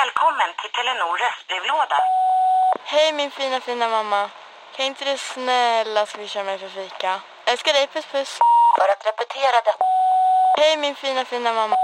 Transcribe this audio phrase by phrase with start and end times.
[0.00, 1.98] Välkommen till Telenor röstbrevlåda.
[2.92, 4.30] Hej min fina fina mamma.
[4.76, 7.10] Kan inte du snälla swisha mig för fika?
[7.50, 8.32] Älskar dig, puss puss.
[8.78, 9.84] För att repetera detta.
[10.58, 11.76] Hej min fina fina mamma.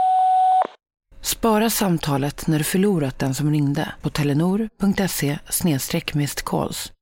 [1.23, 5.38] Spara samtalet när du förlorat den som ringde på telenor.se
[6.45, 6.92] calls.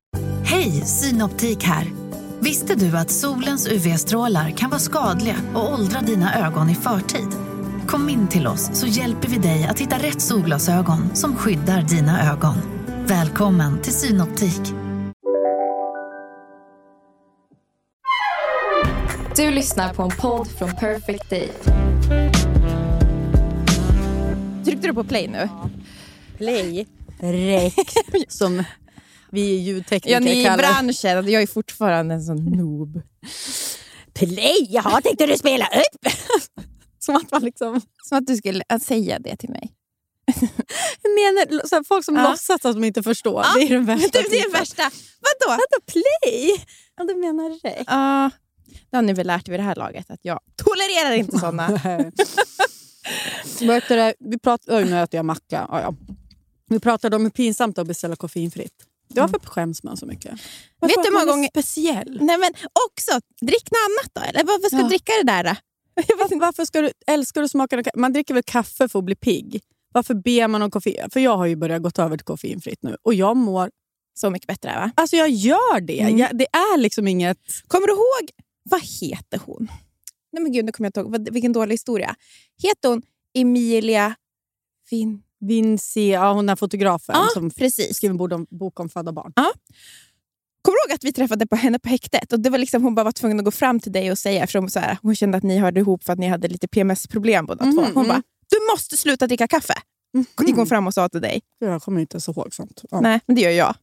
[0.44, 1.86] Hej, Synoptik här.
[2.40, 7.47] Visste du att solens UV-strålar kan vara skadliga och åldra dina ögon i förtid?
[7.88, 12.32] Kom in till oss så hjälper vi dig att hitta rätt solglasögon som skyddar dina
[12.32, 12.56] ögon.
[13.06, 14.60] Välkommen till Synoptik.
[19.36, 21.52] Du lyssnar på en podd från Perfect Day.
[24.64, 25.48] Tryckte du på play nu?
[26.36, 26.86] Play.
[27.20, 27.74] Rek.
[28.28, 28.64] Som
[29.30, 31.30] vi ljudtekniker Ja, ni i kallar branschen.
[31.32, 33.02] Jag är fortfarande en sån noob.
[34.14, 34.66] Play!
[34.70, 36.12] Jaha, tänkte du spela upp?
[37.08, 37.80] Som att man liksom...
[38.02, 39.74] Som att du skulle att säga det till mig.
[41.02, 42.30] Menar, så här, folk som Ja.
[42.30, 43.44] låtsas att de inte förstår.
[43.54, 44.52] det är den värsta det är den typen.
[44.52, 44.82] värsta.
[45.20, 45.50] Vadå?
[45.50, 46.64] Vänta, play?
[46.96, 47.84] Ja, du menar rek.
[47.86, 48.30] Ja,
[48.90, 51.68] det har ni väl lärt er vid det här laget att jag tolererar inte såna.
[53.88, 55.66] Det, vi pratade, oj, nu äter jag macka.
[55.70, 55.94] Ja, ja.
[56.70, 58.72] Vi pratade om hur pinsamt det är att beställa koffeinfritt.
[59.08, 60.32] Det var för skäms man så mycket.
[60.80, 62.18] Vet du många är gånger- Speciell.
[62.20, 62.50] Nej, men
[62.90, 64.20] också, drick något annat då.
[64.20, 64.82] Eller varför ska Ja.
[64.82, 65.56] du dricka det där?
[66.08, 66.16] Då?
[66.18, 67.98] Varför, varför ska du, älskar du smaka kaffe?
[67.98, 69.60] Man dricker väl kaffe för att bli pigg?
[69.92, 71.10] Varför ber man om koffein?
[71.12, 73.70] För jag har ju börjat gå över till koffeinfritt nu och jag mår...
[74.14, 74.90] Så mycket bättre va?
[74.94, 76.00] Alltså jag gör det.
[76.00, 76.18] Mm.
[76.18, 77.38] Jag, det är liksom inget...
[77.66, 78.30] Kommer du ihåg,
[78.62, 79.70] vad heter hon?
[80.32, 81.32] Nej men gud, nu kommer jag inte ihåg.
[81.32, 82.14] Vilken dålig historia.
[82.62, 83.02] Heter hon
[83.34, 84.14] Emilia
[84.90, 85.22] Vin...
[85.40, 87.96] Vinci, ja, hon är fotografen Ja, som precis.
[87.96, 89.32] skriver en bok om, bok om födda barn.
[90.68, 92.32] Kommer du ihåg att vi träffade på henne på häktet?
[92.32, 94.46] Och det var liksom, hon bara var tvungen att gå fram till dig och säga,
[94.46, 96.68] för hon, så här, hon kände att ni hörde ihop för att ni hade lite
[96.68, 97.82] PMS-problem båda Mhm, två.
[97.82, 98.08] Hon mm.
[98.08, 99.74] bara, du måste sluta dricka kaffe.
[100.46, 101.40] Gick hon fram och sa till dig.
[101.58, 102.84] Jag kommer inte så ihåg sånt.
[102.90, 103.74] Ja, Nej, men det gör jag.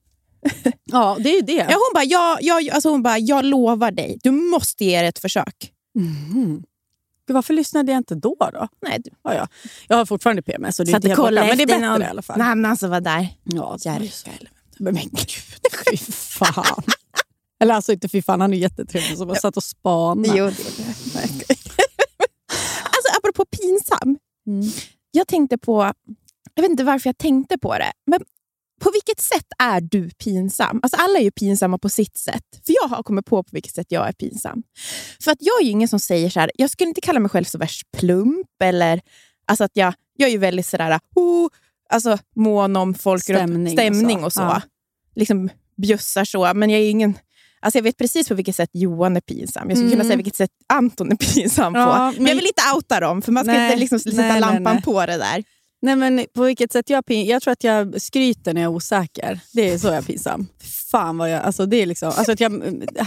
[0.85, 1.53] ja det är ju det.
[1.53, 5.07] Ja, hon, bara, jag, jag, alltså hon bara, jag lovar dig, du måste ge det
[5.07, 5.71] ett försök.
[5.99, 6.63] Mhm.
[7.27, 8.35] Gud, varför lyssnade jag inte då?
[8.53, 8.67] då?
[8.81, 9.09] Nej, du.
[9.23, 9.47] Ja, ja.
[9.87, 12.01] Jag har fortfarande PMS och det är inte helt borta, men det är bättre någon-
[12.01, 12.37] i alla fall.
[12.37, 13.27] Nej, men alltså vad där.
[13.43, 15.27] Ja, det Men, men gud,
[15.89, 16.83] fy fan.
[17.59, 20.37] Eller alltså inte fy fan, han är jättetrevlig som jag satt och spanade.
[20.37, 20.53] Jo, det
[22.83, 24.17] alltså apropå pinsam.
[24.47, 24.71] Mm.
[25.11, 25.93] Jag tänkte på,
[26.53, 28.19] jag vet inte varför jag tänkte på det, men
[28.81, 30.79] på vilket sätt är du pinsam?
[30.83, 32.43] Alltså alla är ju pinsamma på sitt sätt.
[32.65, 34.63] För jag har kommit på på vilket sätt jag är pinsam.
[35.21, 37.29] För att jag är ju ingen som säger så här, jag skulle inte kalla mig
[37.29, 39.01] själv så värst plump eller
[39.45, 41.49] alltså att jag, jag är ju väldigt sådär, oh,
[41.89, 44.25] alltså mån om folk Stämning runt, och stämning så.
[44.25, 44.41] och så.
[44.41, 44.61] Ja.
[45.15, 47.13] Liksom bjussar så, men jag är ingen
[47.59, 49.69] Alltså jag vet precis på vilket sätt Johan är pinsam.
[49.69, 50.07] Jag skulle kunna Mm.
[50.07, 51.91] säga vilket sätt Anton är pinsam Ja, på.
[51.99, 54.39] Men, men- jag vill inte outa dem, för man ska Nej, inte liksom sätta nej,
[54.41, 54.81] lampan nej.
[54.83, 55.43] på det där.
[55.81, 58.71] Nej, men på vilket sätt jag är pin- Jag tror att jag skryter när jag
[58.71, 59.39] är osäker.
[59.53, 60.47] Det är så jag är pinsam.
[60.91, 61.41] Fan vad jag...
[61.43, 62.07] Alltså det är liksom...
[62.15, 62.49] Alltså att jag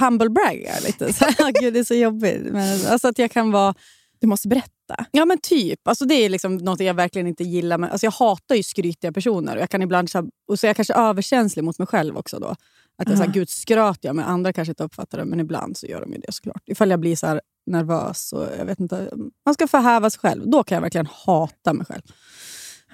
[0.01, 1.13] humble braggar lite.
[1.13, 1.25] Så,
[1.61, 2.43] Gud, det är så jobbigt.
[2.53, 3.75] Men, alltså att jag kan vara...
[4.21, 5.05] Du måste berätta.
[5.11, 5.89] Ja men typ.
[5.89, 7.79] Alltså det är liksom något jag verkligen inte gillar.
[7.79, 9.57] Men, alltså jag hatar ju skrytiga personer.
[9.57, 12.17] Och jag kan ibland så här, och så är jag kanske överkänslig mot mig själv
[12.17, 12.39] också.
[12.39, 12.57] då.
[12.99, 15.25] Att jag så här, gud skröt jag, men andra kanske inte uppfattar det.
[15.25, 16.63] Men ibland så gör de ju det såklart.
[16.67, 19.11] Ifall jag blir så här nervös och jag vet inte.
[19.45, 20.49] Man ska förhäva sig själv.
[20.51, 22.03] Då kan jag verkligen hata mig själv.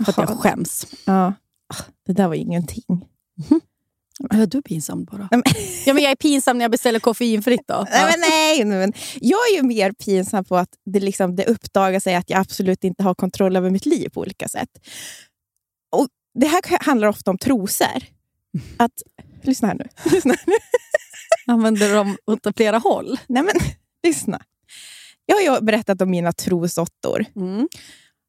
[0.04, 0.86] För att jag skäms.
[1.04, 1.32] Ja.
[2.06, 3.08] Det där var ingenting.
[4.30, 5.28] Är du pinsam bara?
[5.30, 5.42] Nej,
[5.86, 7.86] Ja, men jag är pinsam när jag beställer koffeinfritt då.
[7.90, 11.46] Nej, men nej, nej, men jag är ju mer pinsam på att det, liksom, det
[11.46, 14.68] uppdagar sig att jag absolut inte har kontroll över mitt liv på olika sätt.
[15.92, 18.02] Och Det här handlar ofta om trosor.
[18.76, 18.92] Att,
[19.42, 19.84] lyssna här nu.
[20.10, 20.56] Lyssna här nu.
[21.52, 23.18] Använder dem åt flera håll.
[23.26, 23.54] Nej, men,
[24.02, 24.40] lyssna.
[25.26, 27.24] Jag har ju berättat om mina trosåttor.
[27.36, 27.68] Mm.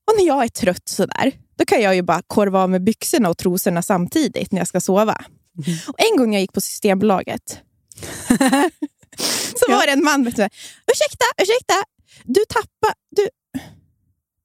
[0.07, 3.29] Och när jag är trött sådär, då kan jag ju bara korva av med byxorna
[3.29, 5.25] och trosorna samtidigt när jag ska sova.
[5.87, 7.59] Och en gång när jag gick på Systembolaget
[9.59, 10.49] så var det en man med mig.
[10.91, 11.73] Ursäkta, ursäkta.
[12.23, 12.93] Du tappar...
[13.15, 13.29] Du...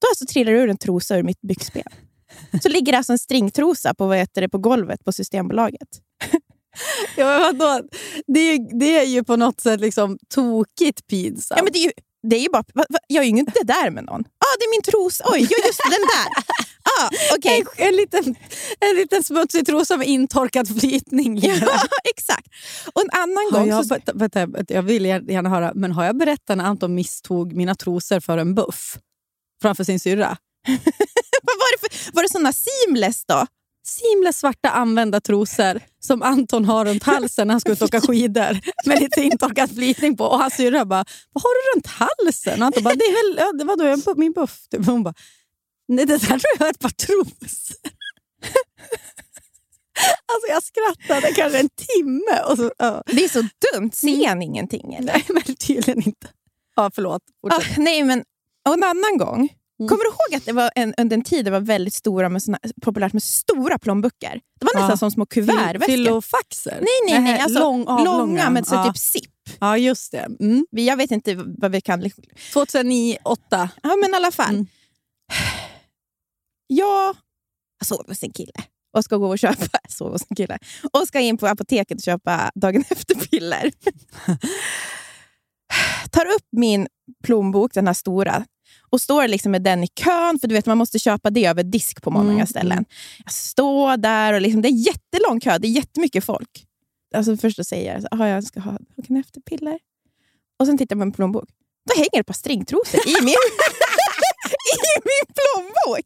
[0.01, 1.83] Då alltså trillar ur en trosa ur mitt byxben.
[2.63, 5.87] Så ligger det alltså en stringtrosa på, vad heter det, på golvet på Systembolaget.
[7.17, 7.87] Ja, men vadå?
[8.27, 11.57] Det, är, ju- det är ju på något sätt liksom tokigt pinsamt.
[11.57, 11.91] Ja, men det är ju,
[12.29, 14.21] det är ju bara, va, va, jag är ju inte där med någon.
[14.21, 15.23] Ah, det är min trosa.
[15.27, 16.27] Oj, ja, just den där.
[16.99, 17.63] Ah, okej.
[17.77, 18.35] en, en, liten,
[18.79, 21.39] en liten smutsig trosa med intorkad flytning.
[21.39, 21.53] Ja,
[22.15, 22.47] exakt.
[22.93, 23.69] Och en annan Har gång...
[23.69, 27.75] jag, så, vänta, jag vill gärna höra, men har jag berättat när Anton misstog mina
[27.75, 28.97] trosor för en buff
[29.61, 30.37] framför sin syrra?
[31.43, 33.45] var, det för, var det såna seamless då?
[33.83, 38.01] Seamless svarta använda trosor som Anton har runt halsen när han ska ut och åka
[38.01, 40.25] skidor med lite intorkad flytning på.
[40.25, 42.61] Och hans syrra bara, vad har du runt halsen?
[42.61, 44.59] Och Anton bara, det är väl det var då jag, min buff.
[44.85, 45.13] Hon bara,
[45.91, 47.75] nej det där tror jag är ett par trosor.
[51.11, 52.41] vänta kanske en timme.
[52.49, 53.03] Och så, ja.
[53.05, 53.41] Det är så
[53.73, 53.91] dumt.
[53.93, 54.93] Ser han ingenting?
[54.93, 55.13] Eller?
[55.13, 56.27] Nej, men tydligen inte.
[56.75, 57.21] Ja, förlåt.
[57.49, 58.23] Ah, nej, men
[58.67, 59.55] och en annan gång.
[59.79, 59.89] Mm.
[59.89, 62.43] Kommer du ihåg att det var en, under en tid det var väldigt stora med
[62.43, 64.41] såna, populärt med stora plånböcker?
[64.59, 64.97] Det var nästan Ja.
[64.97, 65.85] som små kuvertväskor.
[65.85, 66.79] Filofaxer?
[66.81, 67.39] Nej, nej, nej.
[67.39, 68.17] Alltså, lång, avlånga.
[68.17, 68.85] långa med så ja.
[68.85, 69.31] typ zip.
[69.59, 70.27] Ja, just det.
[70.39, 70.65] Mm.
[70.71, 72.09] Jag vet inte vad vi kan...
[72.53, 73.69] 2009, 8.
[73.83, 74.55] Ja, men i alla fall.
[74.55, 74.67] Mm.
[76.73, 77.15] Jag
[77.85, 78.51] sover hos en kille
[78.97, 80.57] och ska gå och köpa sover hos en kille
[80.93, 83.71] och ska in på apoteket och köpa dagen efter-piller.
[86.11, 86.87] Tar upp min
[87.23, 88.45] plånbok, den här stora,
[88.89, 91.63] och står liksom med den i kön, för du vet man måste köpa det över
[91.63, 92.85] disk på många Mm, ställen.
[93.23, 96.65] Jag står där och liksom, det är jättelång kö, det är jättemycket folk.
[97.15, 99.79] Alltså först så säger jag att jag ska ha dagen efter-piller.
[100.59, 101.49] Och sen tittar jag på min plånbok.
[101.89, 103.29] Då hänger ett par stringtrosor i min,
[104.73, 106.05] i min plånbok.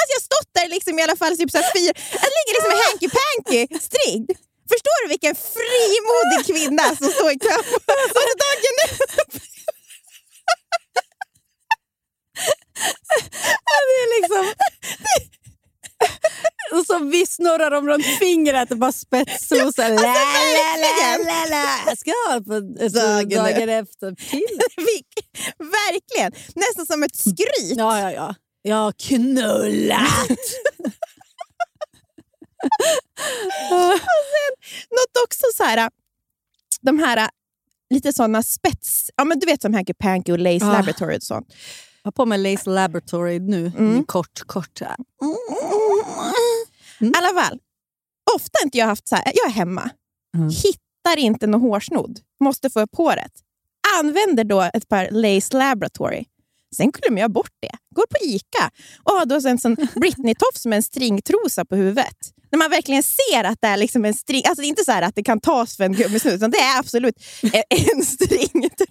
[0.00, 1.92] Alltså jag har stått där liksom i alla fall typ så här fyra...
[2.24, 4.22] Jag ligger liksom i hanky-panky string.
[4.72, 7.54] Förstår du vilken frimodig kvinna som står i kö?
[7.94, 9.40] Och så dagen efter-
[13.86, 14.54] Det är liksom...
[16.72, 19.88] Och så vi snurrar de runt fingret och bara spetstrosor.
[19.88, 21.78] La, la, la, la, la.
[21.86, 25.02] Jag ska ha på dagen, dagen efter piller.
[25.58, 26.32] Verkligen!
[26.54, 27.76] Nästan som ett skryt.
[27.76, 28.34] Ja, ja, ja.
[28.62, 30.28] Jag har knullat.
[34.90, 35.90] Något också så här,
[36.80, 37.30] de här
[37.90, 39.10] lite såna spets...
[39.16, 40.72] Ja, men du vet som Hanky Panky och Lace Ah.
[40.72, 41.46] Laboratory och sånt.
[42.02, 43.72] Jag har på mig Lace Laboratory nu.
[43.78, 44.04] Mm.
[44.04, 44.80] Kort, kort.
[44.80, 44.96] här.
[47.00, 47.58] I alla fall,
[48.36, 49.90] ofta inte jag haft så här, jag är hemma,
[50.36, 50.48] Mm.
[50.48, 53.32] hittar inte någon hårsnodd, måste få upp håret.
[53.98, 56.24] Använder då ett par Lace Laboratory.
[56.76, 57.72] Sen glömmer jag bort det.
[57.94, 58.70] Går på Ica
[59.04, 62.16] och har då en sån Britney-tofs med en stringtrosa på huvudet.
[62.52, 64.42] När man verkligen ser att det är liksom en string...
[64.46, 66.58] Alltså det är inte så här att det kan tas för en gummisnodd, utan det
[66.58, 67.14] är absolut
[67.96, 68.84] en, stringtrosa.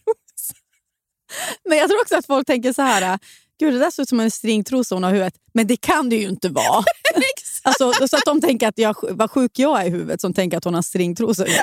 [1.70, 3.20] Men jag tror också att folk tänker så här.
[3.60, 5.34] Gud, det där ser ut som en stringtrosa hon har i huvudet.
[5.54, 6.84] Men det kan det ju inte vara.
[7.64, 10.58] alltså, så att de tänker att jag, vad sjuk jag är i huvudet som tänker
[10.58, 11.46] att hon har stringtrosor.
[11.46, 11.56] Nej,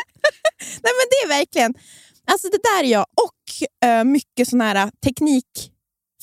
[0.83, 1.75] men det är verkligen...
[2.31, 3.07] Alltså det där är jag.
[3.15, 4.91] Och eh, mycket såna här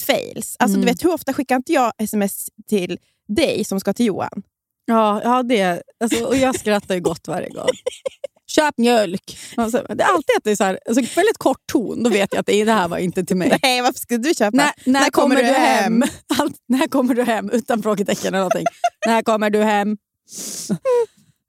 [0.07, 0.55] teknik-fails.
[0.59, 0.81] Alltså, Mm.
[0.81, 2.97] du vet, hur ofta skickar inte jag sms till
[3.27, 4.43] dig som ska till Johan?
[4.85, 7.69] Ja, ja det, alltså, och jag skrattar ju gott varje gång.
[8.47, 9.37] Köp mjölk.
[9.57, 12.03] Alltså, det är alltid att det är så här, alltså, väldigt kort ton.
[12.03, 13.59] Då vet jag att det, det här var inte till mig.
[13.63, 14.57] Nej, varför skulle du köpa?
[14.57, 16.03] När, när, kommer, du hem?
[16.39, 17.49] Allt, när kommer du hem?
[17.49, 18.65] Utan frågetecken eller någonting.
[19.05, 19.97] när kommer du hem?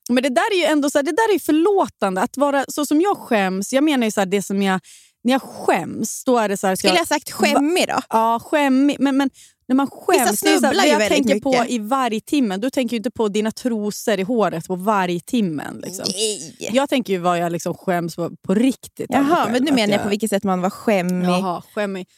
[0.09, 2.21] Men det där är ju ändå så här, det där är förlåtande.
[2.21, 3.73] Att vara så som jag skäms.
[3.73, 4.81] Jag menar ju så här, det som jag...
[5.25, 6.77] När jag skäms, då är det så här...
[6.77, 8.01] Skulle jag sagt skämmig då?
[8.11, 8.97] Ja, skämmig.
[9.01, 9.31] Men, men
[9.69, 11.71] när man skäms, det är så snubblar här, ju jag tänker på mycket.
[11.71, 12.61] i varje timmen.
[12.61, 15.81] Du tänker ju inte på dina trosor i håret på varje timmen.
[15.85, 16.05] Liksom.
[16.09, 16.57] Nej.
[16.73, 19.07] Jag tänker ju vad jag liksom skäms på, på riktigt.
[19.09, 21.29] Jaha, själv, men nu menar jag på vilket sätt man var skämmig.
[21.29, 22.09] Jaha, skämmig.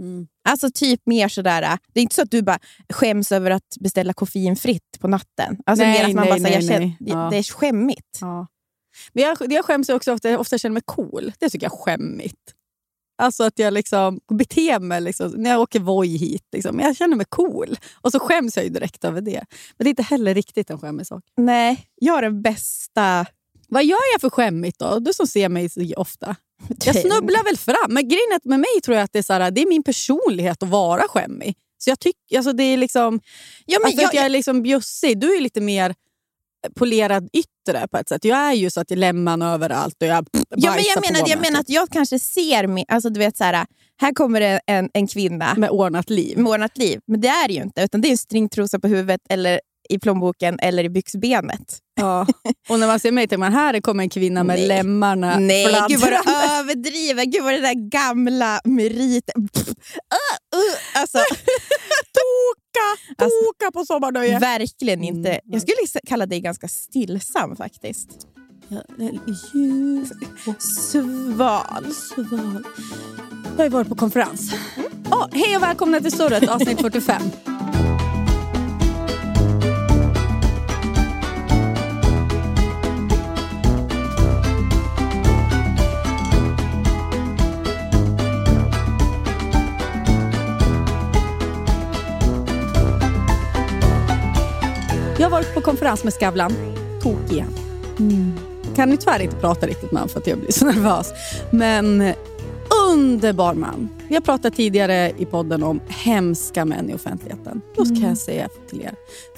[0.00, 0.26] Mm.
[0.48, 2.58] Alltså typ mer sådär, det är inte så att du bara
[2.92, 5.56] skäms över att beställa koffeinfritt på natten.
[5.66, 7.30] Alltså Nej, mer att man nej, bara säger, nej, jag känner, Ja.
[7.30, 8.18] det är skämmigt.
[8.20, 8.46] Ja.
[9.12, 11.32] Men jag, jag skäms också ofta, ofta känner mig cool.
[11.38, 12.54] Det tycker jag är skämmigt.
[13.20, 16.44] Alltså att jag liksom beter mig liksom, när jag åker Voi hit.
[16.52, 17.76] Liksom, jag känner mig cool.
[18.00, 19.44] Och så skäms jag ju direkt över det.
[19.76, 21.24] Men det är inte heller riktigt en skämmig sak.
[21.36, 23.26] Nej, jag har den bästa...
[23.68, 24.98] Vad gör jag för skämmigt då?
[24.98, 26.36] Du som ser mig så ofta.
[26.84, 27.94] Jag snubblar väl fram.
[27.94, 29.82] Men grejen är med mig tror jag att det är, så här, det är min
[29.82, 31.56] personlighet att vara skämmig.
[31.78, 33.20] Så jag tycker, alltså det är liksom...
[33.66, 35.20] Ja, men alltså jag, att jag är liksom bjussig.
[35.20, 35.94] Du är lite mer
[36.78, 38.24] polerad yttre på ett sätt.
[38.24, 40.26] Jag är ju så att jag lämnar överallt och jag
[40.56, 42.64] Ja, men jag, menar, jag menar att jag kanske ser...
[42.64, 43.66] mi- Alltså, du vet, så här,
[44.00, 46.38] här kommer det en, en kvinna med ordnat liv.
[46.38, 47.00] med ordnat liv.
[47.06, 47.82] Men det är det ju inte.
[47.82, 51.78] Utan det är en stringtrosa på huvudet, eller i plånboken eller i byxbenet.
[52.00, 52.26] Ja.
[52.68, 54.68] Och när man ser mig tänker man här kommer en kvinna med Nej.
[54.68, 56.16] lämmarna Nej, gud vad du
[56.60, 57.24] överdriver.
[57.24, 59.48] Gud vad det där gamla meriten...
[59.48, 61.18] Pff, uh, uh, alltså,
[62.72, 64.38] Toka, Alltså, toka på sommarnöje.
[64.38, 65.28] verkligen inte.
[65.30, 65.40] Mm.
[65.44, 68.08] Jag skulle kalla dig ganska stillsam faktiskt.
[69.54, 70.08] Ljus
[70.58, 71.84] Sval.
[71.94, 72.64] sval.
[73.44, 74.52] Jag har ju varit på konferens.
[75.10, 77.22] Oh, hej och välkomna till Surret avsnitt 45.
[95.20, 96.52] Jag har varit på konferens med Skavlan.
[97.02, 97.54] Tokig igen.
[98.76, 101.12] Kan ju tyvärr inte prata riktigt med honom för att jag blir så nervös.
[101.52, 102.12] Men
[102.88, 103.88] underbar man.
[104.08, 107.60] Vi har pratat tidigare i podden om hemska män i offentligheten.
[107.76, 108.94] Då ska jag säga till er.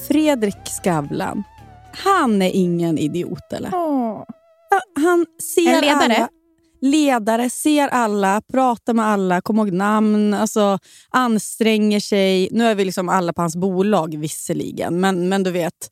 [0.09, 1.43] Fredrik Skavlan.
[1.93, 3.71] han är ingen idiot eller?
[3.75, 4.23] Åh.
[5.03, 6.03] Han ser En ledare?
[6.17, 6.29] alla.
[6.83, 10.79] Ledare, ser alla, pratar med alla, kommer ihåg namn, alltså,
[11.11, 12.49] anstränger sig.
[12.53, 15.91] Nu är vi liksom alla på hans bolag visserligen, men, men du vet.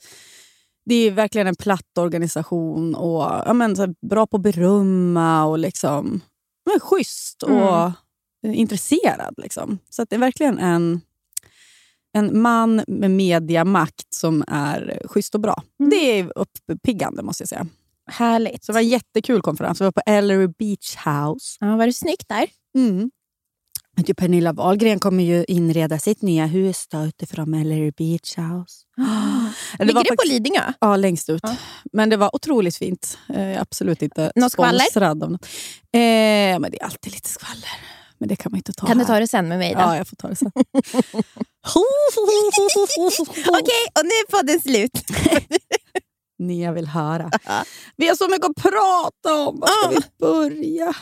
[0.85, 5.45] Det är verkligen en platt organisation och ja, men, så här, bra på att berömma
[5.45, 6.21] och liksom,
[6.71, 7.93] men, schysst och
[8.45, 8.55] Mm.
[8.55, 9.35] intresserad.
[9.37, 9.79] Liksom.
[9.91, 11.01] Så det är verkligen en,
[12.13, 15.63] en man med mediamakt som är schysst och bra.
[15.81, 15.91] Mm.
[15.91, 16.33] Det är
[16.67, 17.67] uppiggande måste jag säga.
[18.11, 18.65] Härligt.
[18.65, 19.81] Så det var en jättekul konferens.
[19.81, 21.57] Vi var på Ellery Beach House.
[21.61, 22.49] Ja, var det snyggt där?
[22.77, 23.11] Mm.
[23.97, 28.85] Du, Pernilla Wahlgren kommer ju inreda sitt nya hus då, utifrån Ellery Beach House.
[29.79, 30.73] Det Ligger det på Lidingö?
[30.81, 31.41] Ja, längst ut.
[31.43, 31.57] Ja.
[31.93, 33.19] Men det var otroligt fint.
[33.35, 35.45] Eh, absolut inte Något sponsrad av något.
[35.93, 36.01] Eh,
[36.59, 37.71] men det är alltid lite skvaller.
[38.19, 39.15] Men det kan man inte ta Kan du här.
[39.15, 39.75] ta det sen med mig?
[39.75, 39.81] Då?
[39.81, 40.53] Ja, jag får ta det sen.
[43.49, 44.93] Okej, och nu är podden slut.
[46.41, 47.31] Ni jag vill höra.
[47.97, 49.61] Vi har så mycket att prata om.
[49.61, 50.95] Var ska vi börja?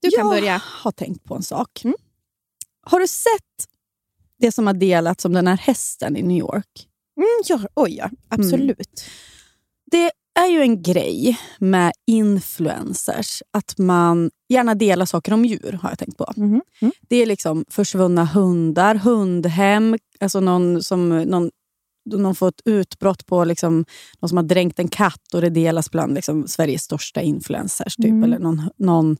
[0.00, 0.62] Du kan jag börja.
[0.64, 1.84] har tänkt på en sak.
[1.84, 1.96] Mm.
[2.86, 3.68] Har du sett
[4.38, 6.88] det som har delats om den här hästen i New York?
[7.16, 8.10] Mm, ja, oj, ja.
[8.28, 9.04] Absolut.
[9.90, 15.88] Det är ju en grej med influencers att man gärna delar saker om djur, har
[15.88, 16.32] jag tänkt på.
[16.36, 16.62] Mhm.
[16.80, 16.92] Mm.
[17.08, 21.50] Det är liksom försvunna hundar, hundhem, alltså någon som någon,
[22.04, 23.84] någon får ett utbrott på liksom,
[24.20, 27.96] någon som har dränkt en katt och det delas bland liksom, Sveriges största influencers.
[27.96, 28.24] Typ, Mm.
[28.24, 29.16] eller någon, någon,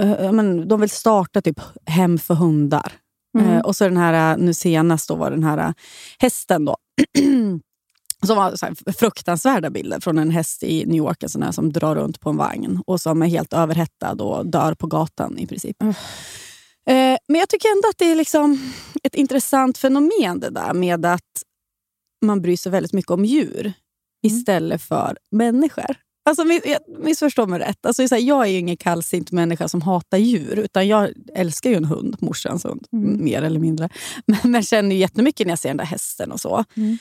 [0.00, 2.92] eh, ja, men, de vill starta typ hem för hundar.
[3.38, 3.50] Mm.
[3.52, 5.72] Eh, och så den här, eh, nu senast då var den här eh,
[6.18, 6.76] hästen då.
[8.26, 11.52] som var så här fruktansvärda bilder från en häst i New York en sån här,
[11.52, 15.38] som drar runt på en vagn och som är helt överhettad och dör på gatan
[15.38, 15.82] i princip.
[15.82, 15.94] Mm.
[16.88, 18.72] Eh, men jag tycker ändå att det är liksom
[19.02, 21.42] ett intressant fenomen det där med att
[22.22, 23.72] man bryr sig väldigt mycket om djur
[24.22, 25.96] istället för människor.
[26.28, 26.44] Alltså,
[26.98, 27.86] missförstå mig rätt.
[27.86, 30.58] Alltså, så här, jag är ju ingen kallsint människa som hatar djur.
[30.58, 33.24] Utan Jag älskar ju en hund, morsans hund, Mm.
[33.24, 33.88] mer eller mindre.
[34.26, 36.64] Men, men känner ju jättemycket när jag ser den där hästen och så.
[36.74, 36.98] Mm.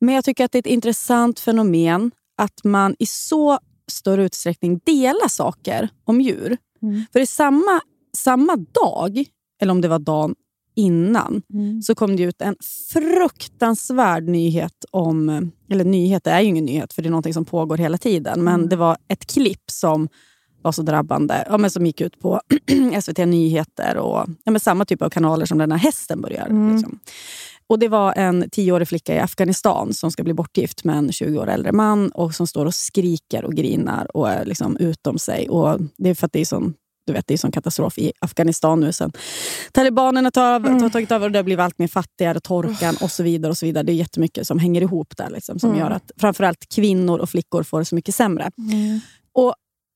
[0.00, 3.58] Men jag tycker att det är ett intressant fenomen att man i så
[3.90, 6.56] större utsträckning delar saker om djur.
[6.82, 7.02] Mm.
[7.12, 7.80] För i samma,
[8.16, 9.24] samma dag,
[9.62, 10.34] eller om det var dagen
[10.78, 11.82] innan, Mm.
[11.82, 12.56] så kom det ut en
[12.92, 15.50] fruktansvärd nyhet om...
[15.70, 18.44] Eller nyhet, det är ju ingen nyhet för det är något som pågår hela tiden.
[18.44, 18.68] Men Mm.
[18.68, 20.08] det var ett klipp som
[20.62, 21.44] var så drabbande.
[21.50, 22.40] Ja, men som gick ut på
[23.02, 26.46] SVT Nyheter och ja, men samma typ av kanaler som den här hästen börjar.
[26.46, 26.72] Mm.
[26.76, 26.98] Liksom.
[27.66, 31.38] Och Det var en tioårig flicka i Afghanistan som ska bli bortgift med en 20
[31.38, 35.48] år äldre man och som står och skriker och grinar och är liksom utom sig.
[35.48, 36.74] Och det är för att det är sån
[37.08, 39.12] du vet, det är sån katastrof i Afghanistan nu sen
[39.72, 40.82] talibanerna tar, över- Mm.
[40.82, 43.50] har tagit över och det har blivit allt mer fattigare, torkan och så vidare.
[43.50, 43.82] och så vidare.
[43.84, 45.80] Det är jättemycket som hänger ihop där liksom, som Mm.
[45.80, 48.50] gör att framförallt kvinnor och flickor får det så mycket sämre.
[48.58, 49.00] Mm.
[49.32, 49.54] Och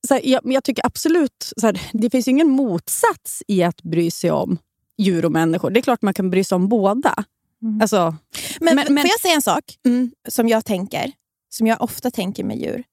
[0.09, 4.11] så här, jag, jag tycker absolut, så här, det finns ingen motsats i att bry
[4.11, 4.59] sig om
[4.99, 5.71] djur och människor.
[5.71, 7.25] Det är klart man kan bry sig om båda.
[7.63, 7.81] Mm.
[7.81, 8.17] Alltså,
[8.61, 11.13] Men, Men- men- får jag säga en sak mm, som jag tänker,
[11.49, 12.85] som jag ofta tänker med djur?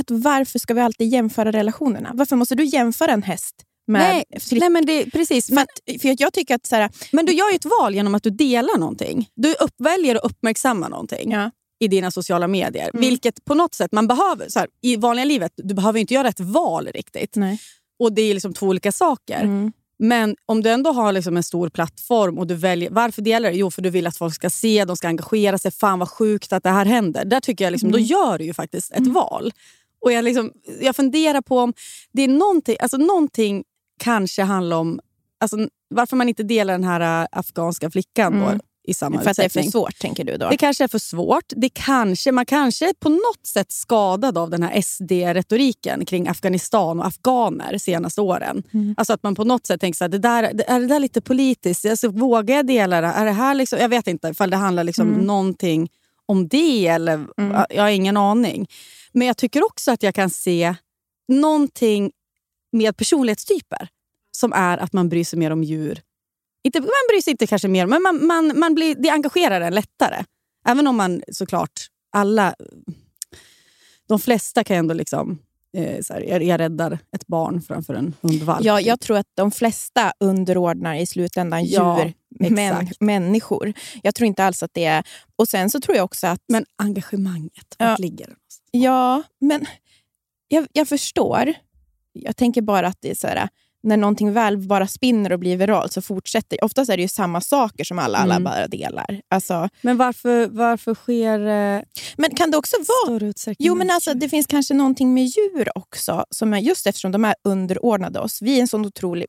[0.00, 2.10] Att varför ska vi alltid jämföra relationerna?
[2.14, 3.54] Varför måste du jämföra en häst
[3.86, 4.00] med...
[4.00, 4.24] nej,
[4.60, 5.46] nej, men det, precis.
[5.46, 5.62] för, Men,
[5.94, 6.66] att, för att jag tycker att...
[6.66, 9.28] Så här, men du gör ju ett val genom att du delar någonting.
[9.34, 11.30] Du uppväljer att uppmärksamma någonting.
[11.32, 12.90] ja, i dina sociala medier.
[12.94, 13.00] Mm.
[13.00, 14.48] Vilket på något sätt man behöver.
[14.48, 17.36] Så här, I vanliga livet du behöver inte göra ett val riktigt.
[17.36, 17.58] nej.
[17.98, 19.40] Och Det är liksom två olika saker.
[19.42, 19.72] Mm.
[19.98, 22.90] Men om du ändå har liksom en stor plattform och du väljer...
[22.90, 23.56] Varför delar du?
[23.56, 25.70] Jo, för du vill att folk ska se, de ska engagera sig.
[25.70, 27.24] Fan vad sjukt att det här händer.
[27.24, 28.06] Där tycker jag liksom, Då Mm.
[28.06, 29.52] gör du ju faktiskt ett val.
[30.04, 31.72] Och jag, liksom, jag funderar på om
[32.12, 32.76] det är någonting...
[32.80, 33.64] Alltså någonting
[34.00, 35.00] kanske handlar om...
[35.40, 35.56] Alltså,
[35.94, 38.58] varför man inte delar den här äh, afghanska flickan Mm.
[38.58, 40.48] då, i samma För att det är för svårt, tänker du då?
[40.50, 41.44] Det kanske är för svårt.
[41.56, 47.00] Det kanske, man kanske är på något sätt skadad av den här SD-retoriken kring Afghanistan
[47.00, 48.62] och afghaner senaste åren.
[48.74, 48.94] Mm.
[48.98, 51.00] Alltså att man på något sätt tänker så här, det där, det- är det där
[51.00, 51.86] lite politiskt?
[51.86, 53.06] Alltså, vågar jag dela det?
[53.06, 55.20] Är det här liksom, jag vet inte ifall det handlar liksom Mm.
[55.26, 55.88] någonting
[56.26, 57.64] om det eller Mm.
[57.70, 58.66] jag har ingen aning.
[59.14, 60.74] Men jag tycker också att jag kan se
[61.28, 62.12] någonting
[62.72, 63.88] med personlighetstyper
[64.30, 66.02] som är att man bryr sig mer om djur.
[66.64, 69.74] Inte, man bryr sig inte kanske mer, men man, man, man blir, det engagerar en
[69.74, 70.24] lättare.
[70.66, 72.54] Även om man såklart, alla,
[74.08, 75.38] de flesta kan ändå liksom,
[75.76, 78.64] eh, så här, jag, jag räddar ett barn framför en hundvalp.
[78.64, 82.14] Ja, jag tror att de flesta underordnar i slutändan Ja, djur,
[82.50, 83.00] män, exakt.
[83.00, 83.72] människor.
[84.02, 85.04] Jag tror inte alls att det är...
[85.36, 86.40] Och sen så tror jag också att...
[86.48, 87.96] Men engagemanget, Ja.
[87.98, 88.34] ligger det?
[88.76, 89.66] Ja, men
[90.48, 91.54] jag, jag förstår.
[92.12, 93.48] Jag tänker bara att det är så här,
[93.84, 97.40] när någonting väl bara spinner och blir viralt så fortsätter Oftast är det ju samma
[97.40, 98.44] saker som alla, alla Mm.
[98.44, 99.20] bara delar.
[99.30, 101.84] Alltså, Men varför, varför sker det
[102.16, 102.76] men kan det också
[103.08, 103.32] vara...
[103.58, 107.24] Jo, men alltså, det finns kanske någonting med djur också, som är just eftersom de
[107.24, 108.42] är underordnade oss.
[108.42, 109.26] Vi är en sån otrolig...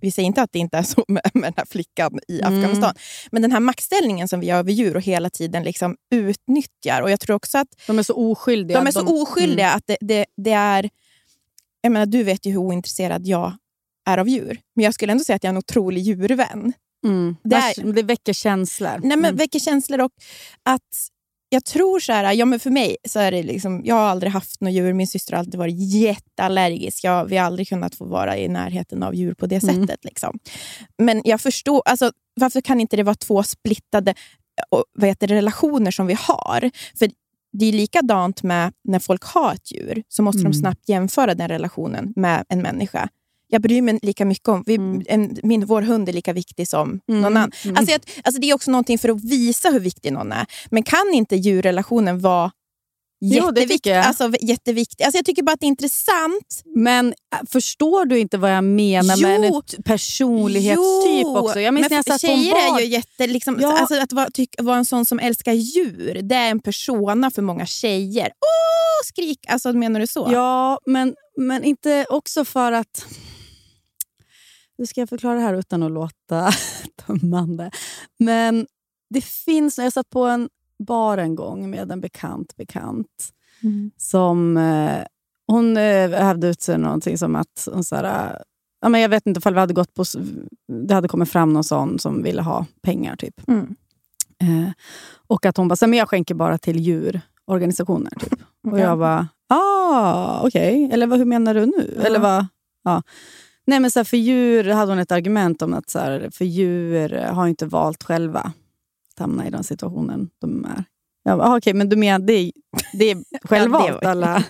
[0.00, 2.54] Vi säger inte att det inte är så med, med den här flickan i Mm.
[2.58, 2.94] Afghanistan,
[3.30, 7.02] men den här maktställningen som vi har över djur och hela tiden liksom utnyttjar.
[7.02, 8.78] Och jag tror också att De är så oskyldiga.
[8.80, 10.90] de är så De- oskyldiga att det, det, det är...
[11.80, 13.52] Jag menar, du vet ju hur ointresserad jag
[14.08, 16.72] är av djur, men jag skulle ändå säga att jag är en otrolig djurvän.
[17.06, 17.36] Mm.
[17.44, 18.90] Det är- det väcker känslor.
[18.98, 19.36] Nej, men Mm.
[19.36, 20.10] väcker känslor och
[20.62, 20.82] att
[21.50, 24.32] jag tror så här, ja men för mig så är det liksom, jag har aldrig
[24.32, 27.04] haft några djur, min syster har alltid varit jätteallergisk.
[27.04, 29.74] Jag, vi har aldrig kunnat få vara i närheten av djur på det Mm.
[29.86, 30.04] sättet.
[30.04, 30.38] Liksom.
[31.02, 34.14] Men jag förstår, alltså, varför kan inte det vara två splittade
[34.70, 36.70] och, vad heter det, relationer som vi har?
[36.98, 37.10] För
[37.52, 40.52] det är likadant med när folk har ett djur, så måste Mm.
[40.52, 43.08] de snabbt jämföra den relationen med en människa.
[43.50, 44.62] Jag bryr mig lika mycket om...
[44.66, 45.02] Vi, Mm.
[45.08, 47.52] en, min, vår hund är lika viktig som Mm, någon annan.
[47.64, 47.76] mm.
[47.76, 50.46] Alltså, jag, alltså, det är också någonting för att visa hur viktig någon är.
[50.70, 52.50] Men kan inte djurrelationen vara
[53.20, 53.68] Jo, jätteviktig?
[53.70, 54.06] tycker jag.
[54.06, 55.04] Alltså, jätteviktig.
[55.04, 56.62] Alltså, jag tycker bara att det är intressant.
[56.76, 59.56] Men äh, förstår du inte vad jag menar med Jo.
[59.56, 61.60] en t- personlighetstyp Jo, också?
[61.60, 62.78] Jag minns men när jag satt på en tjejer bar.
[62.78, 63.26] är ju jätte...
[63.26, 63.78] Liksom, Ja.
[63.78, 67.42] alltså, att vara, tyck, vara en sån som älskar djur, det är en persona för
[67.42, 68.26] många tjejer.
[68.26, 69.38] Åh, skrik!
[69.48, 70.28] Alltså, menar du så?
[70.32, 73.06] Ja, men, men inte också för att...
[74.78, 76.50] Hur ska jag förklara det här utan att låta
[77.06, 77.70] tömmande?
[78.18, 78.66] Men
[79.10, 79.78] det finns...
[79.78, 80.48] Jag satt på en
[80.86, 83.28] bar en gång med en bekant bekant
[83.62, 83.90] Mm.
[83.96, 84.56] som...
[84.56, 85.02] Eh,
[85.46, 87.68] hon eh, hävde ut sig någonting som att...
[87.72, 88.04] Hon så här,
[88.34, 88.36] eh,
[88.80, 90.02] ja, men jag vet inte ifall vi hade gått på...
[90.02, 90.16] s-
[90.88, 93.16] Det hade kommit fram någon sån som ville ha pengar.
[93.16, 93.48] typ.
[93.48, 93.76] Mm.
[94.42, 94.70] Eh,
[95.26, 98.10] och att hon bara, "Så, men jag skänker bara till djurorganisationer.
[98.20, 98.32] Typ.
[98.70, 98.82] Och Ja.
[98.82, 100.90] jag bara, ah, okej.
[100.92, 101.94] Eller vad, hur menar du nu?
[101.96, 102.02] Ja.
[102.02, 102.46] Eller vad?
[102.84, 103.02] Ja.
[103.68, 106.44] Nej, men så här, för djur hade hon ett argument om att så här, för
[106.44, 108.40] djur har inte valt själva
[109.12, 110.84] att hamna i den situationen de är.
[111.24, 112.52] Jag bara, ah, okej, men du menar det är,
[112.92, 114.44] det är självvalt alla,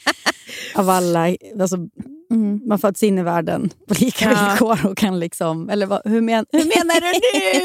[0.74, 1.36] av alla.
[1.60, 1.76] Alltså,
[2.32, 2.60] Mm.
[2.66, 4.48] man föds in i världen på lika Ja.
[4.50, 4.86] villkor.
[4.90, 7.06] Och kan liksom, eller vad, hur, men, hur menar du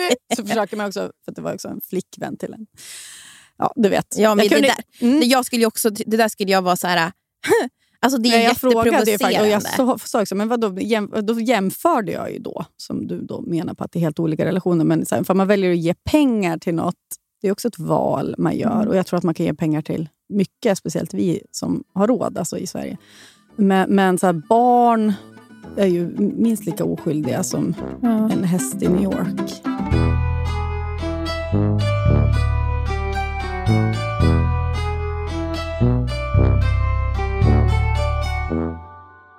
[0.10, 0.16] nu?
[0.36, 2.66] Så försöker man också, för det var också en flickvän till en.
[3.58, 4.16] Ja, du vet.
[4.18, 4.68] Ja, men Jag det, kunde-
[5.00, 5.20] där, Mm.
[5.20, 7.12] det, jag skulle också, det där skulle jag vara så här...
[8.06, 10.80] Alltså det är Nej, jag frågade ju faktiskt, och jag sa, sa också, men vadå,
[10.80, 14.20] jäm, då jämförde jag ju då, som du då menar på att det är helt
[14.20, 14.86] olika relationer.
[14.86, 16.96] Men så här, för man väljer att ge pengar till något,
[17.42, 18.76] det är också ett val man gör.
[18.76, 18.88] Mm.
[18.88, 22.38] Och jag tror att man kan ge pengar till mycket, speciellt vi som har råd
[22.38, 22.98] alltså i Sverige.
[23.56, 25.14] Men, men så här, barn
[25.78, 28.30] är ju minst lika oskyldiga som Ja.
[28.32, 29.62] en häst i New York.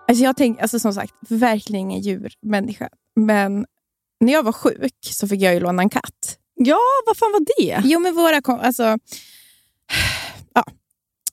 [0.09, 2.89] Alltså jag tänk, alltså som sagt, verkligen ingen djurmänniska.
[3.17, 3.67] Men
[4.21, 6.39] när jag var sjuk så fick jag ju låna en katt.
[6.55, 7.83] Ja, vad fan var det?
[7.85, 8.83] Jo, men våra kom, alltså,
[10.55, 10.65] ja,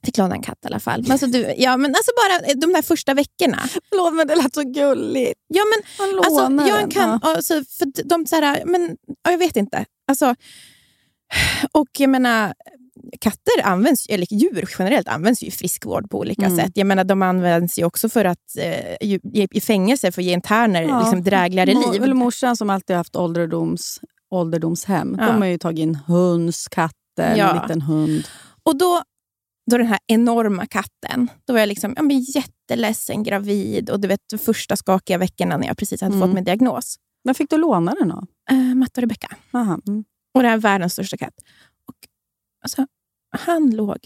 [0.05, 1.01] fick låna en katt i alla fall.
[1.01, 3.59] Men alltså, du, ja, men alltså bara de där första veckorna.
[3.89, 5.39] Förlåt, men det lät så gulligt.
[5.47, 6.89] Ja, men Man Alltså, jag den.
[6.89, 7.35] kan, Ja.
[7.35, 9.85] alltså, för de så här, men, ja, jag vet inte.
[10.07, 10.35] Alltså,
[11.71, 12.53] och jag menar,
[13.19, 16.57] katter används, eller djur generellt används ju i friskvård på olika Mm.
[16.57, 16.71] sätt.
[16.75, 18.95] Jag menar, de används ju också för att eh,
[19.53, 20.99] i fängelse för att ge interner Ja.
[20.99, 22.13] liksom, drägligare Mo- liv.
[22.15, 23.99] Morsan som alltid haft ålderdoms,
[24.31, 25.15] ålderdomshem.
[25.19, 25.25] Ja.
[25.27, 27.49] De har ju tagit in höns, katter, Ja.
[27.55, 28.27] en liten hund.
[28.63, 29.01] Och då,
[29.71, 34.07] då den här enorma katten, då var jag liksom, ja, men jätteledsen, gravid och du
[34.07, 36.27] vet, första skakiga veckorna när jag precis hade Mm.
[36.27, 36.95] fått min diagnos.
[37.25, 38.23] Men fick du låna den då?
[38.51, 39.27] Eh, Matte och Rebecka.
[39.53, 40.03] Mm.
[40.35, 41.33] Och det är världens största katt.
[42.63, 42.87] Alltså,
[43.37, 43.97] han låg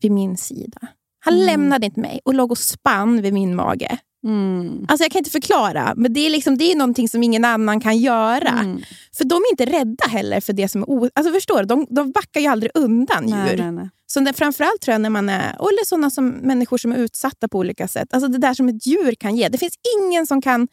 [0.00, 0.78] vid min sida.
[1.24, 1.46] Han Mm.
[1.46, 3.98] lämnade inte mig och låg och spann vid min mage.
[4.24, 4.86] Mm.
[4.88, 7.80] Alltså Jag kan inte förklara, men det är, liksom, det är någonting som ingen annan
[7.80, 8.48] kan göra.
[8.48, 8.80] Mm.
[9.16, 11.10] För de är inte rädda heller för det som är o...
[11.14, 11.64] Alltså förstår du?
[11.64, 13.34] De, de backar ju aldrig undan djur.
[13.36, 13.90] Nej, nej, nej.
[14.06, 17.48] Så det, framförallt tror jag när man är, eller sådana som människor som är utsatta
[17.48, 18.14] på olika sätt.
[18.14, 19.48] Alltså det där som ett djur kan ge.
[19.48, 20.68] Det finns ingen som kan...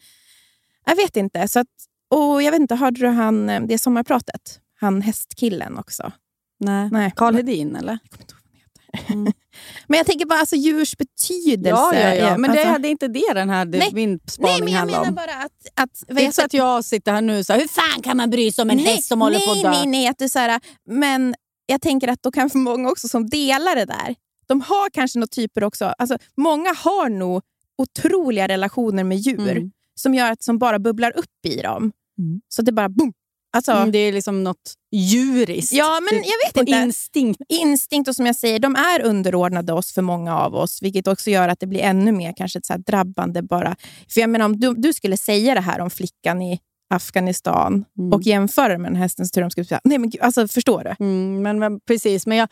[0.86, 1.48] Jag vet inte.
[1.48, 1.66] Så att,
[2.10, 4.60] och jag vet inte, hörde du han, eh, det sommarpratet?
[4.80, 6.12] Han hästkillen också.
[6.58, 6.88] Nej.
[6.92, 7.12] Nej.
[7.16, 7.98] Carl Hedin, eller?
[8.02, 9.34] Jag kommer inte ihåg vad han heter.
[9.86, 11.68] Men jag tänker bara alltså, djurs betydelse.
[11.70, 12.38] Ja, ja, ja.
[12.38, 13.90] Men det alltså, hade inte det den här det, Nej.
[13.94, 15.14] min Nej, spaning men jag handlar menar om.
[15.14, 15.52] bara att...
[15.74, 18.16] att Det är inte så att jag sitter här nu och säger hur fan kan
[18.16, 19.70] man bry sig om en nej, häst som håller nej, på att dö?
[19.70, 21.34] Nej, nej, att det är så här, men
[21.66, 24.14] jag tänker att då kan för många också som delar det där,
[24.48, 27.42] de har kanske några typer också, alltså många har nog
[27.78, 29.70] otroliga relationer med djur Mm.
[30.00, 31.92] som gör att som bara bubblar upp i dem.
[32.18, 32.40] Mm.
[32.48, 33.12] Så det bara boom.
[33.58, 35.72] Alltså, Mm, det är liksom något djuriskt.
[35.72, 36.72] ja, men Det- jag vet på inte.
[36.72, 37.40] instinkt.
[37.48, 41.30] instinkt och som jag säger, de är underordnade oss för många av oss, vilket också
[41.30, 43.76] gör att det blir ännu mer kanske så drabbande bara.
[44.08, 46.60] För jag menar, om du, du skulle säga det här om flickan i
[46.94, 48.12] Afghanistan Mm.
[48.12, 51.04] och jämföra med den hästens tur, de skulle säga, nej men gud, alltså förstår du?
[51.04, 52.48] Mm, men, men precis, men jag,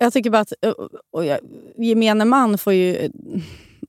[0.00, 0.52] jag tycker bara att
[1.12, 1.38] och jag,
[1.78, 3.10] gemene man får ju...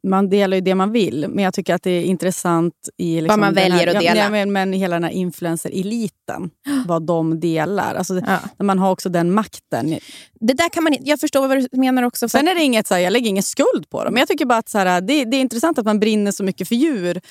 [0.07, 3.39] Man delar ju det man vill, men jag tycker att det är intressant i liksom
[3.39, 4.29] man den väljer här, att ja, dela.
[4.29, 6.49] nej, men, men hela den här influencer-eliten,
[6.87, 7.95] vad de delar.
[7.95, 8.39] Alltså, Ja.
[8.57, 9.99] när Man har också den makten.
[10.39, 12.29] Det där kan man, inte- jag förstår vad du menar också.
[12.29, 14.27] För Sen är det inget, så här, jag lägger ingen skuld på dem, men jag
[14.27, 16.75] tycker bara att så här, det, det är intressant att man brinner så mycket för
[16.75, 17.21] djur.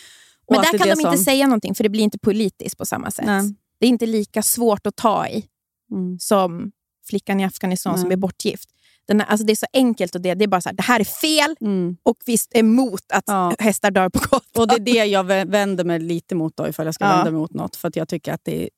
[0.51, 3.11] men där kan de inte som- säga någonting, för det blir inte politiskt på samma
[3.11, 3.27] sätt.
[3.27, 3.43] Nej.
[3.81, 5.45] Det är inte lika svårt att ta i
[5.93, 6.19] Mm.
[6.21, 6.71] som
[7.09, 8.13] flickan i Afghanistan som Nej.
[8.13, 8.69] är bortgift.
[9.09, 10.83] Den här, alltså det är så enkelt och det, det är bara så här, det
[10.83, 11.97] här är fel Mm.
[12.03, 13.53] och vi är emot att Ja.
[13.59, 14.63] hästar dör på gatan.
[14.63, 17.17] Och det är det jag vä- vänder mig lite mot då, ifall jag ska Ja.
[17.17, 17.77] vända mig mot något.
[17.77, 18.69] För att jag tycker att det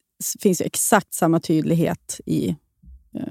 [0.41, 3.23] finns exakt samma tydlighet i, eh,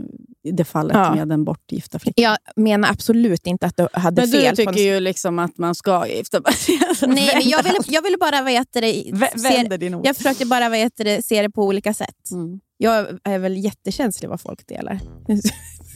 [0.44, 1.16] i det fallet Ja.
[1.16, 2.24] med den bortgifta flickan.
[2.24, 4.50] Jag menar absolut inte att du hade Men du fel.
[4.56, 6.42] på tycker ju liksom att man ska gifta
[7.08, 10.06] Nej, men jag ville, jag ville bara vad heter det, se, din ord.
[10.06, 12.32] jag försökte bara vad heter det, se det på olika sätt.
[12.32, 12.60] Mm.
[12.78, 15.00] Jag är väl jättekänslig vad folk delar.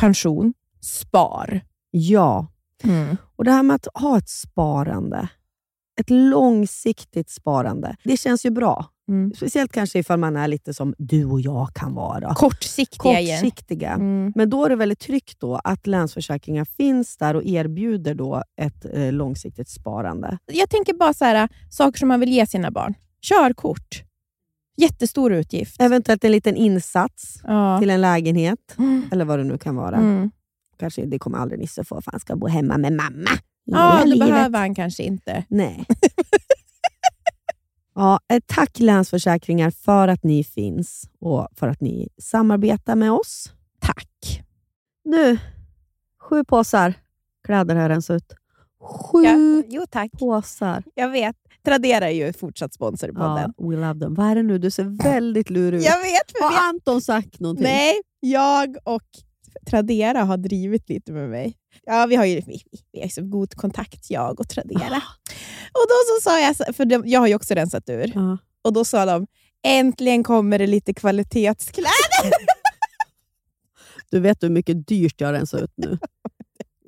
[0.00, 1.60] pension, spar.
[1.90, 2.46] Ja,
[3.36, 5.28] och det här med att ha ett sparande,
[6.00, 8.86] ett långsiktigt sparande, det känns ju bra.
[9.08, 9.32] Mm.
[9.36, 12.34] Speciellt kanske ifall man är lite som du och jag kan vara.
[12.34, 13.14] Kortsiktiga.
[13.14, 13.90] Kortsiktiga.
[13.90, 14.32] Mm.
[14.36, 18.86] Men då är det väldigt tryggt då att Länsförsäkringar finns där och erbjuder då ett
[18.92, 20.38] eh, långsiktigt sparande.
[20.46, 22.94] Jag tänker bara så här, saker som man vill ge sina barn.
[23.22, 24.02] Körkort.
[24.80, 25.80] Jättestor utgift.
[25.80, 27.78] Eventuellt en liten insats Ja.
[27.80, 29.02] till en lägenhet, Mm.
[29.12, 29.96] eller vad det nu kan vara.
[29.96, 30.30] Mm.
[30.78, 33.30] Kanske, det kommer aldrig Nisse få, för han ska bo hemma med mamma.
[33.64, 35.44] Ja, det behöver han kanske inte.
[35.48, 35.84] Nej.
[37.94, 43.52] ja, ett tack Länsförsäkringar för att ni finns och för att ni samarbetar med oss.
[43.80, 44.42] Tack.
[45.04, 45.38] Nu,
[46.20, 46.94] sju påsar
[47.46, 48.34] kläder har jag rensat ut.
[48.82, 50.10] Sju Ja, jo, tack.
[50.12, 50.82] påsar.
[50.94, 51.36] Jag vet.
[51.64, 53.52] Tradera är ju fortsatt sponsor i podden.
[53.56, 54.14] Ja, we love them.
[54.14, 54.58] Vad är det nu?
[54.58, 55.84] Du ser väldigt lurig ut.
[55.84, 56.32] Jag vet.
[56.42, 57.64] Har Anton sagt någonting?
[57.64, 59.02] Nej, jag och
[59.70, 61.56] Tradera har drivit lite med mig.
[61.84, 64.96] Ja, vi har ju vi, vi har så god kontakt, jag och Tradera.
[65.72, 68.38] Och då så sa jag, för de, jag har ju också rensat ur, Ja.
[68.62, 69.26] och då sa de
[69.66, 71.90] äntligen kommer det lite kvalitetskläder.
[74.10, 75.98] Du vet hur mycket dyrt jag har rensat ut nu.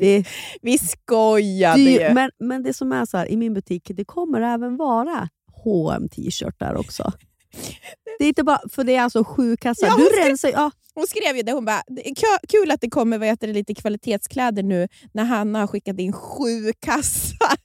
[0.02, 0.24] Det
[0.62, 2.14] Vi skojade dyr, ju.
[2.14, 5.28] men, men det som är så här, i min butik, det kommer även vara
[5.64, 7.12] hm t-shirtar också.
[8.18, 9.86] Det är inte bara, för det är alltså sju kassar.
[9.86, 12.14] Ja, du ska- rensar, ja, Hon skrev ju det, hon bara, det
[12.48, 16.12] kul att det kommer vad heter det, lite kvalitetskläder nu när Hanna har skickat in
[16.12, 17.56] sju kassar.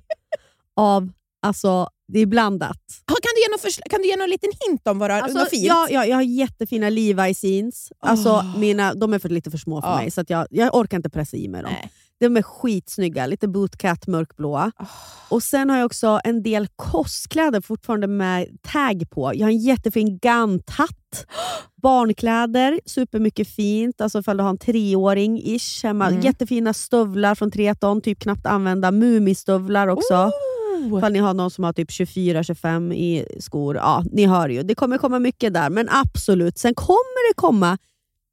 [0.76, 2.78] av, alltså, det är blandat.
[3.06, 5.38] Kan du ge någon, kan du ge någon liten hint om vad du har Alltså,
[5.38, 5.64] något fint?
[5.66, 7.92] ja, ja, jag har jättefina Levi's jeans.
[8.00, 8.58] Alltså, Åh.
[8.58, 9.96] mina, de är för, lite för små för Ja.
[9.96, 11.72] mig, så jag, jag orkar inte pressa i mig dem.
[11.72, 11.90] Nej.
[12.20, 14.72] De är skitsnygga, lite bootcat mörkblåa.
[14.80, 14.86] Åh.
[15.28, 19.32] Och Sen har jag också en del kostkläder fortfarande med tag på.
[19.34, 21.26] Jag har en jättefin ganthatt.
[21.82, 24.00] Barnkläder, supermycket fint.
[24.00, 26.06] Alltså ifall du har en treåring ish hemma.
[26.08, 26.20] Mm.
[26.20, 28.90] Jättefina stövlar från Treton, typ knappt använda.
[28.90, 30.14] Mumistövlar också.
[30.14, 30.30] Oh.
[30.98, 33.76] Ifall ni har någon som har typ 24-25 i skor.
[33.76, 34.62] Ja, ni hör ju.
[34.62, 36.58] Det kommer komma mycket där, men absolut.
[36.58, 37.78] Sen kommer det komma,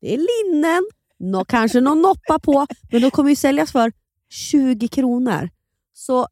[0.02, 0.84] det är linnen,
[1.20, 3.92] nå, kanske någon noppa på, men de kommer ju säljas för
[4.30, 5.50] 20 kronor.
[5.94, 6.28] Så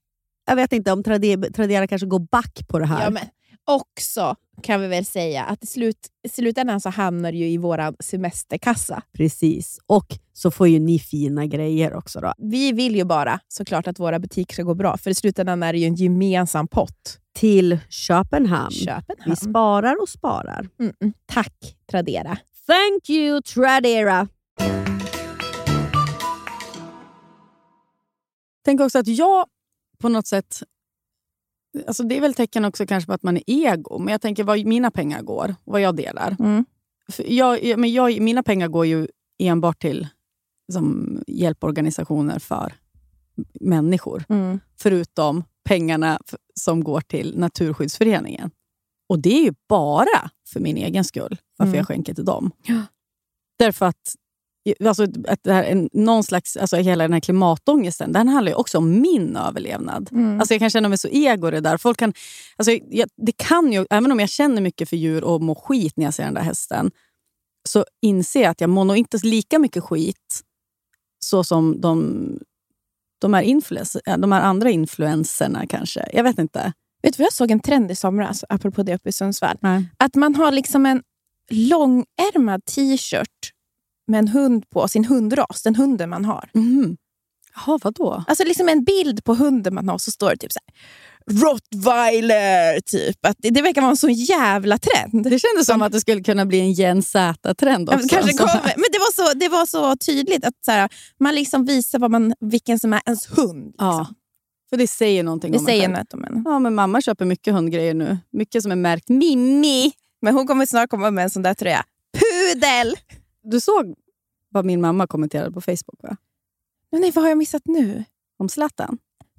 [0.47, 3.04] jag vet inte om Trade- Tradera kanske går back på det här.
[3.04, 3.23] Ja, men
[3.65, 8.03] också kan vi väl säga att i, slut, i slutändan så hamnar ju i vår
[8.03, 9.01] semesterkassa.
[9.13, 9.79] Precis.
[9.87, 12.19] Och så får ju ni fina grejer också.
[12.19, 12.33] då.
[12.37, 15.73] Vi vill ju bara såklart att våra butiker ska gå bra, för i slutändan är
[15.73, 17.19] det ju en gemensam pott.
[17.35, 18.71] Till Köpenhamn.
[18.71, 19.29] Köpenhamn.
[19.29, 20.69] Vi sparar och sparar.
[20.79, 21.13] Mm, mm.
[21.25, 22.37] Tack Tradera.
[22.67, 24.27] Thank you Tradera!
[28.65, 29.45] Tänk också att jag
[29.97, 30.63] på något sätt...
[31.88, 34.43] Alltså det är väl tecken också kanske på att man är ego, men jag tänker
[34.43, 36.35] vad mina pengar går, vad jag delar.
[36.39, 36.65] Mm.
[37.17, 39.07] Jag, men jag, mina pengar går ju
[39.39, 40.07] enbart till
[40.71, 42.73] som hjälporganisationer för
[43.61, 44.23] människor.
[44.29, 44.59] Mm.
[44.79, 46.19] Förutom pengarna
[46.53, 48.51] som går till Naturskyddsföreningen.
[49.09, 51.38] Och det är ju bara för min egen skull.
[51.57, 51.77] varför Mm.
[51.77, 52.51] jag skänker till dem.
[52.63, 52.81] Ja.
[53.59, 54.15] Därför att,
[54.86, 58.56] alltså, att det här, en, någon slags, alltså, hela den här klimatångesten, den handlar ju
[58.56, 60.10] också om min överlevnad.
[60.12, 60.39] Mm.
[60.39, 61.78] Alltså jag kan känna mig så ego det där.
[61.78, 62.13] Folk kan,
[62.58, 65.93] alltså jag, det kan ju, även om jag känner mycket för djur och mår skit
[65.97, 66.91] när jag ser den där hästen,
[67.69, 70.41] så inser jag att jag mår nog inte lika mycket skit
[71.19, 72.39] så som de,
[73.21, 76.10] de, här, influens, de här andra influenserna kanske.
[76.13, 76.73] Jag vet inte.
[77.04, 79.58] Vet du vad jag såg en trend i somras, apropå det uppe i Sundsvall?
[79.60, 79.86] Nej.
[79.97, 81.04] Att man har liksom en
[81.49, 83.54] långärmad t-shirt
[84.07, 86.49] med en hund på, sin hundras, den hunden man har.
[86.55, 86.97] Mm.
[87.55, 88.23] Jaha, vadå?
[88.27, 90.75] Alltså liksom en bild på hunden man har, så står det typ så här,
[91.31, 93.25] Rottweiler, typ.
[93.25, 95.23] Att det, det verkar vara en sån jävla trend.
[95.23, 98.07] Det kändes som att det skulle kunna bli en Gen Z-trend Ja, också.
[98.09, 98.59] Kanske Så här.
[98.59, 98.73] kommer.
[98.75, 100.89] Men det var så, det var så tydligt att så här,
[101.19, 103.65] man liksom visar vad man, vilken som är ens hund.
[103.65, 103.85] Liksom.
[103.87, 104.07] Ja,
[104.69, 106.41] för det säger någonting Det om säger något om en.
[106.45, 108.17] Ja, men mamma köper mycket hundgrejer nu.
[108.31, 109.91] Mycket som är märkt Mimmi.
[110.21, 111.83] Men hon kommer snart komma med en sån där tröja.
[112.17, 112.95] Pudel!
[113.45, 113.95] Du såg
[114.49, 116.17] vad min mamma kommenterade på Facebook va?
[116.91, 118.03] Men nej, vad har jag missat nu?
[118.38, 118.97] om Zlatan?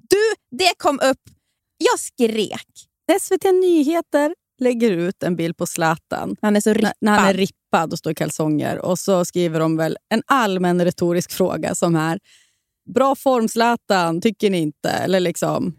[0.09, 1.21] Du, det kom upp.
[1.77, 2.67] Jag skrek.
[3.21, 6.93] SVT Nyheter lägger ut en bild på Zlatan Han är så när, rippad.
[7.01, 8.79] när han är rippad och står i kalsonger.
[8.79, 12.19] Och så skriver de väl en allmän retorisk fråga som är
[12.93, 14.89] Bra form Zlatan, tycker ni inte?
[14.89, 15.75] Eller liksom,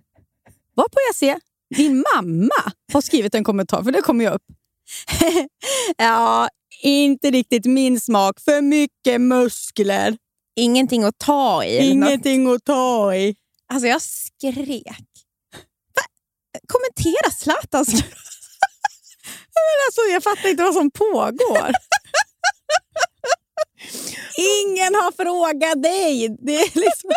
[0.75, 1.39] vad på jag se?
[1.77, 4.43] Din mamma har skrivit en kommentar, för det kommer ju upp.
[5.97, 6.49] ja,
[6.83, 8.41] inte riktigt min smak.
[8.41, 10.17] För mycket muskler.
[10.57, 11.91] Ingenting att ta i.
[11.91, 13.37] Ingenting att ta i.
[13.73, 14.87] Alltså jag skrek.
[15.95, 16.03] Va?
[16.69, 17.89] Kommentera Zlatans
[19.87, 21.73] Alltså, jag fattar inte vad som pågår.
[24.39, 26.37] Ingen har frågat dig.
[26.39, 27.11] Det är liksom...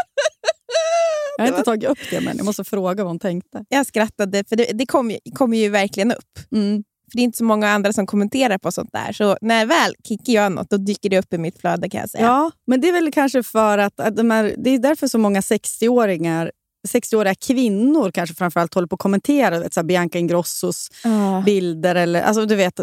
[1.38, 3.66] Jag har inte tagit upp det, men jag måste fråga vad hon tänkte.
[3.70, 6.40] Jag skrattade, för det, det kommer ju, kom ju verkligen upp.
[6.52, 6.84] Mm.
[7.12, 9.12] För Det är inte så många andra som kommenterar på sånt där.
[9.14, 12.10] Så när väl kickar jag något, då dyker det upp i mitt flöde kan jag
[12.10, 12.26] säga.
[12.26, 15.18] Ja, men det är väl kanske för att, att de här, det är därför så
[15.18, 16.52] många 60-åringar
[16.88, 21.42] 60-åriga kvinnor kanske framförallt håller på att kommentera vet, så här Bianca Ingrossos Ah.
[21.42, 21.96] bilder.
[21.96, 22.80] Eller, alltså, du vet,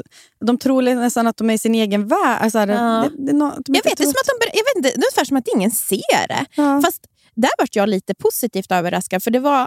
[0.47, 2.39] de tror nästan att de är i sin egen värld.
[2.41, 4.95] Alltså, det, Jag vet, det är tror- som att de, ber- jag vet inte, det
[4.95, 6.45] är ungefär som att ingen ser det.
[6.55, 6.81] Ja.
[6.85, 9.23] Fast där vart jag lite positivt överraskad.
[9.23, 9.67] För det var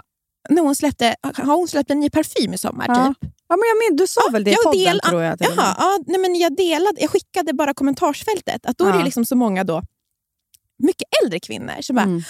[0.50, 2.86] när hon släppte, har hon släppt en ny parfym i sommar.
[3.08, 3.30] Typ.
[3.52, 5.36] Ja, men jag men, du sa Ja, väl det i podden, del- tror jag.
[5.40, 8.66] Jaha, ja, nej, men jag, delade, jag skickade bara kommentarsfältet.
[8.66, 8.96] Att då är Ja.
[8.98, 9.82] det liksom så många då,
[10.78, 12.22] mycket äldre kvinnor som bara Mm.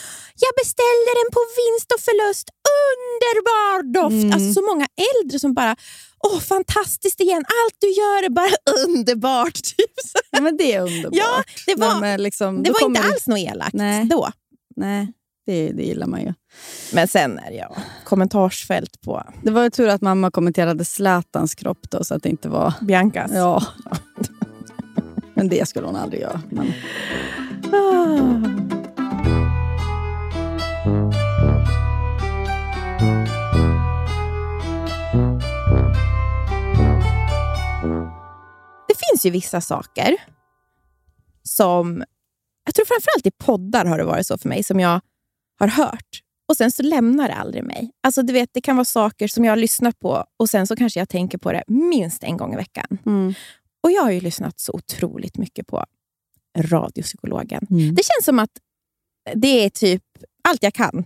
[0.45, 2.47] “Jag beställde den på vinst och förlust,
[2.93, 4.23] underbar doft”.
[4.25, 4.33] Mm.
[4.33, 5.77] Alltså så många äldre som bara
[6.27, 8.57] “Åh, fantastiskt igen, allt du gör är bara
[8.87, 9.55] underbart”.
[9.63, 9.91] Typ.
[10.31, 11.15] Ja, men det är underbart.
[11.19, 14.05] Ja, det var, men liksom, det var inte alls något elakt Nej.
[14.05, 14.31] då.
[14.77, 15.13] Nej,
[15.47, 16.35] det, det gillar man ju.
[16.93, 21.55] Men sen är det ja, kommentarsfält på Det var ju tur att mamma kommenterade Zlatans
[21.55, 22.75] kropp då, så att det inte var...
[22.81, 23.31] Biancas.
[23.35, 23.63] Ja.
[25.35, 26.41] Men det skulle hon aldrig göra.
[26.51, 26.73] Men...
[27.73, 28.63] Ah.
[38.89, 40.17] Det finns ju vissa saker
[41.43, 42.05] som,
[42.65, 45.01] jag tror framförallt i poddar har det varit så för mig, som jag
[45.63, 46.23] har hört.
[46.49, 47.91] Och sen så lämnar det aldrig mig.
[48.03, 50.77] Alltså du vet, Det kan vara saker som jag har lyssnat på och sen så
[50.77, 52.99] kanske jag tänker på det minst en gång i veckan.
[53.07, 53.35] Mm.
[53.83, 55.85] Och jag har ju lyssnat så otroligt mycket på
[56.59, 57.67] radiopsykologen.
[57.71, 57.95] Mm.
[57.95, 58.51] Det känns som att
[59.35, 60.03] det är typ
[60.49, 61.05] allt jag kan.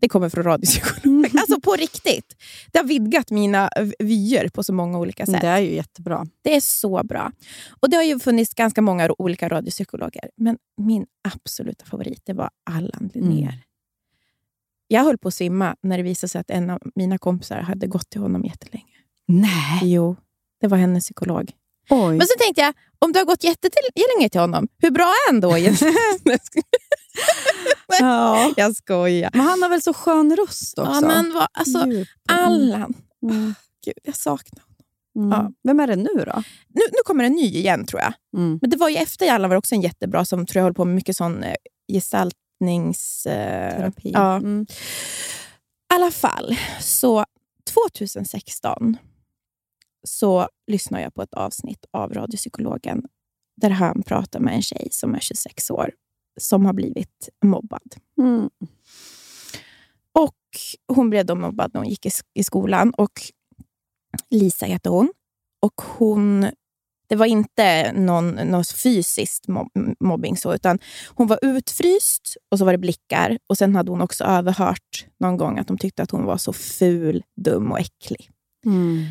[0.00, 1.38] Det kommer från radiopsykologen.
[1.38, 2.36] Alltså på riktigt.
[2.72, 5.40] Det har vidgat mina vyer på så många olika sätt.
[5.40, 6.26] Det är ju jättebra.
[6.42, 7.32] Det är så bra.
[7.80, 10.30] Och Det har ju funnits ganska många olika radiopsykologer.
[10.36, 13.65] Men min absoluta favorit det var Allan Linnér.
[14.88, 15.00] Mm.
[15.00, 17.86] Jag höll på att svimma när det visade sig att en av mina kompisar hade
[17.86, 18.94] gått till honom jättelänge.
[19.28, 19.80] Nej.
[19.82, 20.16] Jo,
[20.60, 21.52] det var hennes psykolog.
[21.90, 22.16] Oj.
[22.16, 25.40] Men så tänkte jag, om du har gått jättelänge till honom, hur bra är han
[25.40, 25.58] då?
[25.58, 25.94] egentligen?
[28.00, 28.52] ja.
[28.56, 29.30] jag skojar.
[29.32, 30.92] Men han har väl så skön röst också?
[30.92, 32.08] Ja, men vad, alltså, Djup.
[32.28, 32.94] Allan.
[33.22, 33.54] Mm.
[33.84, 34.76] Gud, jag saknar honom.
[35.16, 35.30] Mm.
[35.30, 35.52] Ja.
[35.68, 36.42] Vem är det nu då?
[36.68, 38.12] Nu, nu kommer en ny igen, tror jag.
[38.36, 38.58] Mm.
[38.60, 40.84] Men det var ju efter Allan var också en jättebra som tror jag höll på
[40.84, 41.54] med mycket sån eh,
[42.60, 43.26] gestaltnings...
[43.26, 44.10] Eh, Terapi.
[44.10, 44.36] ja.
[44.36, 44.66] Mm.
[45.92, 47.24] I alla fall, så
[47.74, 48.96] 2016
[50.02, 53.02] så lyssnade jag på ett avsnitt av radiopsykologen
[53.56, 55.90] där han pratar med en tjej som är 26 år
[56.40, 57.94] som har blivit mobbad.
[58.18, 58.50] Mm.
[60.12, 60.34] Och
[60.88, 62.90] Hon blev då mobbad när hon gick i, i skolan.
[62.90, 63.12] Och
[64.30, 65.12] Lisa heter hon.
[65.62, 66.46] Och hon
[67.08, 69.68] det var inte någon, någon fysiskt mob
[70.00, 73.38] mobbing, så, utan hon var utfryst och så var det blickar.
[73.46, 76.52] Och Sen hade hon också överhört någon gång att de tyckte att hon var så
[76.52, 78.30] ful, dum och äcklig.
[78.66, 79.06] Mm.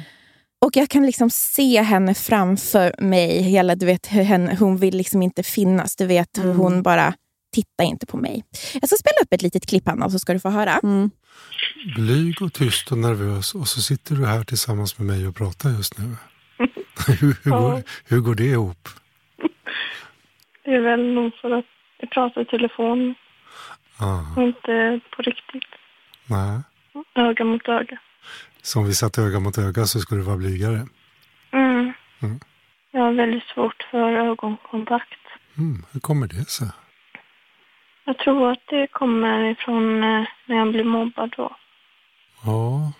[0.65, 3.41] Och jag kan liksom se henne framför mig.
[3.41, 5.95] Hela, du vet, henne, hon vill liksom inte finnas.
[5.95, 6.57] Du vet Mm.
[6.57, 7.13] hon bara
[7.53, 8.43] tittar inte på mig.
[8.73, 10.79] Jag ska spela upp ett litet klipp Hanna, så ska du få höra.
[10.83, 11.09] Mm.
[11.95, 15.69] Blyg och tyst och nervös och så sitter du här tillsammans med mig och pratar
[15.69, 16.15] just nu.
[17.21, 18.89] hur, hur, går, hur går det ihop?
[20.63, 21.65] Det är väl nog för att
[21.97, 23.15] jag pratar i telefon
[23.99, 25.63] Ah, och inte på riktigt.
[26.27, 26.61] nej.
[27.15, 27.97] Öga mot öga.
[28.61, 30.87] Så om vi satt öga mot öga så skulle du vara blygare.
[31.51, 31.93] Mm.
[32.21, 32.39] Mm.
[32.91, 35.19] Jag har väldigt svårt för ögonkontakt.
[35.57, 36.67] Mm, hur kommer det sig?
[38.05, 41.55] Jag tror att det kommer ifrån eh, när jag blir mobbad då.
[42.45, 42.91] Ja,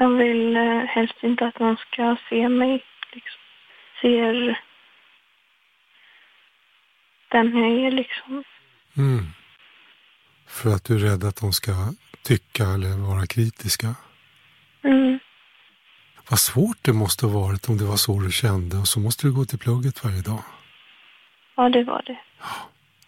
[0.00, 2.84] Jag vill eh, helst inte att någon ska se mig.
[3.12, 3.40] Liksom.
[4.00, 4.60] Ser
[7.30, 8.44] den jag är liksom.
[8.96, 9.26] mm.
[10.46, 11.72] För att du är rädd att de ska
[12.22, 13.94] tycka eller vara kritiska.
[14.84, 15.18] Mm.
[16.30, 19.26] Vad svårt det måste ha varit om det var så du kände och så måste
[19.26, 20.42] du gå till plugget varje dag.
[21.56, 22.18] Ja, det var det.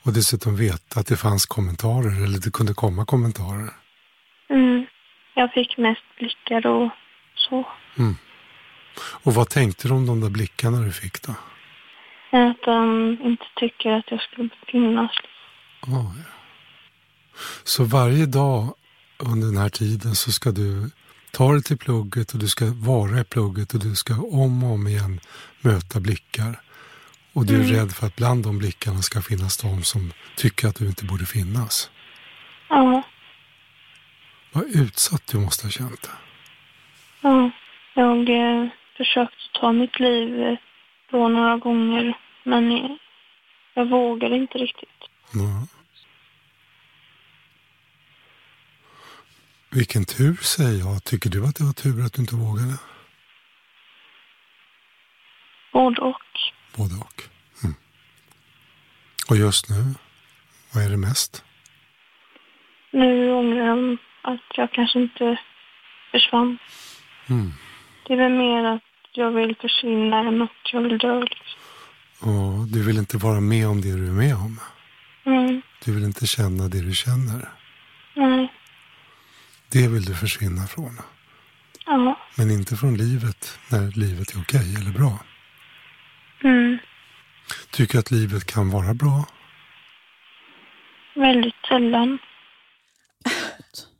[0.02, 3.82] Och dessutom veta att det fanns kommentarer eller det kunde komma kommentarer.
[5.35, 6.90] Jag fick mest blickar och
[7.35, 7.66] så.
[7.99, 8.16] Mm.
[8.97, 11.33] Och vad tänkte du om de där blickarna du fick då?
[12.31, 15.11] Att de inte tycker att jag skulle finnas.
[15.81, 16.12] Ah, ja.
[17.64, 18.75] Så varje dag
[19.18, 20.90] under den här tiden så ska du
[21.31, 24.71] ta dig till plugget och du ska vara i plugget och du ska om och
[24.73, 25.21] om igen
[25.61, 26.61] möta blickar.
[27.33, 27.73] Och du är Mm.
[27.73, 31.27] rädd för att bland de blickarna ska finnas de som tycker att du inte borde
[31.27, 31.90] finnas.
[32.68, 33.03] Ja,
[34.53, 36.12] Vad utsatt du måste ha känt dig.
[37.21, 37.51] ja.
[37.95, 40.59] Jag eh, försökte ta mitt liv eh,
[41.11, 42.19] då några gånger.
[42.45, 42.91] Men eh,
[43.75, 44.88] jag vågade inte riktigt.
[45.35, 45.67] Ja.
[49.71, 51.05] Vilken tur säger jag.
[51.05, 52.79] Tycker du att det var tur att du inte vågade?
[55.73, 56.23] Både och.
[56.77, 57.23] Både och.
[57.65, 57.75] Mm.
[59.29, 59.95] Och just nu,
[60.75, 61.45] vad är det mest?
[62.91, 65.39] Nu ångrar jag att jag kanske inte
[66.11, 66.59] försvann.
[67.29, 67.53] Mm.
[68.07, 68.83] Det är väl mer att
[69.13, 71.21] jag vill försvinna än att jag vill dö.
[71.21, 71.59] Liksom.
[72.21, 74.61] Och du vill inte vara med om det du är med om.
[75.25, 75.63] Mm.
[75.85, 77.49] Du vill inte känna det du känner.
[78.15, 78.53] Nej.
[79.73, 80.99] Det vill du försvinna från.
[81.87, 82.19] Ja.
[82.39, 85.19] Men inte från livet när livet är okej eller bra.
[86.45, 86.79] Mm.
[87.71, 89.27] Tycker att livet kan vara bra.
[91.15, 92.19] Väldigt sällan.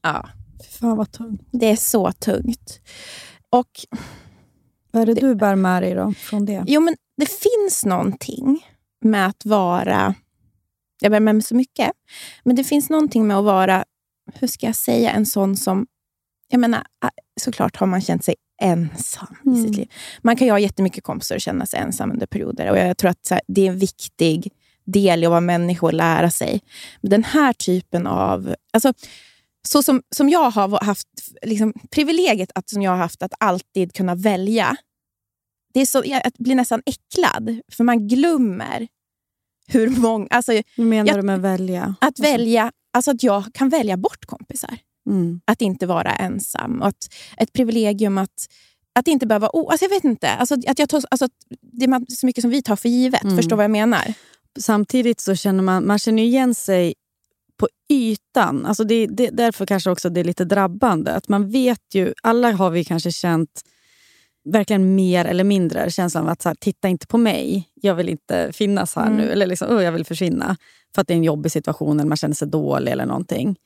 [0.03, 0.29] Ja,
[0.71, 1.49] Fan vad tungt.
[1.53, 2.81] det är så tungt.
[3.51, 3.71] Och
[4.91, 6.65] Vad är det du bär med dig då från det?
[6.67, 8.67] Jo, men det finns någonting
[9.05, 10.15] med att vara...
[11.01, 11.91] Jag bär med mig så mycket.
[12.45, 13.85] Men det finns någonting med att vara,
[14.35, 15.87] hur ska jag säga, en sån som...
[16.49, 16.83] Jag menar,
[17.41, 19.63] såklart har man känt sig ensam i Mm.
[19.65, 19.93] sitt liv.
[20.23, 22.71] Man kan ju ha jättemycket kompisar och känna sig ensam under perioder.
[22.71, 24.53] Och Jag tror att här, det är en viktig
[24.85, 26.61] del i att vara människa och lära sig.
[27.01, 28.55] Men den här typen av...
[28.73, 28.93] Alltså,
[29.69, 31.09] så som, som jag har haft
[31.43, 34.77] liksom, privilegiet att, som jag har haft att alltid kunna välja
[35.75, 38.89] det är så, jag blir nästan äcklad, för man glömmer
[39.67, 40.27] hur många...
[40.31, 41.95] Alltså, Hur menar Jag- du med välja?
[42.01, 44.79] att välja, alltså att jag kan välja bort kompisar.
[45.07, 45.41] Mm.
[45.45, 46.81] Att inte vara ensam.
[46.81, 48.49] Och att, ett privilegium att,
[48.95, 49.51] att inte behöva...
[49.53, 50.31] Oh, alltså jag vet inte.
[50.31, 51.29] Alltså att jag tar, alltså
[51.61, 53.25] det är så mycket som vi tar för givet.
[53.25, 53.37] Mm.
[53.37, 54.15] Förstår vad jag menar?
[54.61, 56.95] Samtidigt så känner man, man känner igen sig
[57.61, 58.67] på ytan.
[58.67, 61.13] Alltså det, det, därför kanske också det är lite drabbande.
[61.13, 63.63] Att man vet ju, alla har vi kanske känt
[64.45, 67.69] verkligen mer eller mindre känslan av att så här, titta inte på mig.
[67.75, 69.17] Jag vill inte finnas här Mm.
[69.17, 69.31] nu.
[69.31, 70.57] Eller liksom, oh, jag vill försvinna.
[70.95, 73.57] För att det är en jobbig situation eller man känner sig dålig eller någonting.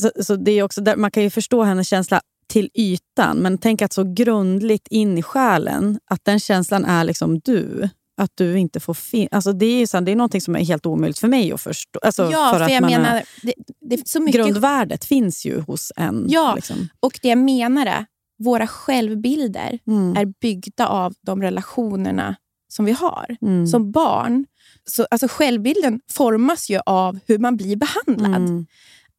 [0.00, 3.36] Så, så det är också där, man kan ju förstå hennes känsla till ytan.
[3.36, 7.88] Men tänk att så grundligt in i själen, att den känslan är liksom du.
[8.16, 9.28] Att du inte får finnas.
[9.32, 12.00] Alltså det, är så, det är någonting som är helt omöjligt för mig att förstå.
[12.02, 13.22] Alltså ja, för för, att jag man är- menar...
[13.42, 16.26] Det, det är så mycket, Grundvärdet finns ju hos en.
[16.28, 16.52] Ja.
[16.56, 16.88] Liksom.
[17.00, 18.06] och det jag menar är,
[18.38, 20.16] våra självbilder Mm.
[20.16, 22.36] är byggda av de relationerna
[22.68, 23.36] som vi har.
[23.42, 23.66] Mm.
[23.66, 24.46] Som barn,
[24.84, 28.42] så, alltså självbilden formas ju av hur man blir behandlad.
[28.48, 28.66] Mm.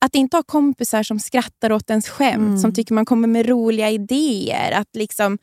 [0.06, 2.58] Att inte ha kompisar som skrattar åt ens skämt, Mm.
[2.60, 4.72] som tycker man kommer med roliga idéer.
[4.72, 5.38] Att liksom,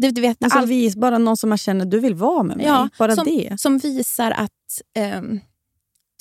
[0.00, 2.56] du, du vet, Alltså, allt, vis, bara någon som man känner du vill vara med
[2.56, 2.66] mig.
[2.66, 3.60] Ja, bara som, det.
[3.60, 4.50] som visar att
[4.96, 5.40] ehm,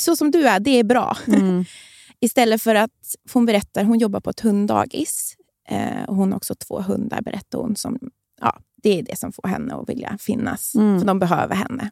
[0.01, 1.17] så som du är, det är bra.
[1.27, 1.65] Mm.
[2.19, 2.91] Istället för att,
[3.33, 5.35] hon berättar, hon jobbar på ett hunddagis.
[5.69, 7.75] Eh, och hon har också två hundar, berättar hon.
[7.75, 7.99] Som,
[8.41, 10.75] ja, det är det som får henne att vilja finnas.
[10.75, 10.99] Mm.
[10.99, 11.91] För de behöver henne.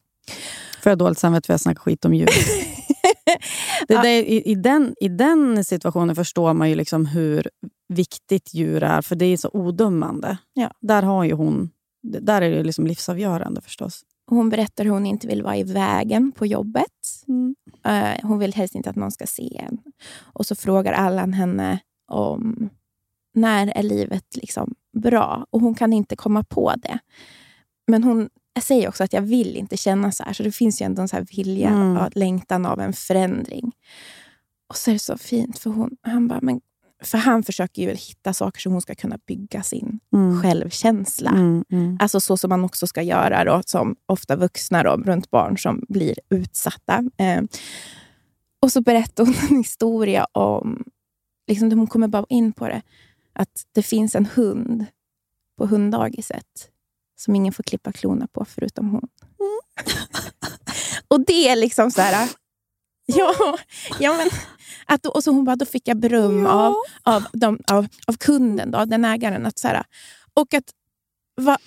[0.83, 2.25] Får jag dåligt samvete för att jag snackar skit om djur?
[3.87, 4.01] det, Ja.
[4.01, 7.47] det, i, i, den, I den situationen förstår man ju liksom hur
[7.93, 10.37] viktigt djur är, för det är så odömande.
[10.53, 10.71] Ja.
[10.81, 11.69] Där har ju hon
[12.07, 14.01] där är det liksom livsavgörande förstås.
[14.29, 16.85] Hon berättar hur hon inte vill vara i vägen på jobbet.
[17.85, 19.77] Eh, hon vill helst inte att någon ska se en.
[20.21, 22.69] Och så frågar Allan henne om
[23.33, 25.45] när är livet liksom bra?
[25.49, 26.99] Och hon kan inte komma på det.
[27.87, 28.29] Men hon
[28.61, 30.33] säger också att jag vill inte känna så här.
[30.33, 31.97] Så det finns ju ändå en så här vilja, Mm.
[31.97, 33.71] och längtan av en förändring.
[34.69, 36.61] Och så är det så fint, för, hon, han bara, men,
[37.03, 40.41] för han försöker ju hitta saker som hon ska kunna bygga sin Mm.
[40.41, 41.29] självkänsla.
[41.29, 41.97] Mm, mm.
[42.01, 45.85] Alltså så som man också ska göra, då, som ofta vuxna då, runt barn som
[45.89, 47.03] blir utsatta.
[47.17, 47.41] Eh,
[48.61, 50.83] och så berättar hon en historia om,
[51.47, 52.81] liksom, hon kommer bara in på det,
[53.33, 54.85] att det finns en hund
[55.57, 56.69] på hunddagiset
[57.19, 59.07] som ingen får klippa klorna på förutom hon.
[61.07, 62.29] och det är liksom så här...
[63.05, 63.57] Ja,
[63.99, 64.29] ja men,
[64.85, 68.71] att, och så hon bara, då fick jag beröm av, av, de, av, av kunden,
[68.71, 69.45] då, den ägaren.
[69.45, 69.83] Att så här,
[70.33, 70.71] och att
[71.35, 71.57] vad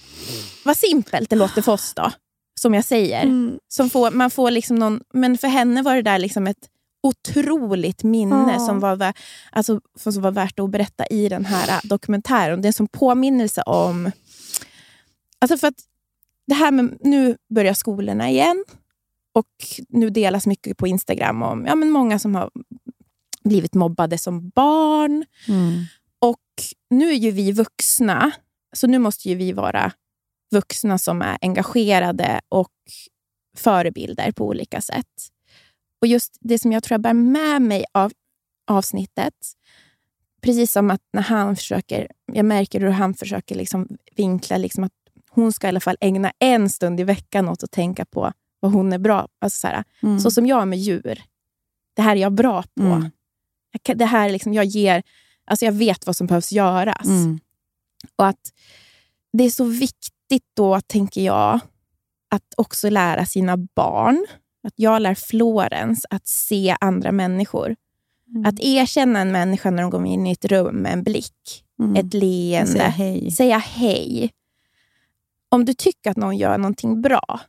[0.65, 2.13] vad simpelt det låter för oss då,
[2.61, 3.23] som jag säger.
[3.23, 3.59] Mm.
[3.69, 6.69] Som får, man får liksom någon, men för henne var det där liksom ett
[7.03, 8.67] otroligt minne Ja.
[8.67, 9.13] som, var,
[9.53, 12.63] alltså, som var värt att berätta i den här äh, dokumentären.
[12.63, 14.11] Det är som påminnelse om...
[15.39, 15.81] Alltså för att
[16.47, 18.65] det här med, nu börjar skolorna igen
[19.33, 19.47] och
[19.89, 22.51] nu delas mycket på Instagram om ja, men många som har
[23.45, 25.25] blivit mobbade som barn.
[25.49, 25.85] Mm.
[26.19, 26.39] Och
[26.91, 28.31] nu är ju vi vuxna,
[28.73, 29.93] så nu måste ju vi vara
[30.53, 32.73] vuxna som är engagerade och
[33.57, 35.07] förebilder på olika sätt.
[36.01, 38.13] Och just det som jag tror jag bär med mig av
[38.71, 39.35] avsnittet,
[40.43, 44.93] precis som att när han försöker, jag märker hur han försöker liksom vinkla liksom att
[45.31, 48.73] hon ska i alla fall ägna en stund i veckan åt att tänka på vad
[48.73, 50.21] hon är bra alltså så, här, Mm.
[50.21, 51.23] så som jag är med djur.
[51.97, 52.83] Det här är jag bra på.
[52.83, 53.11] Mm.
[53.85, 55.03] Jag, det här är liksom, jag, ger,
[55.45, 57.07] alltså jag vet vad som behövs göras.
[57.07, 57.39] Mm.
[58.17, 58.53] Och att
[59.33, 61.61] det är så viktigt då, tänker jag,
[62.31, 64.27] att också lära sina barn,
[64.67, 67.77] att jag lär Florens att se andra människor.
[68.31, 68.45] Mm.
[68.45, 71.97] Att erkänna en människa när de går in i ett rum med en blick, Mm.
[71.97, 73.31] ett leende, Säga hej.
[73.31, 74.31] säga hej.
[75.49, 77.41] Om du tycker att någon gör någonting bra,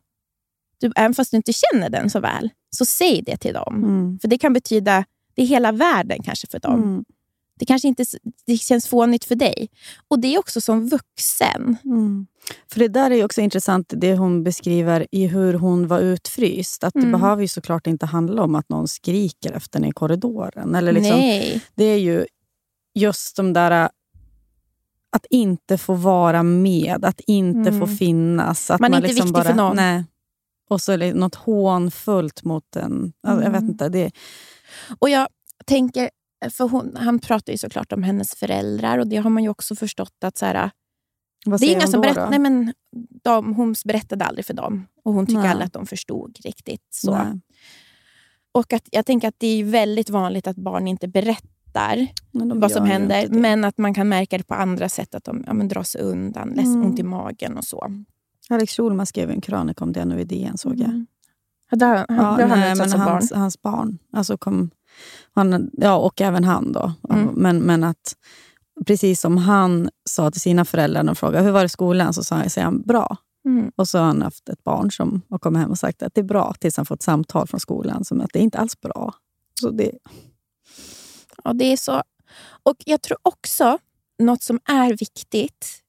[0.79, 3.75] du, även fast du inte känner den så väl, så säg det till dem.
[3.83, 4.19] Mm.
[4.19, 5.05] För det kan betyda,
[5.35, 6.83] det är hela världen kanske för dem.
[6.83, 7.05] Mm.
[7.59, 8.05] Det kanske inte
[8.45, 9.69] det känns fånigt för dig.
[10.07, 11.77] Och det är också som vuxen.
[11.85, 12.27] Mm.
[12.71, 16.83] För det där är också intressant, det hon beskriver i hur hon var utfryst.
[16.83, 17.11] Att Mm.
[17.11, 20.75] Det behöver ju såklart inte handla om att någon skriker efter en i korridoren.
[20.75, 21.61] Eller liksom, Nej.
[21.75, 22.25] Det är ju
[22.95, 23.83] just de där...
[23.83, 23.89] äh,
[25.13, 27.79] Att inte få vara med, att inte Mm.
[27.79, 28.71] få finnas.
[28.71, 29.75] Att Man är inte liksom viktig bara, för någon.
[29.75, 30.03] Nej.
[30.69, 33.13] Och så är det något hånfullt mot en...
[33.27, 33.71] alltså, Jag vet Mm.
[33.71, 33.89] inte.
[33.89, 34.11] Det,
[34.99, 35.27] Och jag
[35.65, 36.09] tänker,
[36.49, 39.75] för hon, han pratar ju såklart om hennes föräldrar och det har man ju också
[39.75, 40.71] förstått att så här,
[41.45, 42.23] det är inga som berättar.
[42.23, 42.29] då?
[42.29, 42.73] Nej, men
[43.23, 45.49] de, hon berättade aldrig för dem och hon tycker Nej.
[45.51, 46.87] aldrig att de förstod riktigt.
[46.89, 47.11] så.
[47.17, 47.41] Nej.
[48.53, 52.85] Och att, jag tänker att det är väldigt vanligt att barn inte berättar vad som
[52.85, 55.83] händer, men att man kan märka det på andra sätt, att de ja, men drar
[55.83, 56.85] sig undan, Mm.
[56.85, 58.03] ont i magen och så.
[58.49, 60.89] Alex Schulman skrev en krönika om det nu i DN såg jag.
[60.89, 61.07] Mm.
[61.71, 62.99] Där, han, Ja, han nej, men barn.
[63.01, 63.97] hans, hans barn.
[64.13, 64.69] Alltså kom,
[65.33, 66.71] han, ja, och även han.
[66.71, 66.93] då.
[67.09, 67.27] Mm.
[67.33, 68.15] Men, men att
[68.85, 72.13] precis som han sa till sina föräldrar när de frågade hur var det i skolan,
[72.13, 73.17] så sa han, säger han bra.
[73.45, 73.71] Mm.
[73.75, 76.21] Och så har han haft ett barn som har kommit hem och sagt att det
[76.21, 79.13] är bra, tills han fått samtal från skolan som att det är inte alls bra.
[79.61, 79.91] Så det,
[81.43, 82.03] Ja, det är så.
[82.63, 83.77] Och jag tror också,
[84.19, 85.80] något som är viktigt...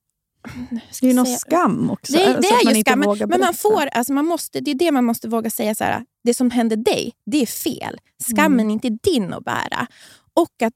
[1.00, 2.12] det är ju någon säga- skam också.
[2.12, 4.70] Det, det alltså att är ju skam, men, men man får, alltså man måste, det
[4.70, 5.74] är det man måste våga säga.
[5.74, 7.98] Så här, det som hände dig, det är fel.
[8.32, 8.68] Skammen Mm.
[8.68, 9.86] är inte din att bära.
[10.34, 10.74] Och att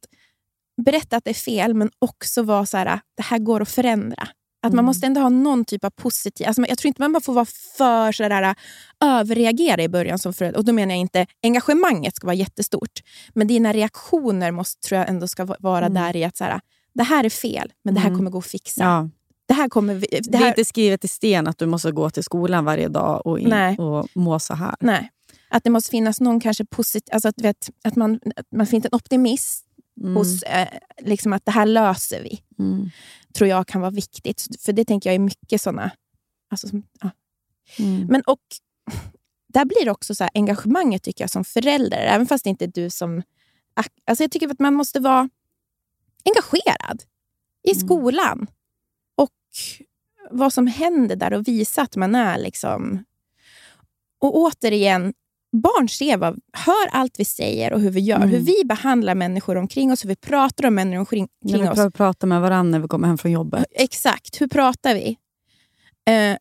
[0.84, 4.28] berätta att det är fel, men också vara så här, det här går att förändra.
[4.62, 4.84] Att man Mm.
[4.84, 6.46] måste ändå ha någon typ av positiv...
[6.46, 7.46] Alltså jag tror inte man bara får vara
[7.76, 8.54] för så där,
[9.04, 10.58] överreagera i början som förälder.
[10.58, 13.00] Och då menar jag inte engagemanget ska vara jättestort.
[13.34, 15.94] Men dina reaktioner måste, tror jag ändå ska va- vara Mm.
[16.02, 16.60] där i att så här,
[16.94, 18.18] det här är fel, men det här Mm.
[18.18, 18.82] kommer gå att fixa.
[18.84, 19.08] Ja.
[19.46, 19.94] Det här kommer...
[19.94, 22.64] vi- Det, Det är här, inte skrivet i sten att du måste gå till skolan
[22.64, 23.78] varje dag och, in, Nej.
[23.78, 24.74] och må så här.
[24.80, 25.10] Nej.
[25.48, 27.08] Att det måste finnas någon kanske positiv...
[27.14, 29.62] Alltså att, vet, att man, att man finns en optimism
[30.00, 30.16] Mm.
[30.16, 30.68] hos eh,
[31.00, 32.40] liksom att det här löser vi.
[32.58, 32.90] Mm.
[33.34, 34.46] tror jag kan vara viktigt.
[34.60, 35.90] För det tänker jag är mycket såna...
[36.50, 37.10] Alltså, som- ja.
[37.78, 38.06] Mm.
[38.06, 38.40] Men och
[39.52, 42.72] där blir också så här, engagemanget tycker jag som förälder, även fast det inte är
[42.74, 43.22] du som...
[44.06, 45.28] Alltså jag tycker att man måste vara
[46.24, 47.02] engagerad
[47.68, 47.86] i Mm.
[47.86, 48.46] skolan.
[50.30, 53.04] Vad som händer där och visa att man är liksom...
[54.18, 55.14] Och återigen,
[55.52, 58.16] barn ser vad, hör allt vi säger och hur vi gör.
[58.16, 58.28] Mm.
[58.28, 61.78] Hur vi behandlar människor omkring oss, hur vi pratar om människor omkring När vi oss.
[61.78, 63.64] pra- pratar med varandra när vi kommer hem från jobbet.
[63.70, 65.18] Exakt, hur pratar vi?
[66.10, 66.36] Eh,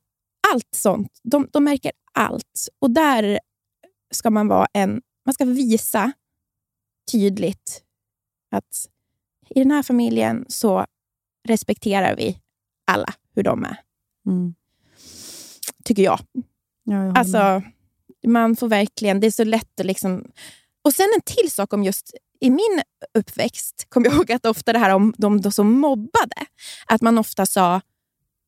[0.53, 1.19] allt sånt.
[1.23, 2.67] De, de märker allt.
[2.79, 3.39] Och där
[4.11, 5.01] ska man vara en...
[5.25, 6.11] Man ska visa
[7.11, 7.83] tydligt
[8.51, 8.89] att
[9.49, 10.85] i den här familjen så
[11.47, 12.39] respekterar vi
[12.85, 13.77] alla hur de är.
[14.27, 14.55] Mm.
[15.83, 16.19] Tycker jag.
[16.83, 17.17] Ja, jag med.
[17.17, 17.61] Alltså,
[18.27, 19.19] man får verkligen...
[19.19, 20.25] Det är så lätt att liksom...
[20.83, 22.81] Och sen en till sak om just i min
[23.17, 26.45] uppväxt, kom jag ihåg att ofta det här om de, de som mobbade,
[26.87, 27.81] att man ofta sa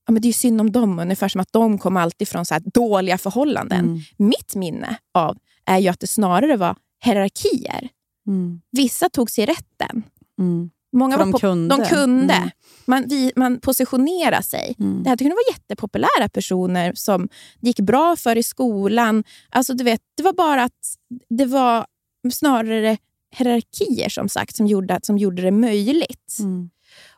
[0.07, 2.53] ja, men det är synd om dem, ungefär som att de kom alltid från så
[2.53, 3.85] här dåliga förhållanden.
[3.85, 3.99] Mm.
[4.17, 7.89] Mitt minne av är ju att det snarare var hierarkier.
[8.27, 8.61] Mm.
[8.71, 10.03] Vissa tog sig rätten.
[10.39, 10.69] Mm.
[10.93, 11.75] Många de pop- kunde.
[11.77, 12.33] De kunde.
[12.33, 12.49] Mm.
[12.85, 14.75] Man, vi, man positionerade sig.
[14.79, 15.03] Mm.
[15.03, 17.27] Det här kunde vara jättepopulära personer som
[17.59, 19.23] det gick bra för i skolan.
[19.49, 20.95] Alltså, du vet, det var bara att
[21.29, 21.85] det var
[22.31, 22.97] snarare
[23.35, 26.38] hierarkier som sagt som gjorde, att- som gjorde det möjligt.
[26.39, 26.69] Mm.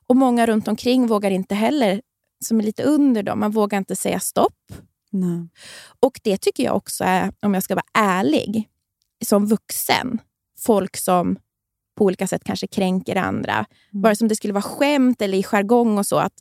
[0.07, 2.01] Och Många runt omkring vågar inte heller,
[2.45, 4.73] som är lite under dem, man vågar inte säga stopp.
[5.11, 5.49] Nej.
[5.99, 8.69] Och det tycker jag också är, om jag ska vara ärlig,
[9.25, 10.19] som vuxen,
[10.59, 11.37] folk som
[11.99, 14.01] på olika sätt kanske kränker andra, Mm.
[14.01, 16.17] vare sig det skulle vara skämt eller i jargong och så.
[16.17, 16.33] Att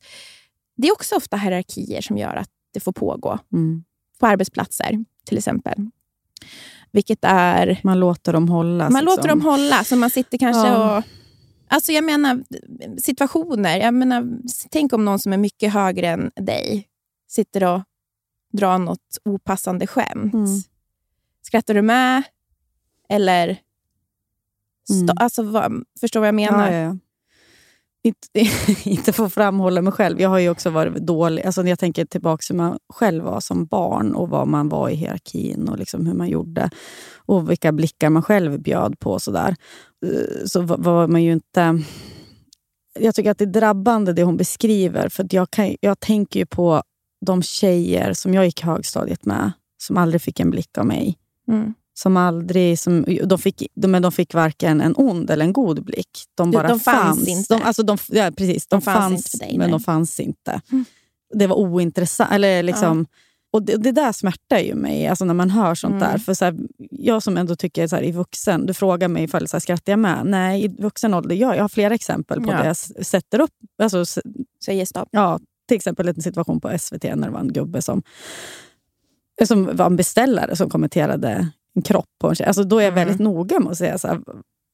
[0.76, 3.38] det är också ofta hierarkier som gör att det får pågå.
[3.52, 3.84] Mm.
[4.18, 5.90] På arbetsplatser till exempel.
[6.92, 7.80] Vilket är...
[7.84, 8.90] Man låter dem hålla.
[8.90, 10.98] Man låter dem hålla, så man sitter kanske Ja.
[10.98, 11.04] och...
[11.68, 12.44] Alltså jag menar
[13.00, 13.76] situationer.
[13.76, 14.28] Jag menar,
[14.70, 16.88] tänk om någon som är mycket högre än dig
[17.28, 17.82] sitter och
[18.52, 20.34] drar något opassande skämt.
[20.34, 20.46] Mm.
[21.42, 22.22] Skrattar du med?
[23.08, 23.58] Eller...
[24.90, 25.16] Mm.
[25.20, 26.70] alltså, vad, förstår vad jag menar?
[26.72, 26.96] Ja, ja, ja.
[28.02, 28.28] Inte,
[28.90, 30.20] inte få framhålla mig själv.
[30.20, 31.46] Jag har ju också varit dålig.
[31.46, 34.88] Alltså när jag tänker tillbaka hur man själv var som barn och vad man var
[34.88, 36.70] i hierarkin och liksom hur man gjorde.
[37.16, 39.18] Och vilka blickar man själv bjöd på.
[39.18, 39.56] sådär.
[40.06, 41.82] Eh, Så var- man ju inte...
[43.00, 45.08] Jag tycker att det är drabbande det hon beskriver.
[45.08, 46.82] För jag, kan, jag tänker ju på
[47.26, 49.52] de tjejer som jag gick högstadiet med.
[49.82, 51.18] Som aldrig fick en blick av mig.
[51.48, 51.74] Mm.
[51.98, 55.84] Som aldrig, som, de, fick, de, men de fick varken en ond eller en god
[55.84, 56.08] blick.
[56.34, 57.54] De bara de fanns inte.
[57.54, 59.78] De, alltså de, ja, precis, de, De fanns fanns, inte dig, men nej.
[59.78, 60.60] de fanns inte.
[60.72, 60.84] Mm.
[61.34, 62.32] Det var ointressant.
[62.32, 63.06] Eller liksom,
[63.52, 66.08] och det, det där smärtar ju mig alltså när man hör sånt Mm.
[66.12, 66.18] där.
[66.18, 66.56] För så här,
[66.90, 69.92] jag som ändå tycker så här, i vuxen, du frågar mig ifall så här, skrattar
[69.92, 70.20] jag med?
[70.26, 72.56] Nej, i vuxen ålder, ja, jag har flera exempel på Ja.
[72.62, 72.76] det jag
[73.06, 73.50] sätter upp.
[73.82, 74.18] Alltså, s-
[74.64, 75.08] Säger stopp.
[75.12, 75.38] Ja,
[75.68, 78.02] till exempel en situation på SVT när det var en gubbe som,
[79.46, 82.46] som var en beställare som kommenterade en kropp på en tjej.
[82.46, 83.06] Alltså, då är jag Mm.
[83.06, 84.20] väldigt noga med att säga så här,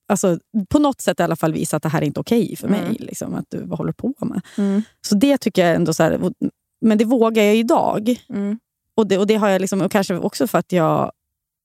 [0.09, 0.39] alltså,
[0.69, 2.81] på något sätt i alla fall visa att det här är inte okej för mig.
[2.81, 2.97] Mm.
[2.99, 4.41] Liksom, att du, vad håller på med?
[4.59, 4.83] Mm.
[5.07, 5.95] Så det tycker jag ändå...
[5.95, 6.33] Så här,
[6.81, 8.17] men det vågar jag idag.
[8.29, 8.59] Mm.
[8.97, 11.13] Och det, och det har jag liksom, och kanske också för att jag...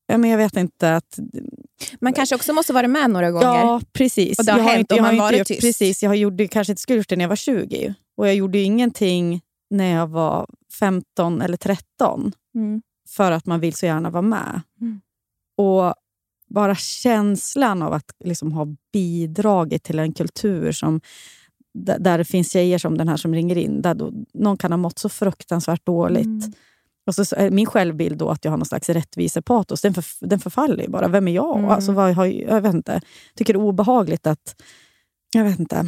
[0.07, 1.19] Ja, men jag vet inte att...
[2.01, 3.45] Man kanske också måste vara med några gånger.
[3.45, 4.39] Ja, precis.
[4.39, 5.61] Och det har jag hänt inte, om man varit gjort, tyst.
[5.61, 7.93] Precis, jag har gjorde, kanske inte skulle gjort det när jag var 20.
[8.17, 10.47] Och jag gjorde ingenting när jag var
[10.79, 12.31] 15 eller 13.
[12.55, 12.81] Mm.
[13.09, 14.61] För att man vill så gärna vara med.
[15.59, 15.93] Och
[16.47, 21.01] bara känslan av att liksom ha bidragit till en kultur som
[21.73, 24.77] där det finns tjejer som den här som ringer in, där då någon kan ha
[24.77, 26.25] mått så fruktansvärt dåligt.
[26.25, 26.53] Mm.
[27.07, 30.39] Och så, är min självbild då att jag har någon slags rättvisepatos, den, för, den
[30.39, 31.07] förfaller ju bara.
[31.07, 31.57] Vem är jag?
[31.57, 31.69] Mm.
[31.69, 33.01] Alltså, vad, har, jag vet inte.
[33.35, 34.61] tycker det är obehagligt att...
[35.33, 35.85] Jag vet inte.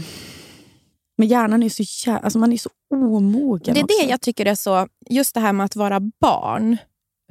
[1.18, 3.98] Men hjärnan är så, jä- alltså man är så omogen Det är också.
[4.06, 4.88] det jag tycker är så...
[5.10, 6.78] Just det här med att vara barn.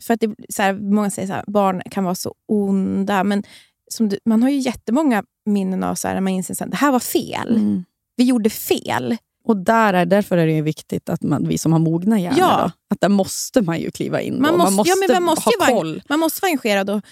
[0.03, 3.25] För att det, så här, Många säger att barn kan vara så onda.
[3.25, 3.43] Men
[3.89, 6.77] som du, man har ju jättemånga minnen av så här, när man inser att det
[6.77, 7.57] här var fel.
[7.57, 7.85] Mm.
[8.17, 9.17] Vi gjorde fel.
[9.45, 12.59] Och där är, därför är det viktigt att man, vi som har mogna hjärnor, Ja.
[12.63, 14.43] då, att där måste man ju kliva in.
[14.43, 16.03] Man måste, man måste, ja, man måste ha ju vara, koll.
[16.09, 16.91] Man måste vara engagerad.
[16.91, 17.03] Och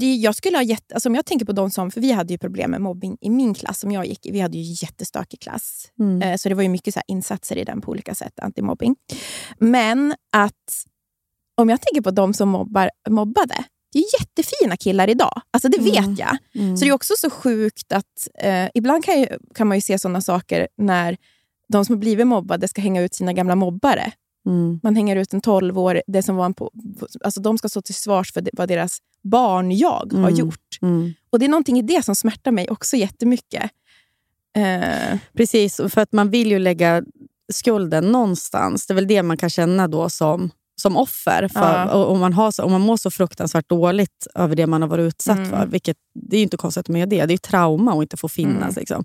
[0.00, 1.90] det, jag skulle ha jätte, alltså om jag tänker på de som...
[1.90, 4.30] För vi hade ju problem med mobbing i min klass som jag gick i.
[4.30, 5.88] Vi hade ju jättestökig klass.
[5.98, 6.22] Mm.
[6.22, 8.96] Eh, Så det var ju mycket så insatser i den på olika sätt, antimobbing.
[9.58, 10.84] Men att
[11.54, 15.40] om jag tänker på de som mobbar, mobbade, det är jättefina killar idag.
[15.50, 16.14] Alltså det vet Mm.
[16.18, 16.36] jag.
[16.54, 16.76] Mm.
[16.76, 19.98] Så det är också så sjukt att eh, ibland kan, ju, kan man ju se
[19.98, 21.16] sådana saker när
[21.68, 24.12] de som har blivit mobbade ska hänga ut sina gamla mobbare.
[24.46, 24.80] Mm.
[24.82, 26.70] Man hänger ut en 12 år, det som var en på,
[27.24, 30.34] alltså de ska stå till svars för det, vad deras barn-jag har Mm.
[30.34, 30.78] gjort.
[30.82, 31.12] Mm.
[31.30, 33.70] Och Det är någonting i det som smärtar mig också jättemycket.
[34.56, 37.02] Eh, Precis, för att man vill ju lägga
[37.52, 38.86] skulden någonstans.
[38.86, 40.50] Det är väl det man kan känna då som,
[40.82, 41.48] som offer.
[41.48, 41.90] För, Ja.
[41.94, 44.88] och, om, man har så, om man mår så fruktansvärt dåligt över det man har
[44.88, 45.50] varit utsatt Mm.
[45.50, 45.66] för.
[45.66, 47.26] Vilket, det är ju inte konstigt med det.
[47.26, 48.62] Det är trauma att inte få finnas.
[48.62, 48.74] Mm.
[48.76, 49.04] Liksom.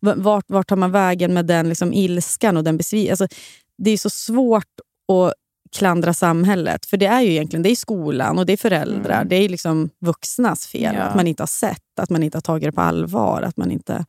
[0.00, 3.24] Vart, vart tar man vägen med den liksom, ilskan och den besvikelsen?
[3.24, 3.36] Alltså,
[3.78, 4.64] det är så svårt
[5.12, 5.32] att
[5.76, 6.86] klandra samhället.
[6.86, 9.16] För det är ju egentligen det är skolan och det är föräldrar.
[9.16, 9.28] Mm.
[9.28, 10.94] Det är liksom vuxnas fel.
[10.94, 11.02] Ja.
[11.02, 13.42] Att man inte har sett, att man inte har tagit det på allvar.
[13.42, 14.04] Att man inte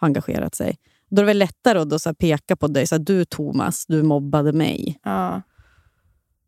[0.00, 0.76] har engagerat sig.
[1.10, 2.86] Då är det väl lättare att då så peka på dig.
[2.86, 4.98] Så här, du Thomas, du mobbade mig.
[5.04, 5.42] ja.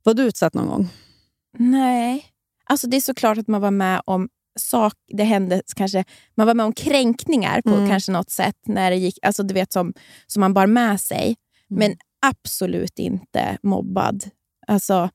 [0.03, 0.89] Var du utsatt någon gång?
[1.59, 2.25] Nej.
[2.65, 4.29] Alltså det är såklart att man var med om
[4.61, 6.05] sak, det hände kanske,
[6.37, 7.89] man var med om kränkningar på Mm.
[7.89, 9.95] kanske något sätt när det gick, alltså du vet som,
[10.27, 11.37] som man bar med sig.
[11.71, 11.79] Mm.
[11.79, 11.97] Men
[12.27, 14.25] absolut inte mobbad.
[14.67, 15.11] Alltså,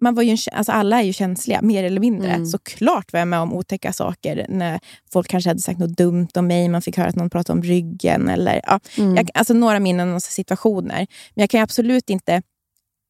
[0.00, 2.30] man var ju alltså alla är ju känsliga, mer eller mindre.
[2.30, 2.46] Mm.
[2.46, 4.80] Såklart var jag med om otäcka saker när
[5.12, 6.68] folk kanske hade sagt något dumt om mig.
[6.68, 8.28] Man fick höra att någon pratade om ryggen.
[8.28, 9.16] Eller, ja, Mm.
[9.16, 11.06] jag, alltså några minnen och situationer.
[11.34, 12.42] Men jag kan absolut inte...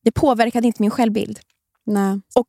[0.07, 1.39] Det påverkade inte min självbild.
[1.85, 2.21] Nej.
[2.35, 2.47] Och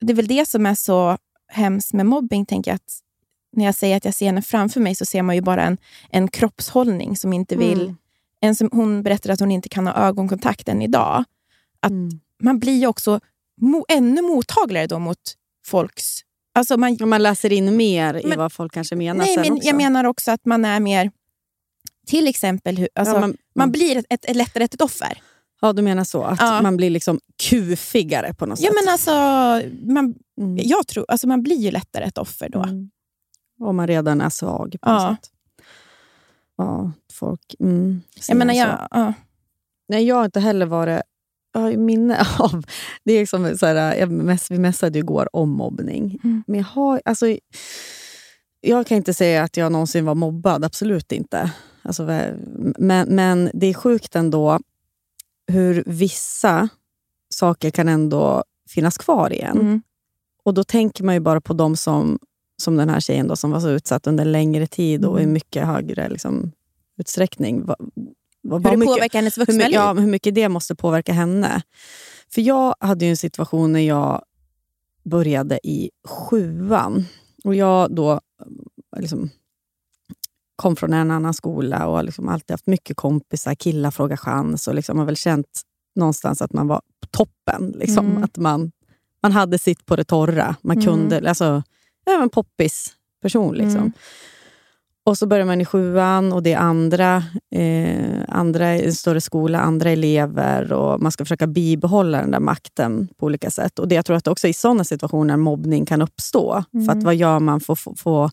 [0.00, 1.18] det är väl det som är så
[1.48, 2.76] hemskt med mobbing, tänker jag.
[2.76, 2.98] Att
[3.56, 5.78] när jag säger att jag ser henne framför mig så ser man ju bara en,
[6.10, 7.80] en kroppshållning som inte vill...
[7.82, 7.96] Mm.
[8.40, 11.24] En som, hon berättar att hon inte kan ha ögonkontakt än idag.
[11.80, 12.20] Att Mm.
[12.42, 13.20] Man blir ju också
[13.60, 15.18] mo, ännu mottagligare då mot
[15.66, 16.20] folks...
[16.54, 19.66] Alltså man, man läser in mer i Men- vad folk kanske menar nej, men också.
[19.68, 21.10] jag menar också att man är mer...
[22.06, 25.20] Till exempel, hur- alltså, Ja, man, man- blir ett, ett, ett lättare ett offer.
[25.64, 26.22] Ja, du menar så.
[26.22, 26.62] Att Ja.
[26.62, 28.76] man blir liksom kufigare på något Ja, sätt.
[28.84, 29.10] men alltså,
[29.92, 30.56] man, Mm.
[30.64, 32.62] jag tror, alltså, man blir ju lättare ett offer då.
[32.62, 32.90] Mm.
[33.60, 34.92] Om man redan är svag på Ja.
[35.08, 35.30] något sätt.
[36.56, 37.54] Ja, folk...
[37.60, 39.12] Mm, Jag menar, jag, ja.
[39.88, 41.00] Nej, jag har inte heller varit...
[41.52, 42.64] Jag har minne av...
[43.04, 46.18] Det är liksom så här, jag mess, vi messade igår om mobbning.
[46.24, 46.44] Mm.
[46.46, 47.02] Men jag har...
[47.04, 47.26] Alltså,
[48.60, 51.50] jag kan inte säga att jag någonsin var mobbad, absolut inte.
[51.82, 52.02] Alltså,
[52.78, 54.58] men, men det är sjukt ändå
[55.46, 56.68] hur vissa
[57.34, 59.60] saker kan ändå finnas kvar igen.
[59.60, 59.82] Mm.
[60.44, 62.18] Och då tänker man ju bara på de som,
[62.56, 65.32] som den här tjejen då, som var så utsatt under längre tid och i Mm.
[65.32, 66.52] mycket högre liksom,
[66.98, 67.64] utsträckning.
[67.66, 67.76] Va,
[68.42, 69.74] va, Hur det mycket- påverkar hennes hur vuxna mycket, liv.
[69.74, 71.62] ja, hur mycket det måste påverka henne.
[72.34, 74.22] För jag hade ju en situation när jag
[75.04, 77.04] började i sjuan.
[77.44, 78.20] Och jag då
[78.96, 79.30] liksom,
[80.56, 83.54] kom från en annan skola och har liksom alltid haft mycket kompisar.
[83.54, 85.62] Killar frågar chans och liksom har väl känt
[85.96, 87.74] någonstans att man var på toppen.
[87.78, 88.06] Liksom.
[88.06, 88.24] Mm.
[88.24, 88.72] Att man,
[89.22, 90.56] man hade sitt på det torra.
[90.62, 90.86] Man Mm.
[90.86, 91.62] kunde, alltså,
[92.04, 92.92] ja, en poppis
[93.22, 93.54] person.
[93.54, 93.76] Liksom.
[93.80, 93.92] Mm.
[95.06, 97.22] Och så börjar man i sjuan och det är andra,
[97.54, 102.40] eh, andra i en större skola, andra elever och man ska försöka bibehålla den där
[102.40, 103.78] makten på olika sätt.
[103.78, 106.64] Och det, Jag tror att också i sådana situationer mobbning kan uppstå.
[106.72, 107.04] För att Mm.
[107.04, 108.30] vad gör man för att få, få,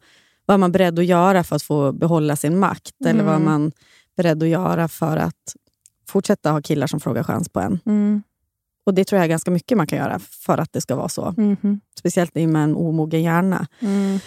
[0.52, 2.95] vad är man beredd att göra för att få behålla sin makt?
[3.06, 3.52] Eller vad är Mm.
[3.52, 3.72] man
[4.18, 5.56] beredd att göra för att
[6.08, 7.80] fortsätta ha killar som frågar chans på en?
[7.86, 8.24] Mm.
[8.86, 11.10] Och Det tror jag är ganska mycket man kan göra för att det ska vara
[11.10, 11.34] så.
[11.38, 11.80] Mhm.
[11.99, 13.68] Speciellt med en omogen hjärna.
[13.80, 14.20] Mm.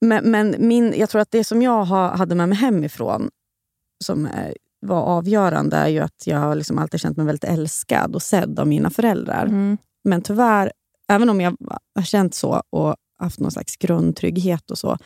[0.00, 3.30] Men, men min, jag tror att det som jag ha, hade med mig hemifrån
[4.04, 4.52] som eh,
[4.86, 8.66] var avgörande är ju att jag liksom alltid känt mig väldigt älskad och sedd av
[8.66, 9.46] mina föräldrar.
[9.46, 9.78] Mm.
[10.04, 10.72] Men tyvärr,
[11.12, 11.56] även om jag
[11.94, 14.98] har känt så och haft någon slags grundtrygghet och så,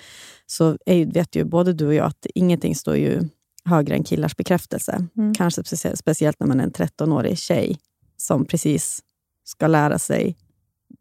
[0.46, 3.22] så är, vet ju både du och jag att ingenting står ju
[3.64, 5.06] högre än killars bekräftelse.
[5.16, 5.34] Mm.
[5.34, 7.78] Kanske specie- speciellt när man är en 13-årig tjej
[8.16, 9.00] som precis
[9.44, 10.36] ska lära sig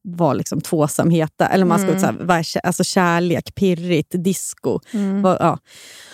[0.01, 2.03] vad liksom tvåsamheta, eller man ska Mm.
[2.03, 4.79] här, vad alltså kärlek, pirrigt, disco.
[4.93, 5.21] Mm.
[5.21, 5.59] Vad- ja.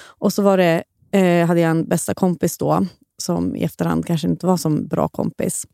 [0.01, 2.85] Och så var det, eh, hade jag en bästa kompis då,
[3.21, 5.65] som i efterhand kanske inte var som bra kompis,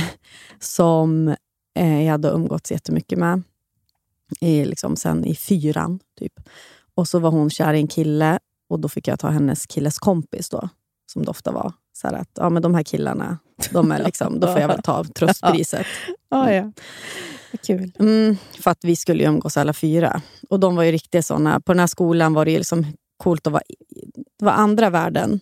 [0.58, 1.28] som
[1.78, 3.42] eh, jag hade umgåtts jättemycket med
[4.40, 6.00] i, liksom, sen i fyran.
[6.18, 6.32] Typ.
[6.94, 9.98] Och så var hon kär i en kille och då fick jag ta hennes killes
[9.98, 10.68] kompis då,
[11.12, 11.72] som det ofta var.
[11.92, 13.38] Så att ja, men de här killarna,
[13.72, 15.86] de är liksom, då får jag väl ta tröstpriset.
[16.28, 16.72] Ja, ja.
[17.66, 17.92] Kul.
[17.98, 20.22] Mm, för att vi skulle ju umgås alla fyra.
[20.50, 21.60] Och de var ju riktigt såna.
[21.60, 23.62] På den här skolan var det ju liksom coolt att vara...
[24.38, 25.40] Det var andra värden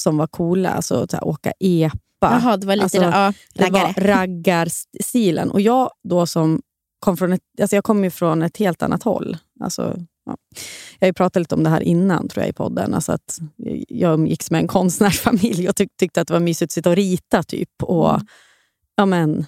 [0.00, 0.70] som var coola.
[0.70, 1.98] Alltså så här, åka epa.
[2.20, 3.94] Jaha, det var lite Alltså, ja, det raggare.
[3.96, 5.50] var raggarstilen.
[5.50, 6.62] Och jag då som
[7.00, 9.36] kom från ett, alltså jag kom ju från ett helt annat håll.
[9.60, 9.96] Alltså,
[10.26, 10.36] ja.
[10.98, 12.94] Jag har ju pratat lite om det här innan tror jag i podden.
[12.94, 13.38] Alltså att
[13.88, 16.96] jag umgicks med en konstnärsfamilj och tyck, tyckte att det var mysigt att sitta och
[16.96, 17.42] rita.
[17.42, 17.82] typ.
[17.82, 18.26] Och, Mm.
[18.96, 19.46] ja, men,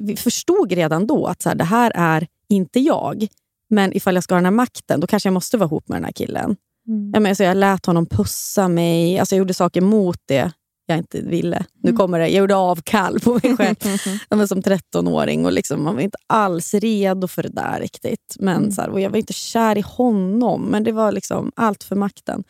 [0.00, 3.26] vi förstod redan då att så här, det här är inte jag.
[3.70, 5.96] Men ifall jag ska ha den här makten, då kanske jag måste vara ihop med
[5.96, 6.56] den här killen.
[6.88, 7.10] Mm.
[7.14, 9.18] Ja, men, alltså, jag lät honom pussa mig.
[9.18, 10.52] Alltså, jag gjorde saker mot det
[10.94, 11.64] jag inte ville.
[11.82, 11.98] Nu Mm.
[11.98, 12.28] kommer det.
[12.28, 13.76] Jag gjorde avkall på mig själv
[14.46, 15.44] som 13-åring.
[15.46, 18.36] Och liksom, man var inte alls redo för det där riktigt.
[18.40, 18.70] Men, Mm.
[18.72, 21.96] så här, och jag var inte kär i honom, men det var liksom allt för
[21.96, 22.44] makten.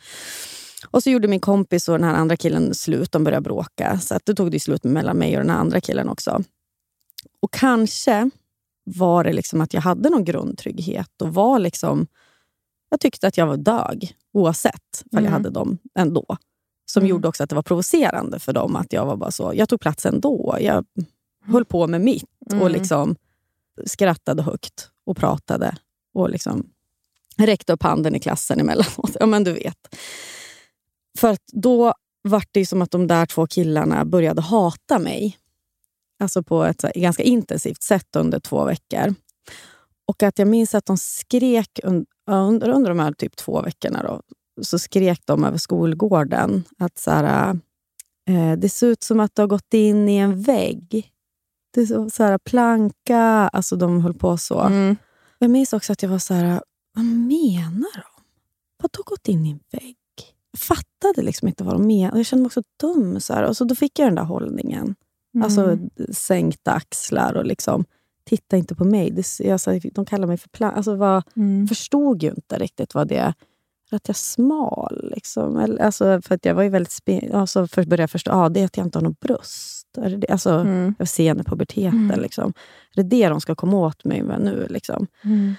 [0.90, 3.12] Och så gjorde min kompis och den här andra killen slut.
[3.12, 3.98] De började bråka.
[4.00, 6.42] Så att det tog det slut mellan mig och den andra killen också.
[7.42, 8.30] Och kanske
[8.84, 12.06] var det liksom att jag hade någon grundtrygghet och var liksom...
[12.92, 15.32] Jag tyckte att jag var dög, oavsett om jag Mm.
[15.32, 16.36] hade dem ändå.
[16.92, 19.52] Som gjorde också att det var provocerande för dem att jag var bara så.
[19.54, 20.56] Jag tog plats ändå.
[20.60, 20.84] Jag
[21.44, 22.72] höll på med mitt och Mm.
[22.72, 23.16] liksom
[23.86, 25.76] skrattade högt och pratade
[26.14, 26.66] och liksom
[27.36, 29.16] räckte upp handen i klassen emellanåt.
[29.20, 29.96] Ja, men du vet.
[31.18, 35.38] För att då var det som att de där två killarna började hata mig.
[36.20, 39.14] alltså på ett ganska intensivt sätt under två veckor.
[40.06, 44.02] Och att jag minns att de skrek un, under, under de här typ två veckorna
[44.02, 44.22] då,
[44.62, 47.58] så skrek de över skolgården att så här,
[48.28, 51.12] eh, det ser ut som att du har gått in i en vägg.
[51.74, 53.20] Det är så, så här, planka,
[53.52, 54.60] alltså de höll på så.
[54.60, 54.96] Mm.
[55.38, 56.62] Jag minns också att jag var så här,
[56.94, 58.22] vad menar de?
[58.82, 59.96] Vadå gått in i en vägg?
[60.52, 62.18] Jag fattade liksom inte vad de menade.
[62.18, 63.20] Jag kände mig också dum.
[63.20, 63.42] Så här.
[63.42, 64.94] Och så då fick jag den där hållningen.
[65.34, 65.44] Mm.
[65.44, 65.78] Alltså
[66.12, 67.84] sänkta axlar och liksom,
[68.24, 69.10] titta inte på mig.
[69.10, 70.74] Det, alltså, de kallar mig för plan.
[70.74, 71.68] Alltså, Mm.
[71.68, 73.34] förstod ju inte riktigt vad det
[73.96, 75.10] att jag är smal.
[75.14, 75.76] Liksom.
[75.80, 78.60] Alltså, för att jag var ju väldigt spe, alltså, först började jag förstå ah, det
[78.60, 79.86] är att jag inte har något bröst.
[79.98, 80.28] Är det det?
[80.28, 80.84] Alltså, Mm.
[80.84, 82.04] Jag var sen i puberteten.
[82.04, 82.20] Mm.
[82.20, 82.52] Liksom.
[82.96, 84.66] Är det det de ska komma åt mig med nu?
[84.70, 85.06] Liksom?
[85.24, 85.54] Mm.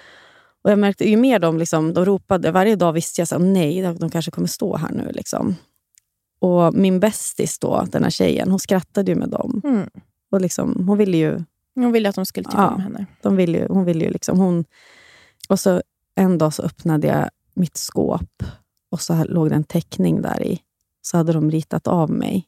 [0.63, 3.81] Och jag märkte, ju mer de, liksom, de ropade, varje dag visste jag att nej,
[3.99, 5.11] de kanske kommer stå här nu.
[5.11, 5.55] Liksom.
[6.39, 9.61] Och min bästis då, den här tjejen, hon skrattade ju med dem.
[9.63, 9.89] Mm.
[10.31, 11.43] Och liksom, hon ville ju
[11.75, 12.69] Hon ville att de skulle tycka Ja.
[12.75, 13.05] om henne.
[13.21, 14.39] de ville ju, hon ville ju liksom...
[14.39, 14.65] Hon,
[15.49, 15.81] och så
[16.15, 17.29] en dag så öppnade jag
[17.61, 18.43] mitt skåp
[18.91, 20.59] och så låg det en teckning där i.
[21.01, 22.47] Så hade de ritat av mig.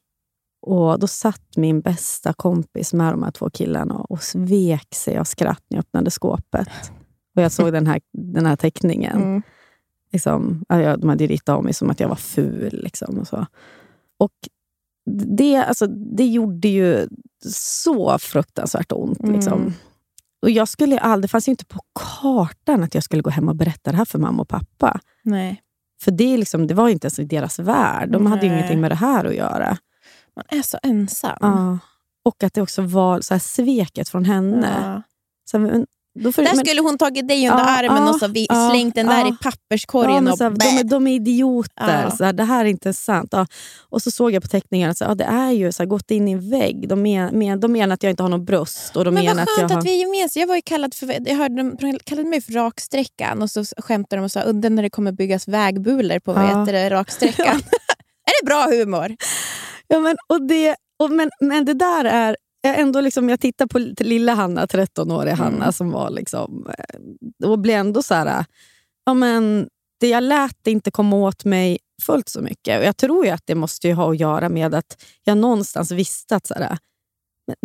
[0.61, 5.23] Och Då satt min bästa kompis med de här två killarna och svek sig av
[5.23, 6.69] skratt när jag öppnade skåpet.
[7.35, 9.21] Och jag såg den här, den här teckningen.
[9.21, 9.41] Mm.
[10.11, 12.79] Liksom, de hade ritat av mig som att jag var ful.
[12.83, 13.45] Liksom, och så.
[14.17, 14.33] Och
[15.37, 17.07] det, alltså, det gjorde ju
[17.49, 19.23] så fruktansvärt ont.
[19.23, 19.73] Mm.
[20.43, 21.79] Och jag skulle aldrig, det fanns ju inte på
[22.21, 24.99] kartan att jag skulle gå hem och berätta det här för mamma och pappa.
[25.23, 25.61] Nej.
[26.01, 28.09] För det, liksom, det var inte ens i deras värld.
[28.11, 29.77] De hade ju ingenting med det här att göra.
[30.35, 31.37] Man är så ensam.
[31.41, 31.77] Ja.
[32.23, 34.79] Och att det också var så här sveket från henne.
[34.81, 35.01] Ja.
[35.45, 38.27] Så, men, för, Där men- skulle hon tagit dig under Ja, armen ja, och så
[38.27, 39.27] vi, ja, slängt den där ja.
[39.27, 40.27] i papperskorgen.
[40.27, 42.01] och så här, de, är, de är idioter.
[42.03, 42.11] Ja.
[42.11, 43.29] Så här, det här är inte sant.
[43.31, 43.47] Ja.
[43.89, 46.27] Och så såg jag på teckningarna att ja, det är ju så här, gått in
[46.27, 46.89] i en vägg.
[46.89, 48.95] De, men, men, de menar att jag inte har något bröst.
[48.95, 50.41] Och de Men menar vad att skönt jag att, vi är gemensamma.
[50.41, 54.19] Jag var ju kallad för, jag hörde de kallade mig för raksträckan och så skämtade
[54.19, 56.65] de och sa undrar när det kommer byggas vägbulor på Ja.
[56.67, 57.55] det, raksträckan.
[58.25, 59.15] är det bra humor?
[59.87, 62.35] Ja, men, och det, och, men, men det där är...
[62.65, 65.73] Jag, ändå liksom, jag tittar på lilla Hanna, 13-åriga Hanna, Mm.
[65.73, 66.67] som var liksom...
[66.77, 68.45] eh, Och blev ändå så här...
[69.05, 69.67] Ja, men,
[69.99, 72.79] det jag lät det inte komma åt mig fullt så mycket.
[72.79, 75.91] Och jag tror ju att det måste ju ha att göra med att jag någonstans
[75.91, 76.77] visste att så här,
[77.47, 77.55] men,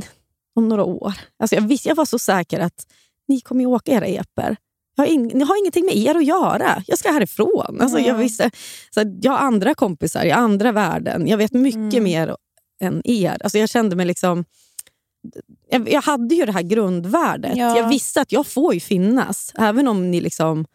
[0.54, 1.12] om några år...
[1.38, 2.86] Alltså jag, visste, jag var så säker att
[3.28, 4.56] ni kommer ju åka era eper.
[4.96, 6.82] Jag har, in, ni har ingenting med er att göra.
[6.86, 7.78] Jag ska härifrån.
[7.80, 8.16] Alltså jag, Ja.
[8.16, 8.50] visste,
[8.90, 11.26] så att jag har andra kompisar i andra världen.
[11.26, 12.04] Jag vet mycket Mm.
[12.04, 12.36] mer
[12.80, 13.36] än er.
[13.42, 14.44] Alltså jag kände mig liksom...
[15.70, 17.56] Jag, hade ju det här grundvärdet.
[17.56, 17.76] Ja.
[17.76, 19.52] Jag visste att jag får ju finnas.
[19.58, 20.66] Även om ni liksom,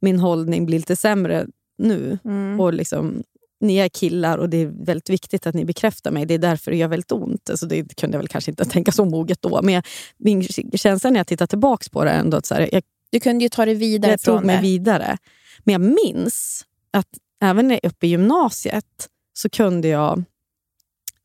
[0.00, 1.46] min hållning blir lite sämre
[1.78, 2.18] nu.
[2.24, 2.60] Mm.
[2.60, 3.22] Och liksom,
[3.60, 6.26] ni är killar och det är väldigt viktigt att ni bekräftar mig.
[6.26, 7.50] Det är därför det gör väldigt ont.
[7.50, 9.62] Alltså det kunde jag väl kanske inte tänka så moget då.
[9.62, 9.84] Men jag,
[10.16, 10.42] min
[10.74, 13.48] känsla när jag tittar tillbaka på det ändå att så här, jag Du kunde ju
[13.48, 14.62] ta dig vidare jag tog mig det.
[14.62, 15.18] vidare.
[15.64, 17.08] Men jag minns att
[17.42, 20.24] även när jag uppe i gymnasiet så kunde jag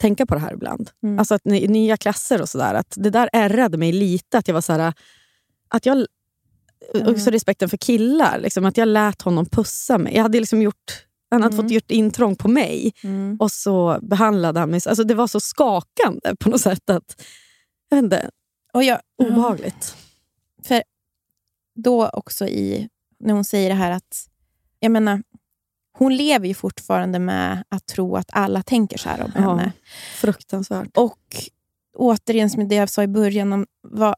[0.01, 0.89] tänka på det här ibland.
[1.03, 1.19] Mm.
[1.19, 2.83] Alltså att i nya klasser och sådär.
[2.95, 4.37] Det där ärrade mig lite.
[4.37, 4.93] Att jag var så här,
[5.67, 6.05] att jag,
[6.95, 7.07] Mm.
[7.13, 8.39] Också respekten för killar.
[8.39, 10.15] Liksom, att jag lät honom pussa mig.
[10.15, 11.65] Jag hade liksom gjort, han hade Mm.
[11.65, 12.93] fått gjort intrång på mig.
[13.03, 13.37] Mm.
[13.39, 14.81] Och så behandlade han mig.
[14.81, 16.89] så- Alltså det var så skakande på något sätt.
[16.89, 17.21] att
[17.89, 18.29] jag inte,
[18.73, 19.95] Och jag, Obehagligt.
[20.63, 20.83] För
[21.75, 22.89] då också i,
[23.19, 24.27] när hon säger det här att,
[24.79, 25.23] jag menar,
[25.97, 29.41] hon lever ju fortfarande med att tro att alla tänker så här om Ja.
[29.41, 29.71] henne.
[30.15, 30.97] Fruktansvärt.
[30.97, 31.19] Och
[31.97, 34.15] återigen, som det jag sa i början, om vad,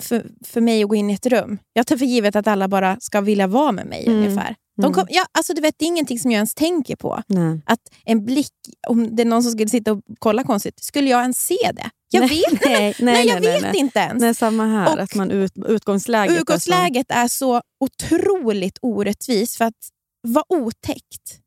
[0.00, 1.58] för, för mig att gå in i ett rum.
[1.72, 4.18] Jag tar för givet att alla bara ska vilja vara med mig Mm.
[4.18, 4.56] ungefär.
[4.82, 7.22] De kom, ja, alltså, du vet, det är ingenting som jag ens tänker på.
[7.26, 7.60] Nej.
[7.66, 8.52] Att en blick,
[8.88, 11.90] om det är någon som skulle sitta och kolla konstigt, skulle jag ens se det?
[12.10, 14.20] Jag Nej, vet, nej, nej, nej, jag nej, vet inte ens.
[14.20, 14.92] Nej, samma här.
[14.94, 19.74] Och- att man ut, utgångsläget, Utgångsläget är så otroligt orättvist för att
[20.22, 21.40] vara otäckt.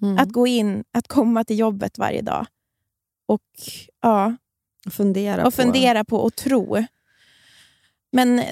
[0.00, 2.46] Så, Att gå in, att komma till jobbet varje dag
[3.26, 3.42] och,
[4.02, 4.36] ja, mm,
[4.90, 5.62] fundera och på.
[5.62, 6.84] fundera på och tro.
[8.12, 8.42] Men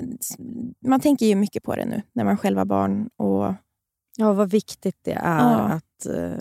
[0.87, 3.11] man tänker ju mycket på det nu när man själv har barn.
[3.17, 3.55] Och,
[4.17, 5.59] Ja, vad viktigt det är Ja.
[5.59, 6.33] att eh,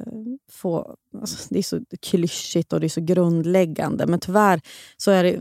[0.52, 0.96] få...
[1.22, 4.08] Alltså, det är så klyschigt och det är så grundläggande.
[4.08, 4.62] Men tyvärr
[4.98, 5.40] så är det,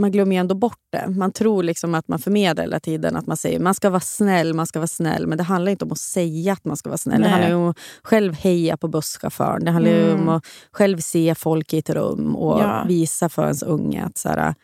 [0.00, 1.08] man glömmer ju ändå bort det.
[1.08, 4.54] Man tror liksom att man förmedlar hela tiden att man säger man ska vara snäll,
[4.54, 5.26] man ska vara snäll.
[5.26, 7.20] Men det handlar inte om att säga att man ska vara snäll.
[7.20, 7.28] Nej.
[7.28, 9.64] Det handlar ju om att själv heja på busschauffören.
[9.64, 10.20] Det handlar ju Mm.
[10.20, 12.84] om att själv se folk i ett rum och Ja.
[12.88, 14.54] visa för ens unge att så här,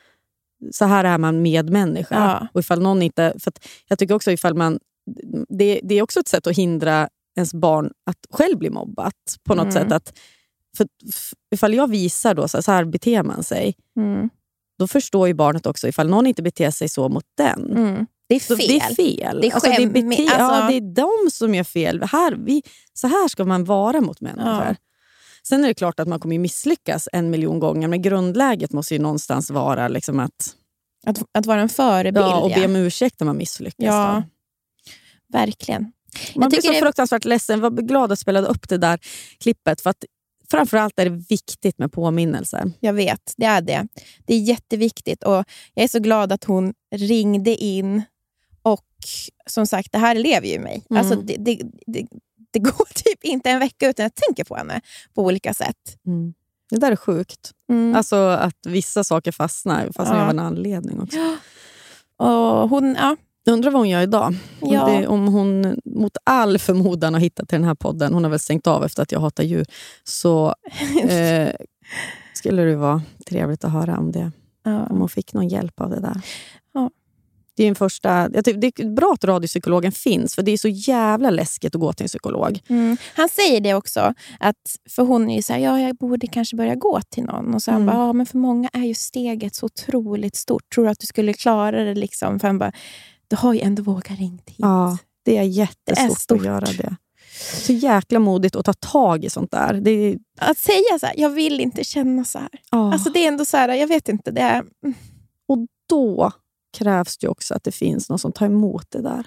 [0.72, 2.14] så här är man medmänniska.
[2.14, 2.48] Ja.
[2.52, 3.52] Och ifall någon inte, för
[3.88, 4.78] jag tycker också ifall man...
[5.48, 9.14] Det, det är också ett sätt att hindra ens barn att själv bli mobbat.
[9.44, 9.72] På något Mm.
[9.72, 10.18] sätt att,
[10.76, 10.86] för,
[11.54, 13.74] ifall jag visar då, så här, så här beter man sig.
[13.96, 14.30] mm,
[14.78, 17.76] då förstår ju barnet också ifall någon inte beter sig så mot den.
[17.76, 18.06] Mm.
[18.28, 18.66] Det är Så fel.
[18.68, 19.38] det är fel.
[19.40, 22.02] Det är alltså, det, är bete- alltså- ja, det är de som gör fel.
[22.02, 22.62] Här, vi,
[22.92, 24.50] så här ska man vara mot människor.
[24.68, 24.74] Ja.
[25.48, 29.00] Sen är det klart att man kommer misslyckas en miljon gånger, men grundläget måste ju
[29.00, 30.56] någonstans vara liksom att,
[31.06, 32.26] Att, att vara en förebild.
[32.26, 33.86] ja, och be om ursäkt om man misslyckas.
[33.86, 35.38] Ja, då.
[35.38, 35.92] verkligen.
[36.34, 37.60] Man Jag blir så det- fruktansvärt ledsen.
[37.60, 39.00] Jag var glad att jag spelade upp det där
[39.40, 39.80] klippet.
[39.80, 40.04] För att
[40.50, 42.72] framförallt är det viktigt med påminnelser.
[42.80, 43.86] Jag vet, det är det.
[44.26, 45.44] Det är jätteviktigt och
[45.74, 48.02] jag är så glad att hon ringde in
[48.62, 48.86] och
[49.46, 50.82] som sagt, det här lever ju i mig.
[50.90, 51.00] Mm.
[51.00, 52.06] Alltså, det, det, det,
[52.52, 54.80] det går typ inte en vecka utan jag tänker på henne
[55.14, 55.96] på olika sätt.
[56.70, 57.50] Det där är sjukt.
[57.70, 57.94] Mm.
[57.96, 60.22] Alltså att vissa saker fastnar, fastnar Ja.
[60.24, 61.18] av en anledning också.
[62.16, 63.16] Och hon, ja,
[63.50, 64.34] undrar vad hon gör idag.
[64.60, 64.86] Om, Ja.
[64.86, 68.38] det, om hon mot all förmodan har hittat till den här podden, hon har väl
[68.40, 69.66] stängt av efter att jag hatar djur,
[70.04, 70.54] så
[71.08, 71.48] eh,
[72.34, 74.30] skulle det vara trevligt att höra om det.
[74.64, 74.86] ja.
[74.86, 76.20] Om hon fick någon hjälp av det där.
[76.74, 76.90] Ja.
[77.56, 80.56] Det är, en första, jag tycker, det är bra att radiopsykologen finns, för det är
[80.56, 82.60] så jävla läskigt att gå till en psykolog.
[82.68, 82.96] Mm.
[83.14, 84.56] Han säger det också, att
[84.90, 87.54] för hon är ju så här, ja, jag borde kanske börja gå till någon.
[87.54, 87.94] Och så han Mm.
[87.94, 90.74] bara, ja, men för många är ju steget så otroligt stort.
[90.74, 91.94] Tror du att du skulle klara det?
[91.94, 92.40] Liksom?
[92.40, 92.72] För han bara,
[93.32, 94.56] du har ju ändå vågat ringa hit.
[94.58, 96.38] Ja, det är jättestort stort.
[96.40, 96.96] att göra det.
[97.66, 99.74] Så jäkla modigt att ta tag i sånt där.
[99.74, 102.48] Det är, Att säga så här, jag vill inte känna så här.
[102.70, 102.92] ah.
[102.92, 104.30] Alltså det är ändå så här, jag vet inte.
[104.30, 104.64] Det är,
[105.48, 105.58] Och
[105.88, 106.32] då
[106.78, 109.26] krävs det också att det finns någon som tar emot det där.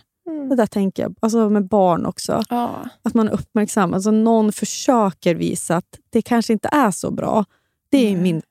[0.49, 2.43] Det där tänker jag, alltså med barn också.
[2.49, 2.89] ja.
[3.03, 3.93] Att man är uppmärksam.
[3.93, 7.45] Alltså någon försöker visa att det kanske inte är så bra.
[7.89, 8.21] Det är Nej.
[8.21, 8.41] min...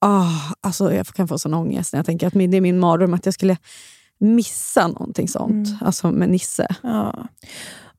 [0.00, 3.14] Ah, alltså jag kan få sån ångest när jag tänker att det är min mardröm
[3.14, 3.56] att jag skulle
[4.18, 5.68] missa någonting sånt.
[5.68, 5.78] Mm.
[5.80, 6.66] Alltså med Nisse.
[6.82, 7.28] Ja.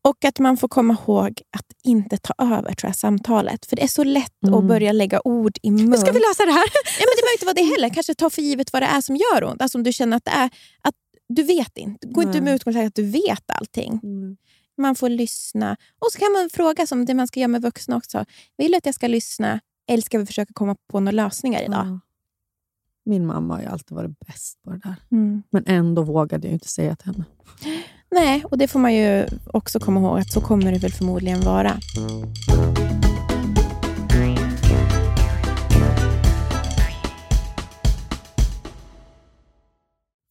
[0.01, 3.65] Och att man får komma ihåg att inte ta över tror jag, samtalet.
[3.65, 4.59] För det är så lätt Mm.
[4.59, 5.87] att börja lägga ord i mun.
[5.91, 6.63] Hur ska vi lösa det här?
[6.99, 7.93] Ja, men det behöver inte vara det heller.
[7.93, 9.61] Kanske ta för givet vad det är som gör ont.
[9.61, 10.49] Alltså om du känner att det är...
[10.81, 10.95] Att
[11.29, 12.07] du vet inte.
[12.07, 13.99] Gå inte med utgångspunkt att du vet allting.
[14.77, 15.77] Man får lyssna.
[15.99, 18.25] Och så kan man fråga, som det man ska göra med vuxna också.
[18.57, 19.59] Vill du att jag ska lyssna
[19.89, 21.85] eller ska vi försöka komma på några lösningar idag?
[21.87, 21.99] Ja.
[23.05, 24.95] Min mamma har ju alltid varit bäst på det där.
[25.11, 25.43] Mm.
[25.49, 27.25] Men ändå vågade jag inte säga till henne.
[28.11, 31.41] Nej, och det får man ju också komma ihåg att så kommer det väl förmodligen
[31.41, 31.79] vara.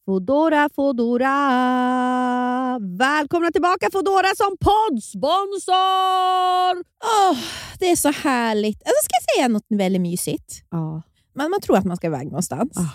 [0.05, 1.35] Fodora, Fodora.
[2.97, 5.73] Välkomna tillbaka Fodora som poddsponsor!
[7.03, 7.37] Åh,
[7.79, 8.77] det är så härligt.
[8.77, 10.63] Alltså, ska jag säga något väldigt mysigt?
[10.69, 11.01] Ja.
[11.39, 12.77] Man, man tror att man ska iväg någonstans.
[12.77, 12.89] Ah.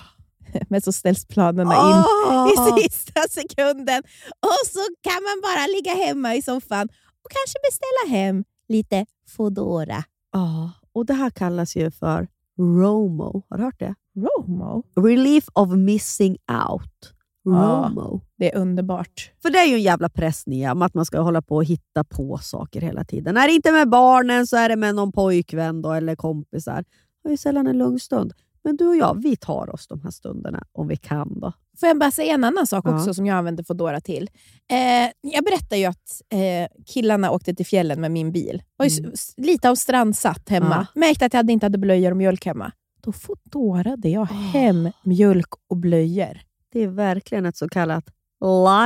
[0.69, 2.49] Men så ställs planerna in Ah.
[2.79, 4.03] i sista sekunden.
[4.41, 6.89] Och så kan man bara ligga hemma i soffan
[7.25, 10.05] och kanske beställa hem lite Foodora.
[10.33, 12.29] Ja, och det här kallas ju för
[12.59, 13.43] ROMO.
[13.51, 13.95] Har du hört det?
[14.17, 14.83] Romo.
[14.97, 16.37] Relief of missing
[16.71, 17.13] out.
[17.45, 17.51] Ja.
[17.51, 18.21] ROMO.
[18.39, 19.31] Det är underbart.
[19.43, 21.65] För det är ju en jävla press Nia, om att man ska hålla på och
[21.65, 23.37] hitta på saker hela tiden.
[23.37, 26.85] Är det inte med barnen så är det med någon pojkvän då, eller kompisar.
[27.25, 28.33] Är ju sällan en lugn stund.
[28.65, 31.41] Men du och jag, vi tar oss de här stunderna om vi kan.
[31.41, 31.53] då.
[31.81, 32.97] Får jag bara säga en annan sak Ja.
[32.97, 34.31] också som jag använder Foodora till?
[34.71, 38.63] Eh, jag berättade ju att eh, killarna åkte till fjällen med min bil.
[38.77, 39.13] Var Mm.
[39.37, 40.87] lite av strandsatt hemma.
[40.95, 42.73] Märkte att jag hade inte hade blöjor och mjölk hemma.
[43.03, 46.39] Då Foodorade jag hem mjölk och blöjor.
[46.73, 48.05] Det är verkligen ett så kallat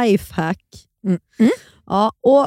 [0.05, 0.65] lifehack.
[1.07, 1.21] Mm.
[1.87, 2.47] Ja, och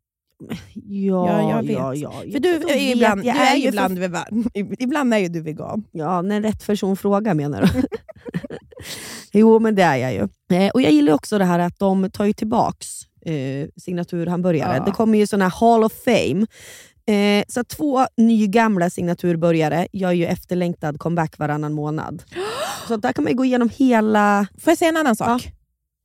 [0.73, 1.71] Ja, Ja, jag vet.
[1.71, 2.11] ja, ja.
[2.31, 4.45] För du är ju ibland, jag är ju för- ibland, vegan.
[4.79, 5.83] ibland är ju du vegan.
[5.91, 7.81] Ja, när rätt person frågar menar du?
[9.39, 10.27] jo, men det är jag ju.
[10.57, 12.87] Eh, och Jag gillar också det här att de tar ju tillbaks
[13.25, 14.75] eh, signaturhamburgare.
[14.77, 14.83] Ja.
[14.85, 16.45] Det kommer ju såna här Hall of Fame.
[17.05, 22.23] Eh, så två nygamla signaturburgare gör ju efterlängtad comeback varannan månad.
[22.87, 24.47] Så där kan man gå igenom hela...
[24.59, 25.51] Får jag säga en annan sak?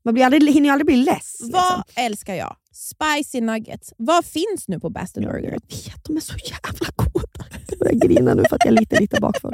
[0.04, 1.36] Man blir aldrig, hinner ju aldrig bli less.
[1.40, 1.82] Vad liksom.
[2.04, 2.56] älskar jag?
[2.76, 3.92] Spicy nuggets.
[3.96, 5.44] Vad finns nu på Bastard Burger?
[5.44, 7.46] Jag vet, de är så jävla goda.
[7.68, 9.52] Jag börjar grina nu för att jag är lite, lite bakfull.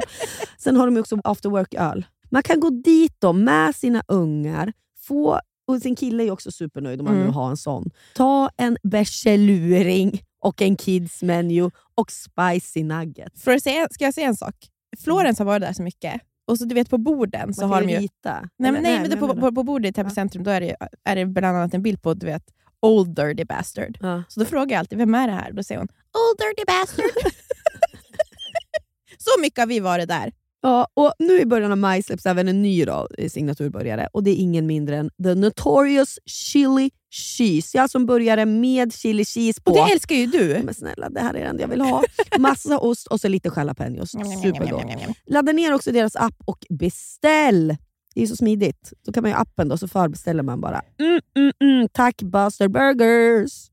[0.57, 2.05] Sen har de också after work-öl.
[2.29, 6.99] Man kan gå dit då med sina ungar, få, och sin kille är också supernöjd
[6.99, 7.27] om man Mm.
[7.27, 7.89] nu har en sån.
[8.15, 13.43] Ta en bärseluring och en kids menu och spicy nuggets.
[13.43, 14.55] För att säga, ska jag säga en sak?
[15.03, 16.21] Florence har varit där så mycket.
[16.47, 18.49] Och så du vet på borden så har de ju rita.
[18.57, 20.75] Nej, men, nej, men jag på, på, på bordet i Täby centrum då är det,
[21.03, 22.43] är det bland annat en bild på du vet,
[22.83, 23.97] Old Dirty Bastard.
[24.01, 24.23] Ja.
[24.27, 25.51] Så då frågar jag alltid, vem är det här?
[25.51, 27.05] Då säger hon, Old Dirty Bastard.
[29.17, 30.31] så mycket har vi varit där.
[30.61, 34.23] Ja, och nu i början av maj släpps även en ny då, eh, signaturbörjare och
[34.23, 37.77] det är ingen mindre än The Notorious Chili Cheese.
[37.77, 39.71] Jag som började med chili cheese på.
[39.71, 40.61] Och det älskar ju du.
[40.63, 42.03] Men snälla, det här är det enda jag vill ha.
[42.37, 44.11] Massa ost och så lite jalapenos.
[44.43, 44.85] Supergott.
[45.25, 47.77] Ladda ner också deras app och beställ.
[48.13, 48.93] Det är så smidigt.
[49.05, 50.81] Då kan man ju appen då, så förbeställer man bara.
[50.99, 51.87] Mm, mm, mm.
[51.91, 53.69] Tack Buster Burgers!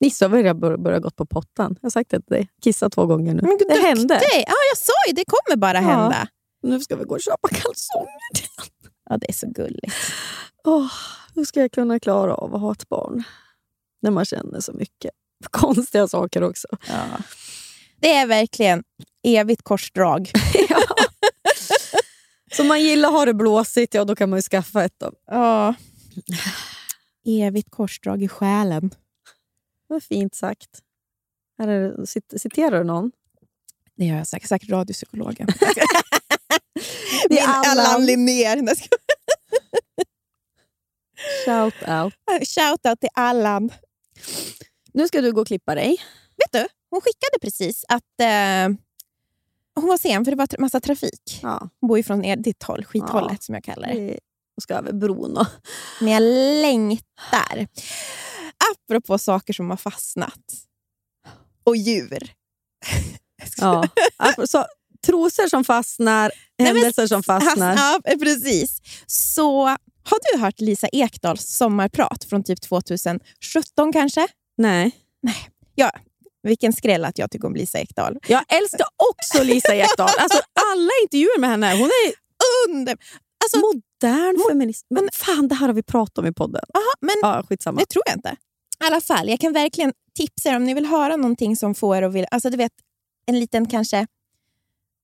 [0.00, 1.76] Nisse har börjat, bör- börjat gått på pottan.
[1.80, 2.48] Jag har sagt det till dig.
[2.62, 3.42] Kissat två gånger nu.
[3.42, 4.14] Men det hände.
[4.14, 4.44] duktig.
[4.46, 5.88] Ja, jag sa ju, det kommer bara Ja.
[5.88, 6.28] hända.
[6.62, 8.46] Nu ska vi gå och köpa kalsonger till
[9.10, 9.94] Ja, det är så gulligt.
[10.64, 10.92] Åh,
[11.34, 13.22] Hur ska jag kunna klara av att ha ett barn?
[14.02, 15.10] När man känner så mycket
[15.50, 16.68] konstiga saker också.
[16.88, 17.02] Ja.
[18.00, 18.84] Det är verkligen
[19.22, 20.30] evigt korsdrag.
[20.68, 20.82] ja.
[22.52, 24.94] Så man gillar att ha det blåsigt, ja då kan man ju skaffa ett.
[24.98, 25.12] Då.
[25.26, 25.74] Ja.
[27.26, 28.90] Evigt korsdrag i själen.
[29.86, 30.68] Vad fint sagt.
[31.58, 33.12] Här är det, cit- citerar du någon?
[33.96, 34.48] Det har jag sagt.
[34.48, 35.48] Säkert radiopsykologen.
[37.30, 37.64] Min Allan.
[37.78, 38.56] Allan Linnér.
[38.62, 38.88] Nej, ska-
[42.44, 43.00] Shout out.
[43.00, 43.70] Till Allan.
[44.92, 45.96] Nu ska du gå och klippa dig.
[46.36, 48.78] Vet du, hon skickade precis att eh,
[49.80, 51.40] hon var sen för det var tra- massa trafik.
[51.42, 51.68] Ja.
[51.80, 53.36] Hon bor ju från er, ditt håll, skithållet Ja.
[53.40, 54.18] som jag kallar det.
[54.56, 55.36] Och ska över bron.
[55.36, 55.46] Och.
[56.00, 56.22] Men jag
[56.62, 57.66] längtar.
[58.72, 60.40] Apropå saker som har fastnat.
[61.64, 62.32] Och djur.
[63.60, 63.88] Ja.
[64.46, 64.64] Så,
[65.06, 67.74] trosor som fastnar, Nej, men- händelser som fastnar.
[67.76, 68.80] Ja, precis.
[69.06, 69.66] Så
[70.02, 74.26] har du hört Lisa Ekdals sommarprat från typ 2017 kanske?
[74.56, 74.92] Nej.
[75.74, 75.90] Ja,
[76.42, 78.18] vilken skräll att jag tycker om Lisa Ekdahl.
[78.28, 80.10] Jag älskar också Lisa Ekdahl.
[80.18, 80.38] Alltså,
[80.72, 82.12] alla intervjuer med henne, hon är
[82.68, 82.96] Under...
[83.44, 84.86] Alltså, modern feminist.
[84.90, 86.62] Men fan, det här har vi pratat om i podden.
[86.74, 87.80] aha, men Ja, skitsamma.
[87.80, 88.36] det tror jag inte.
[88.84, 91.96] I alla fall, jag kan verkligen tipsa er om ni vill höra någonting som får
[91.96, 92.28] er att vilja...
[92.30, 92.72] Alltså, du vet,
[93.26, 94.06] en liten kanske...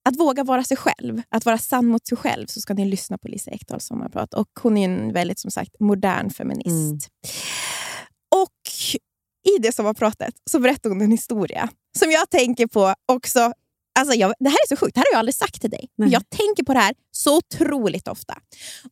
[0.09, 3.19] Att våga vara sig själv, att vara sann mot sig själv, så ska ni lyssna
[3.19, 4.35] på Lisa Ekdahls sommarprat.
[4.35, 6.69] Och hon är en väldigt som sagt modern feminist.
[6.69, 6.99] Mm.
[9.45, 11.69] I det sommarpratet så berättar hon en historia
[11.99, 13.53] som jag tänker på också.
[13.99, 15.89] Alltså jag, det här är så sjukt, det här har jag aldrig sagt till dig.
[15.97, 18.35] Men jag tänker på det här så otroligt ofta.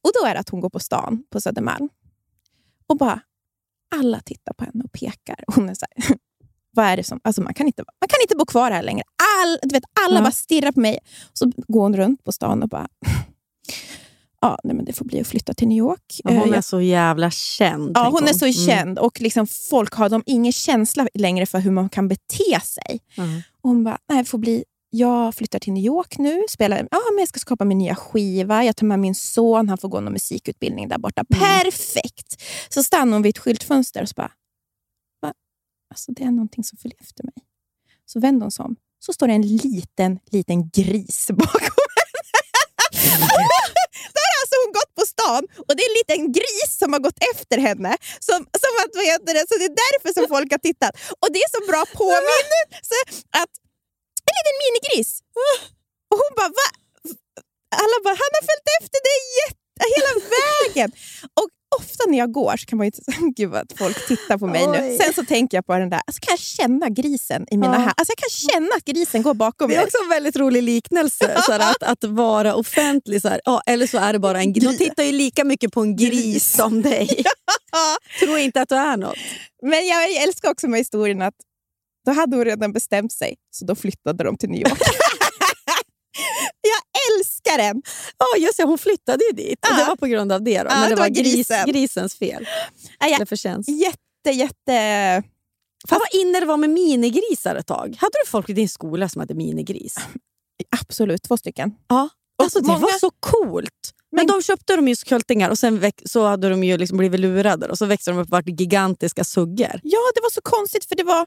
[0.03, 1.89] Och Då är det att hon går på stan på Södermalm
[2.87, 3.21] och bara
[3.95, 5.45] alla tittar på henne och pekar.
[5.47, 6.17] Hon är så här,
[6.71, 7.21] vad är det som...
[7.25, 9.03] Alltså man, kan inte, man kan inte bo kvar här längre.
[9.43, 10.23] All, du vet, alla Ja.
[10.23, 10.99] bara stirrar på mig.
[11.33, 12.89] Så går hon runt på stan och bara...
[14.45, 16.21] Ja, nej, men det får bli att flytta till New York.
[16.25, 17.91] Ja, hon Eh, är så jävla känd.
[17.95, 18.53] Ja, tänker hon är så Mm.
[18.79, 23.01] känd och liksom folk har de ingen känsla längre för hur man kan bete sig.
[23.17, 23.37] Mm.
[23.63, 26.99] Och hon bara, nej, det får bli, jag flyttar till New York nu, spelar, ja,
[27.13, 30.01] men jag ska skapa min nya skiva, jag tar med min son, han får gå
[30.01, 31.25] någon musikutbildning där borta.
[31.35, 31.41] Mm.
[31.43, 32.43] Perfekt!
[32.69, 34.33] Så stannar hon vid ett skyltfönster och så bara,
[35.23, 35.33] Va?
[35.91, 37.35] Alltså, det är någonting som följer efter mig.
[38.07, 43.23] Så vänder hon sig om, så står det en liten, liten gris bakom henne.
[45.23, 47.97] stan och det är en liten gris som har gått efter henne.
[48.29, 50.95] Som, som att, vad heter det, så det är därför som folk har tittat.
[51.23, 52.99] Och det är så bra påminnelse
[53.41, 53.53] att
[54.29, 55.11] en liten minigris.
[56.11, 56.69] Och hon bara, va?
[57.83, 60.91] Alla bara, han har följt efter dig jätte, hela vägen.
[61.41, 61.49] Och
[61.79, 62.93] ofta när jag går så kan man ju
[63.37, 64.79] gud vad folk tittar på mig nu.
[64.83, 64.99] Oj.
[65.01, 67.79] Sen så tänker jag på den där, alltså kan jag känna grisen i mina Ja.
[67.79, 67.95] händer?
[67.97, 69.85] Alltså jag kan känna att grisen går bakom Det är mig.
[69.85, 73.23] också en väldigt rolig liknelse, så här, att, att vara offentlig.
[73.23, 74.65] Så här, ja, eller så är det bara en gris.
[74.79, 77.25] De tittar ju lika mycket på en gris som dig.
[78.21, 79.17] Tror inte att du är något.
[79.63, 81.35] Men jag älskar också med historien att
[82.07, 84.79] då hade hon redan bestämt sig, så då flyttade de till New York.
[86.75, 87.83] Jag älskar den!
[88.19, 89.59] Ja, just det, hon flyttade ju dit.
[89.71, 90.59] Och det var på grund av det.
[90.63, 90.69] Då.
[90.71, 91.67] Men det, var var gris, grisen.
[91.67, 92.47] grisens fel.
[93.01, 93.17] Ja, ja.
[93.17, 93.69] Eller förtjänst.
[93.69, 94.73] Jätte, jätte...
[95.89, 97.97] Fan vad inne det var med minigrisar ett tag.
[97.99, 99.97] Hade du folk i din skola som hade minigris?
[100.81, 101.71] Absolut, två stycken.
[101.89, 102.09] Ja.
[102.43, 103.71] Alltså, det många- var så coolt.
[104.13, 106.99] Men, Men- de köpte de ju kultingar och sen väx- så hade de ju liksom
[106.99, 109.81] blivit lurade och så växte de upp och varit gigantiska suggor.
[109.83, 111.27] Ja, det var så konstigt för det var...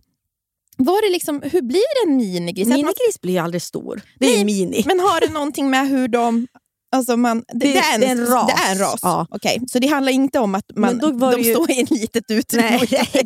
[0.77, 2.67] Var det liksom, hur blir en minigris?
[2.67, 4.01] Minigris blir ju aldrig stor.
[4.19, 4.83] Det är Nej, mini.
[4.87, 6.47] Men har det någonting med hur de...
[6.95, 8.47] Alltså man, det, Det- det, är en, det är en ras.
[8.47, 8.99] Det är en ras.
[9.01, 9.27] Ja.
[9.29, 12.79] Okej, Så det handlar inte om att man, de ju- står i ett litet utrymme.
[12.91, 13.25] Nej.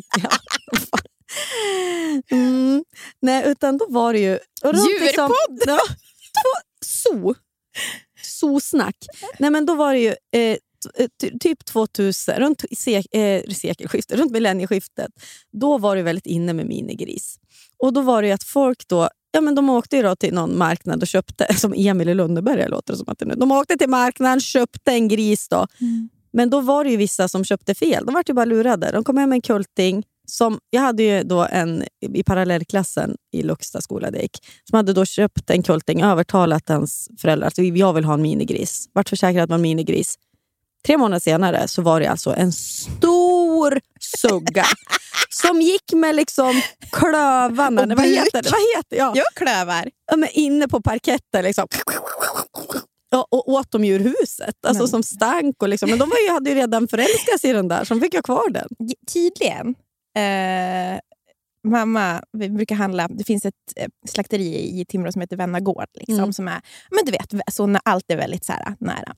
[2.30, 2.84] mm.
[3.22, 4.38] Nej, utan då var det ju...
[4.64, 5.62] liksom- Djurpodd!
[5.66, 5.78] Ja,
[6.32, 7.34] två, zoo.
[8.22, 8.96] Zoosnack.
[9.38, 10.56] Nej, men då var det ju eh,
[11.40, 15.10] typ 2000, runt sek, eh, sekelskiftet, runt millennieskiftet.
[15.52, 17.38] Då var det väldigt inne med minigris.
[17.78, 21.02] Och då var det att folk då Ja, men de åkte ju till någon marknad
[21.02, 23.34] och köpte, som Emil i Lönneberga låter det som att det nu.
[23.34, 25.48] De åkte till marknaden, köpte en gris.
[25.48, 25.66] Då.
[26.32, 28.06] Men då var det ju vissa som köpte fel.
[28.06, 28.90] De var ju bara lurade.
[28.92, 30.04] De kom hem med en kulting.
[30.26, 34.38] Som, jag hade ju då en i parallellklassen i Luxta skola där gick,
[34.70, 38.88] som hade då köpt en kulting, övertalat hans föräldrar att jag vill ha en minigris.
[38.92, 40.18] Vart försäkrad att det var en minigris.
[40.86, 43.80] Tre månader senare så var det alltså en stor
[44.18, 44.64] sugga
[45.30, 46.62] som gick med liksom
[46.92, 47.94] klövarna.
[47.94, 48.50] Vad heter det?
[48.50, 49.12] Vad heter, ja.
[49.16, 49.90] Jag klövar.
[50.10, 51.44] Ja, men inne på parketten.
[51.44, 51.66] Liksom.
[53.10, 55.62] Ja, och åt de ju ur huset, alltså Men- som stank.
[55.62, 55.90] Och liksom.
[55.90, 58.22] Men de ju, hade ju redan förälskat sig i den där, så de fick ha
[58.22, 58.68] kvar den.
[59.12, 59.74] Tydligen.
[60.16, 61.00] Eh,
[61.68, 65.86] mamma, vi brukar handla, det finns ett eh, slakteri i Timrå som heter Vennagård.
[65.94, 66.32] Liksom, Mm.
[66.32, 66.60] som är,
[66.90, 69.14] men du vet, så när allt är väldigt så här, nära.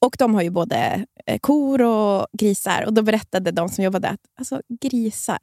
[0.00, 2.84] Och de har ju både eh, kor och grisar.
[2.86, 5.38] Och då berättade de som jobbade att alltså, grisar,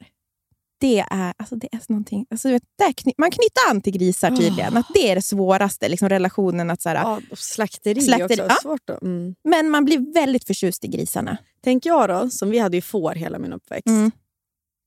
[0.80, 2.26] det är, alltså, det är någonting...
[2.30, 2.62] Alltså, vet,
[2.96, 4.76] kny, man knyter an till grisar tydligen.
[4.76, 6.70] Att det är det svåraste, liksom, relationen.
[6.70, 8.46] att så här, Ja, och slakteri, Slakteri, också.
[8.48, 8.56] ja.
[8.62, 9.02] Svårt.
[9.02, 9.34] Mm.
[9.44, 11.38] Men man blir väldigt förtjust i grisarna.
[11.64, 13.86] Tänk jag då, som vi hade ju får hela min uppväxt.
[13.86, 14.10] Mm.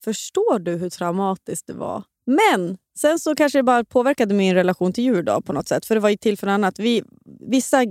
[0.03, 2.03] Förstår du hur traumatiskt det var?
[2.25, 5.85] Men sen så kanske det bara påverkade min relation till djur då, på något sätt.
[5.85, 6.79] För det var ju till för annat.
[6.79, 7.03] Vi,
[7.49, 7.85] vissa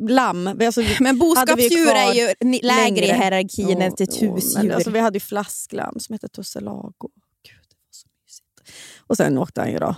[0.00, 0.46] lamm...
[0.46, 4.72] Alltså, Men boskapsdjur är ju lägre i hierarkin än ett Jo, husdjur.
[4.72, 7.08] Alltså, vi hade ju flasklamm som hette Tussilago.
[7.42, 8.78] Gud, det var så mysigt.
[8.98, 9.96] Och sen åkte han ju då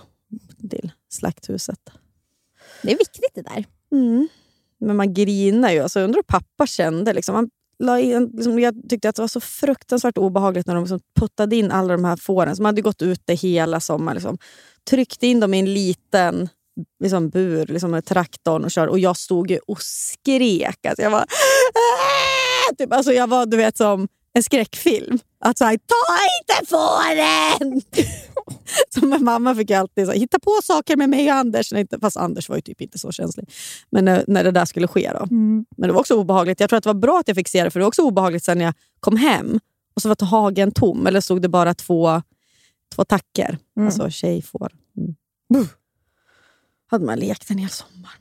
[0.71, 1.81] till slakthuset.
[2.83, 3.64] det är viktigt det där.
[3.93, 4.29] Mm.
[4.79, 5.81] Men man grinar ju.
[5.81, 7.12] Alltså, undrar hur pappa kände.
[7.12, 7.35] Liksom.
[7.35, 11.01] Han la in, liksom, jag tyckte att det var så fruktansvärt obehagligt när de liksom
[11.20, 14.14] puttade in alla de här fåren som hade gått ute hela sommaren.
[14.16, 14.39] Liksom.
[14.91, 16.49] Tryckte in dem i en liten
[17.03, 18.87] liksom, bur liksom, med traktorn och kör.
[18.87, 20.87] Och jag stod ju och skrek.
[20.87, 21.20] Alltså, jag var...
[21.20, 25.18] "Ah!" Typ, alltså, jag var du vet som en skräckfilm.
[25.41, 27.83] Att såhär, ta inte fåren!
[28.94, 31.72] Så med mamma fick jag alltid så, hitta på saker med mig och Anders.
[32.01, 33.51] Fast Anders var ju typ inte så känslig.
[33.90, 35.11] Men när, när det där skulle ske.
[35.12, 35.26] Då.
[35.76, 36.61] Men det var också obehagligt.
[36.61, 38.03] Jag tror att det var bra att jag fick se det, för det var också
[38.03, 39.61] obehagligt sen när jag kom hem
[39.94, 42.22] och så var hagen tom, eller stod det bara två,
[42.94, 43.59] två tacker.
[43.76, 43.86] Mm.
[43.86, 44.72] Alltså tjejfår.
[45.51, 45.68] Mm.
[46.86, 48.12] hade man lekt en hel sommar.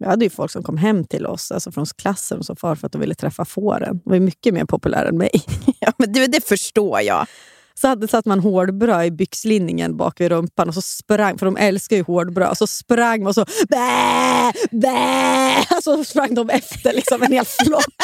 [0.00, 2.74] Vi hade ju folk som kom hem till oss alltså från klassen och så far
[2.74, 4.00] för att de ville träffa fåren.
[4.04, 5.30] De var mycket mer populära än mig.
[5.80, 7.26] Ja, men du, det förstår jag.
[7.74, 11.56] Så hade, satt man hårdbröd i byxlinningen bak vid rumpan och så sprang, för de
[11.56, 17.22] älskar ju hårdbröd, så sprang man och så bä, bä, så sprang de efter liksom
[17.22, 17.84] en hel flock.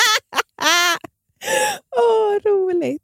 [1.97, 3.03] Åh, oh, roligt.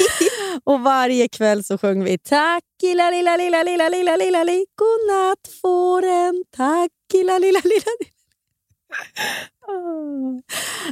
[0.64, 5.60] Och varje kväll så sjöng vi Tack lilla lilla lilla lilla lilla lilla li, godnatt
[5.62, 8.06] fåren, tack lilla lilla lilla li.
[9.66, 10.40] oh.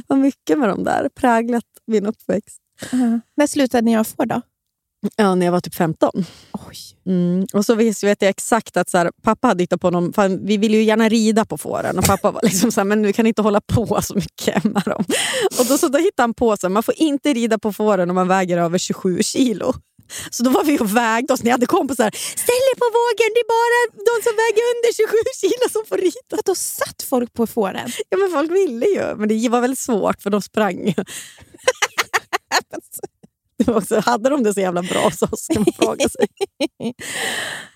[0.07, 2.61] Vad mycket med de där, präglat min uppväxt.
[2.93, 3.21] Uh -huh.
[3.35, 4.41] När slutade ni ha får då?
[5.15, 6.25] Ja, när jag var typ 15.
[6.51, 6.77] Oj.
[7.05, 7.45] Mm.
[7.53, 10.13] Och så vis- vet jag exakt att så här, pappa hade hittat på någon...
[10.13, 13.01] Fan, vi ville ju gärna rida på fåren och pappa var liksom så här, men
[13.01, 15.05] nu kan inte hålla på så mycket med dem.
[15.59, 18.15] Och då, så då hittade han på sig man får inte rida på fåren om
[18.15, 19.73] man väger över 27 kilo.
[20.31, 21.43] Så då var vi och vägde oss.
[21.43, 22.11] Ni hade kompisar.
[22.15, 23.79] Ställ er på vågen, det är bara
[24.09, 26.41] de som väger under 27 kilo som får rida.
[26.45, 27.89] Då satt folk på fåren.
[28.09, 30.93] Ja, men folk ville ju, men det var väldigt svårt för de sprang
[33.67, 36.27] också, hade de det så jävla bra så ska man fråga sig.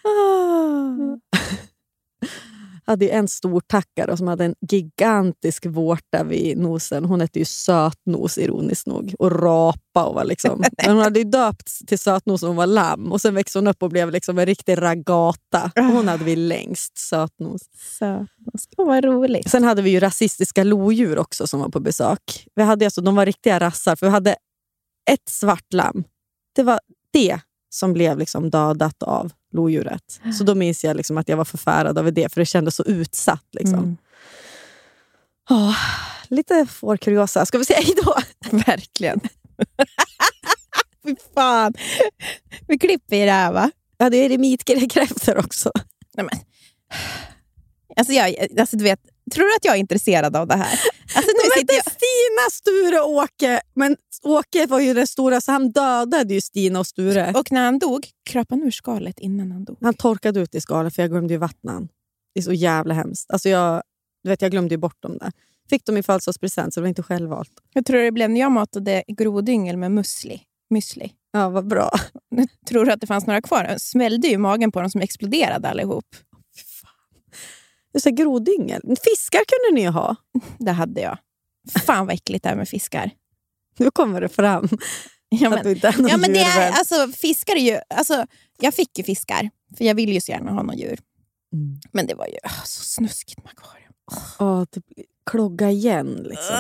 [0.04, 1.18] Ah.
[2.86, 7.06] hade en stor tackare som hade en gigantisk vårta vid nosen.
[7.06, 10.06] Hon hette ju Sötnos ironiskt nog och rapa.
[10.06, 13.22] Och var liksom, men hon hade ju döpts till Sötnos när hon var lamm och
[13.22, 15.72] sen växte hon upp och blev liksom en riktig ragata.
[15.76, 17.62] Och Hon hade vi längst, Sötnos.
[18.78, 19.50] Åh, vad roligt.
[19.50, 22.48] Sen hade vi ju rasistiska lodjur också som var på besök.
[22.56, 24.36] Vi hade alltså, de var riktiga rassar, för vi hade
[25.12, 26.04] ett svart lamm.
[26.56, 26.80] Det var
[27.12, 27.40] det
[27.70, 30.22] som blev liksom dödat av lodjuret.
[30.38, 32.84] Så då minns jag liksom att jag var förfärad över det, för det kändes så
[32.84, 33.48] utsatt.
[33.52, 33.80] Liksom.
[33.80, 33.98] Mm.
[35.50, 35.78] Åh,
[36.28, 37.46] lite fårkuriosa.
[37.46, 38.16] Ska vi säga hejdå?
[38.66, 39.20] Verkligen.
[41.04, 41.74] Fy fan.
[42.68, 43.72] Vi klipper i det här va?
[43.98, 45.72] Ja, det är eremitkräftor också.
[46.14, 46.40] Nej, men.
[47.96, 49.00] Alltså jag, alltså du vet,
[49.34, 50.80] tror du att jag är intresserad av det här?
[51.58, 51.84] Sitter jag...
[51.84, 53.62] Stina, Sture och Åke.
[53.74, 57.34] Men Åke var ju den stora, så han dödade ju Stina och Sture.
[57.36, 59.78] Och när han dog, kröp han ur skalet innan han dog.
[59.82, 61.88] Han torkade ut i skalet för jag glömde ju vattna.
[62.34, 63.32] Det är så jävla hemskt.
[63.32, 63.84] Alltså jag,
[64.24, 65.32] du vet, jag glömde ju bort dem där.
[65.70, 67.52] Fick dem i födelsedagspresent så det var inte självvalt.
[67.74, 70.42] Jag tror det blev när jag matade grodyngel med musli.
[70.74, 71.12] Müsli.
[71.32, 71.92] Ja, vad bra.
[72.70, 73.66] Tror du att det fanns några kvar?
[73.70, 76.06] Jag smällde ju magen på dem som exploderade allihop.
[77.94, 78.82] Just det, grodyngel.
[78.82, 80.16] Fiskar kunde ni ju ha.
[80.60, 81.18] Det hade jag.
[81.86, 83.12] Fan vad äckligt det är med fiskar.
[83.78, 84.70] Nu kommer det fram.
[85.40, 87.80] Ja, Att men, du inte är någon ja, men det är, alltså, fiskar är ju...
[87.90, 88.26] Alltså,
[88.60, 91.00] jag fick ju fiskar, för jag ville ju så gärna ha någon djur.
[91.54, 91.80] Mm.
[91.92, 93.94] Men det var ju ah, så snuskigt med akvarium.
[94.40, 94.86] Åh, typ,
[95.26, 96.14] klogga igen.
[96.14, 96.56] Liksom.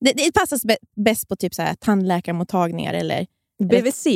[0.00, 3.26] Det, det passar bä- bäst på typ så här, tandläkarmottagningar eller...
[3.62, 4.06] BVC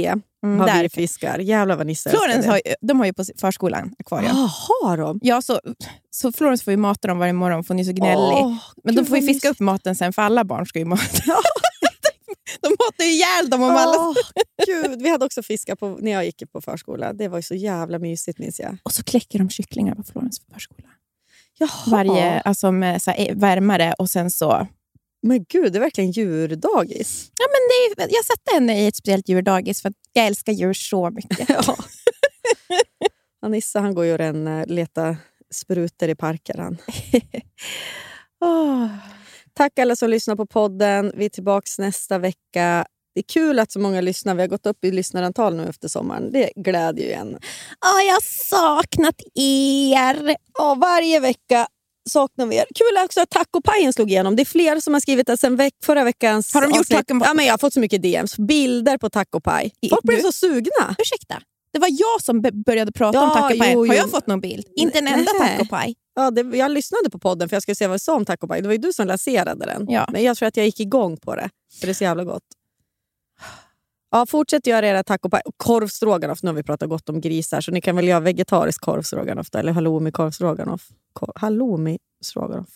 [0.43, 0.83] Mm, har där.
[0.83, 1.39] vi fiskar.
[1.39, 4.37] Jävlar vad Nisse Florens har, ju- de har ju på förskolan akvarium.
[4.37, 5.21] Ah, har de?
[5.23, 5.61] Ja, så,
[6.11, 8.17] så Florens får ju mata dem varje morgon för hon är så gnällig.
[8.37, 11.03] Åh, Men de får ju fiska upp maten sen för alla barn ska ju mata.
[12.61, 13.97] de matar ju ihjäl dem om alla...
[13.99, 14.15] Åh,
[14.67, 17.13] Gud, vi hade också fiskar på, när jag gick på förskola.
[17.13, 18.77] Det var ju så jävla mysigt minns jag.
[18.83, 20.89] Och så kläcker de kycklingar på Florens förskola.
[21.59, 21.71] Jaha.
[21.87, 24.67] Varje, alltså med så här, eh, värmare och sen så...
[25.23, 27.31] Men gud, det är verkligen djurdagis.
[27.39, 30.53] Ja, men det är, jag satte henne i ett speciellt djurdagis för att jag älskar
[30.53, 31.49] djur så mycket.
[33.43, 33.49] Ja.
[33.49, 35.17] Nisse han går ju och en, letar
[35.55, 36.59] sprutor i parker.
[36.59, 36.79] Han.
[38.45, 38.87] Åh.
[39.55, 41.13] Tack alla som lyssnar på podden.
[41.15, 42.87] Vi är tillbaka nästa vecka.
[43.15, 44.35] Det är kul att så många lyssnar.
[44.35, 46.33] Vi har gått upp i lyssnarantal nu efter sommaren.
[46.33, 47.29] Det glädjer ju en.
[47.29, 50.37] Åh, jag har saknat er!
[50.59, 51.67] Ja, varje vecka
[52.11, 52.65] saknar vi er.
[52.75, 54.37] Kul också att tacopajen slog igenom.
[54.37, 57.29] Det är fler som har skrivit att sen veck förra veckans Har de gjort tacopaj?
[57.29, 58.37] Ja, men Jag har fått så mycket DMs.
[58.39, 59.73] Bilder på tacopaj.
[59.91, 60.97] Folk Du- så sugna.
[60.99, 61.41] Ursäkta,
[61.73, 63.73] det var jag som började prata om Ja, tacopaj.
[63.73, 64.67] jo, Har jag fått någon bild?
[64.77, 65.95] Inte en enda tacopaj.
[66.15, 68.61] Ja, det, jag lyssnade på podden för jag skulle se vad vi sa om tacopaj.
[68.63, 69.87] Det var ju du som lanserade den.
[69.91, 70.07] Ja.
[70.13, 71.51] Men jag tror att jag gick igång på det.
[71.81, 72.43] För det är så jävla gott.
[74.15, 75.41] Ja, fortsätt göra era tacopaj.
[75.45, 76.43] Och korvstroganoff.
[76.43, 77.61] Nu har vi pratat gott om grisar.
[77.61, 80.89] Så ni kan väl göra vegetarisk korvstroganoff då, Eller halloumi korvstroganoff.
[81.13, 82.69] Kor- halloumi stroganoff.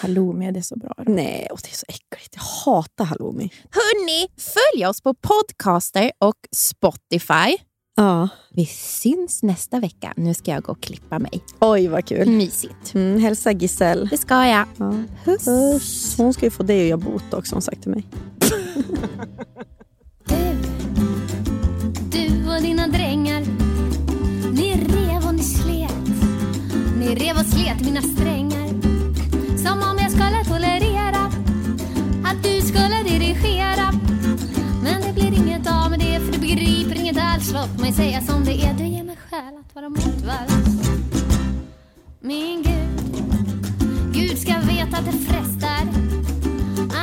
[0.00, 0.94] Halloumi, det är så bra.
[1.06, 2.34] Nej, och det är så äckligt.
[2.34, 3.50] Jag hatar halloumi.
[3.70, 7.56] Hörni, följ oss på Podcaster och Spotify.
[7.96, 8.28] Ja.
[8.50, 10.12] Vi syns nästa vecka.
[10.16, 11.40] Nu ska jag gå och klippa mig.
[11.60, 12.28] Oj, vad kul.
[12.30, 12.94] Mysigt.
[12.94, 14.08] Mm, hälsa Giselle.
[14.10, 14.66] Det ska jag.
[14.76, 14.94] Ja.
[15.24, 15.44] Puss.
[15.44, 16.14] Puss.
[16.18, 18.06] Hon ska ju få dig att göra botox, har hon sagt till mig.
[22.56, 23.40] Och dina drängar.
[24.52, 26.06] Ni rev och ni slet.
[26.98, 28.68] Ni rev och slet mina strängar.
[29.58, 31.32] Som om jag skulle tolerera
[32.24, 33.92] Att du skulle dirigera.
[34.82, 37.52] Men det blir inget av med det För du begriper inget alls.
[37.52, 38.74] Låt mig säga som det är.
[38.74, 40.90] Du ger mig skäl att vara motvalls
[42.20, 43.24] Min Gud
[44.12, 45.82] Gud ska veta att det frestar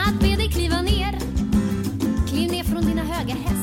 [0.05, 1.19] Att be dig kliva ner.
[2.27, 3.62] Kliv ner från dina höga hästar.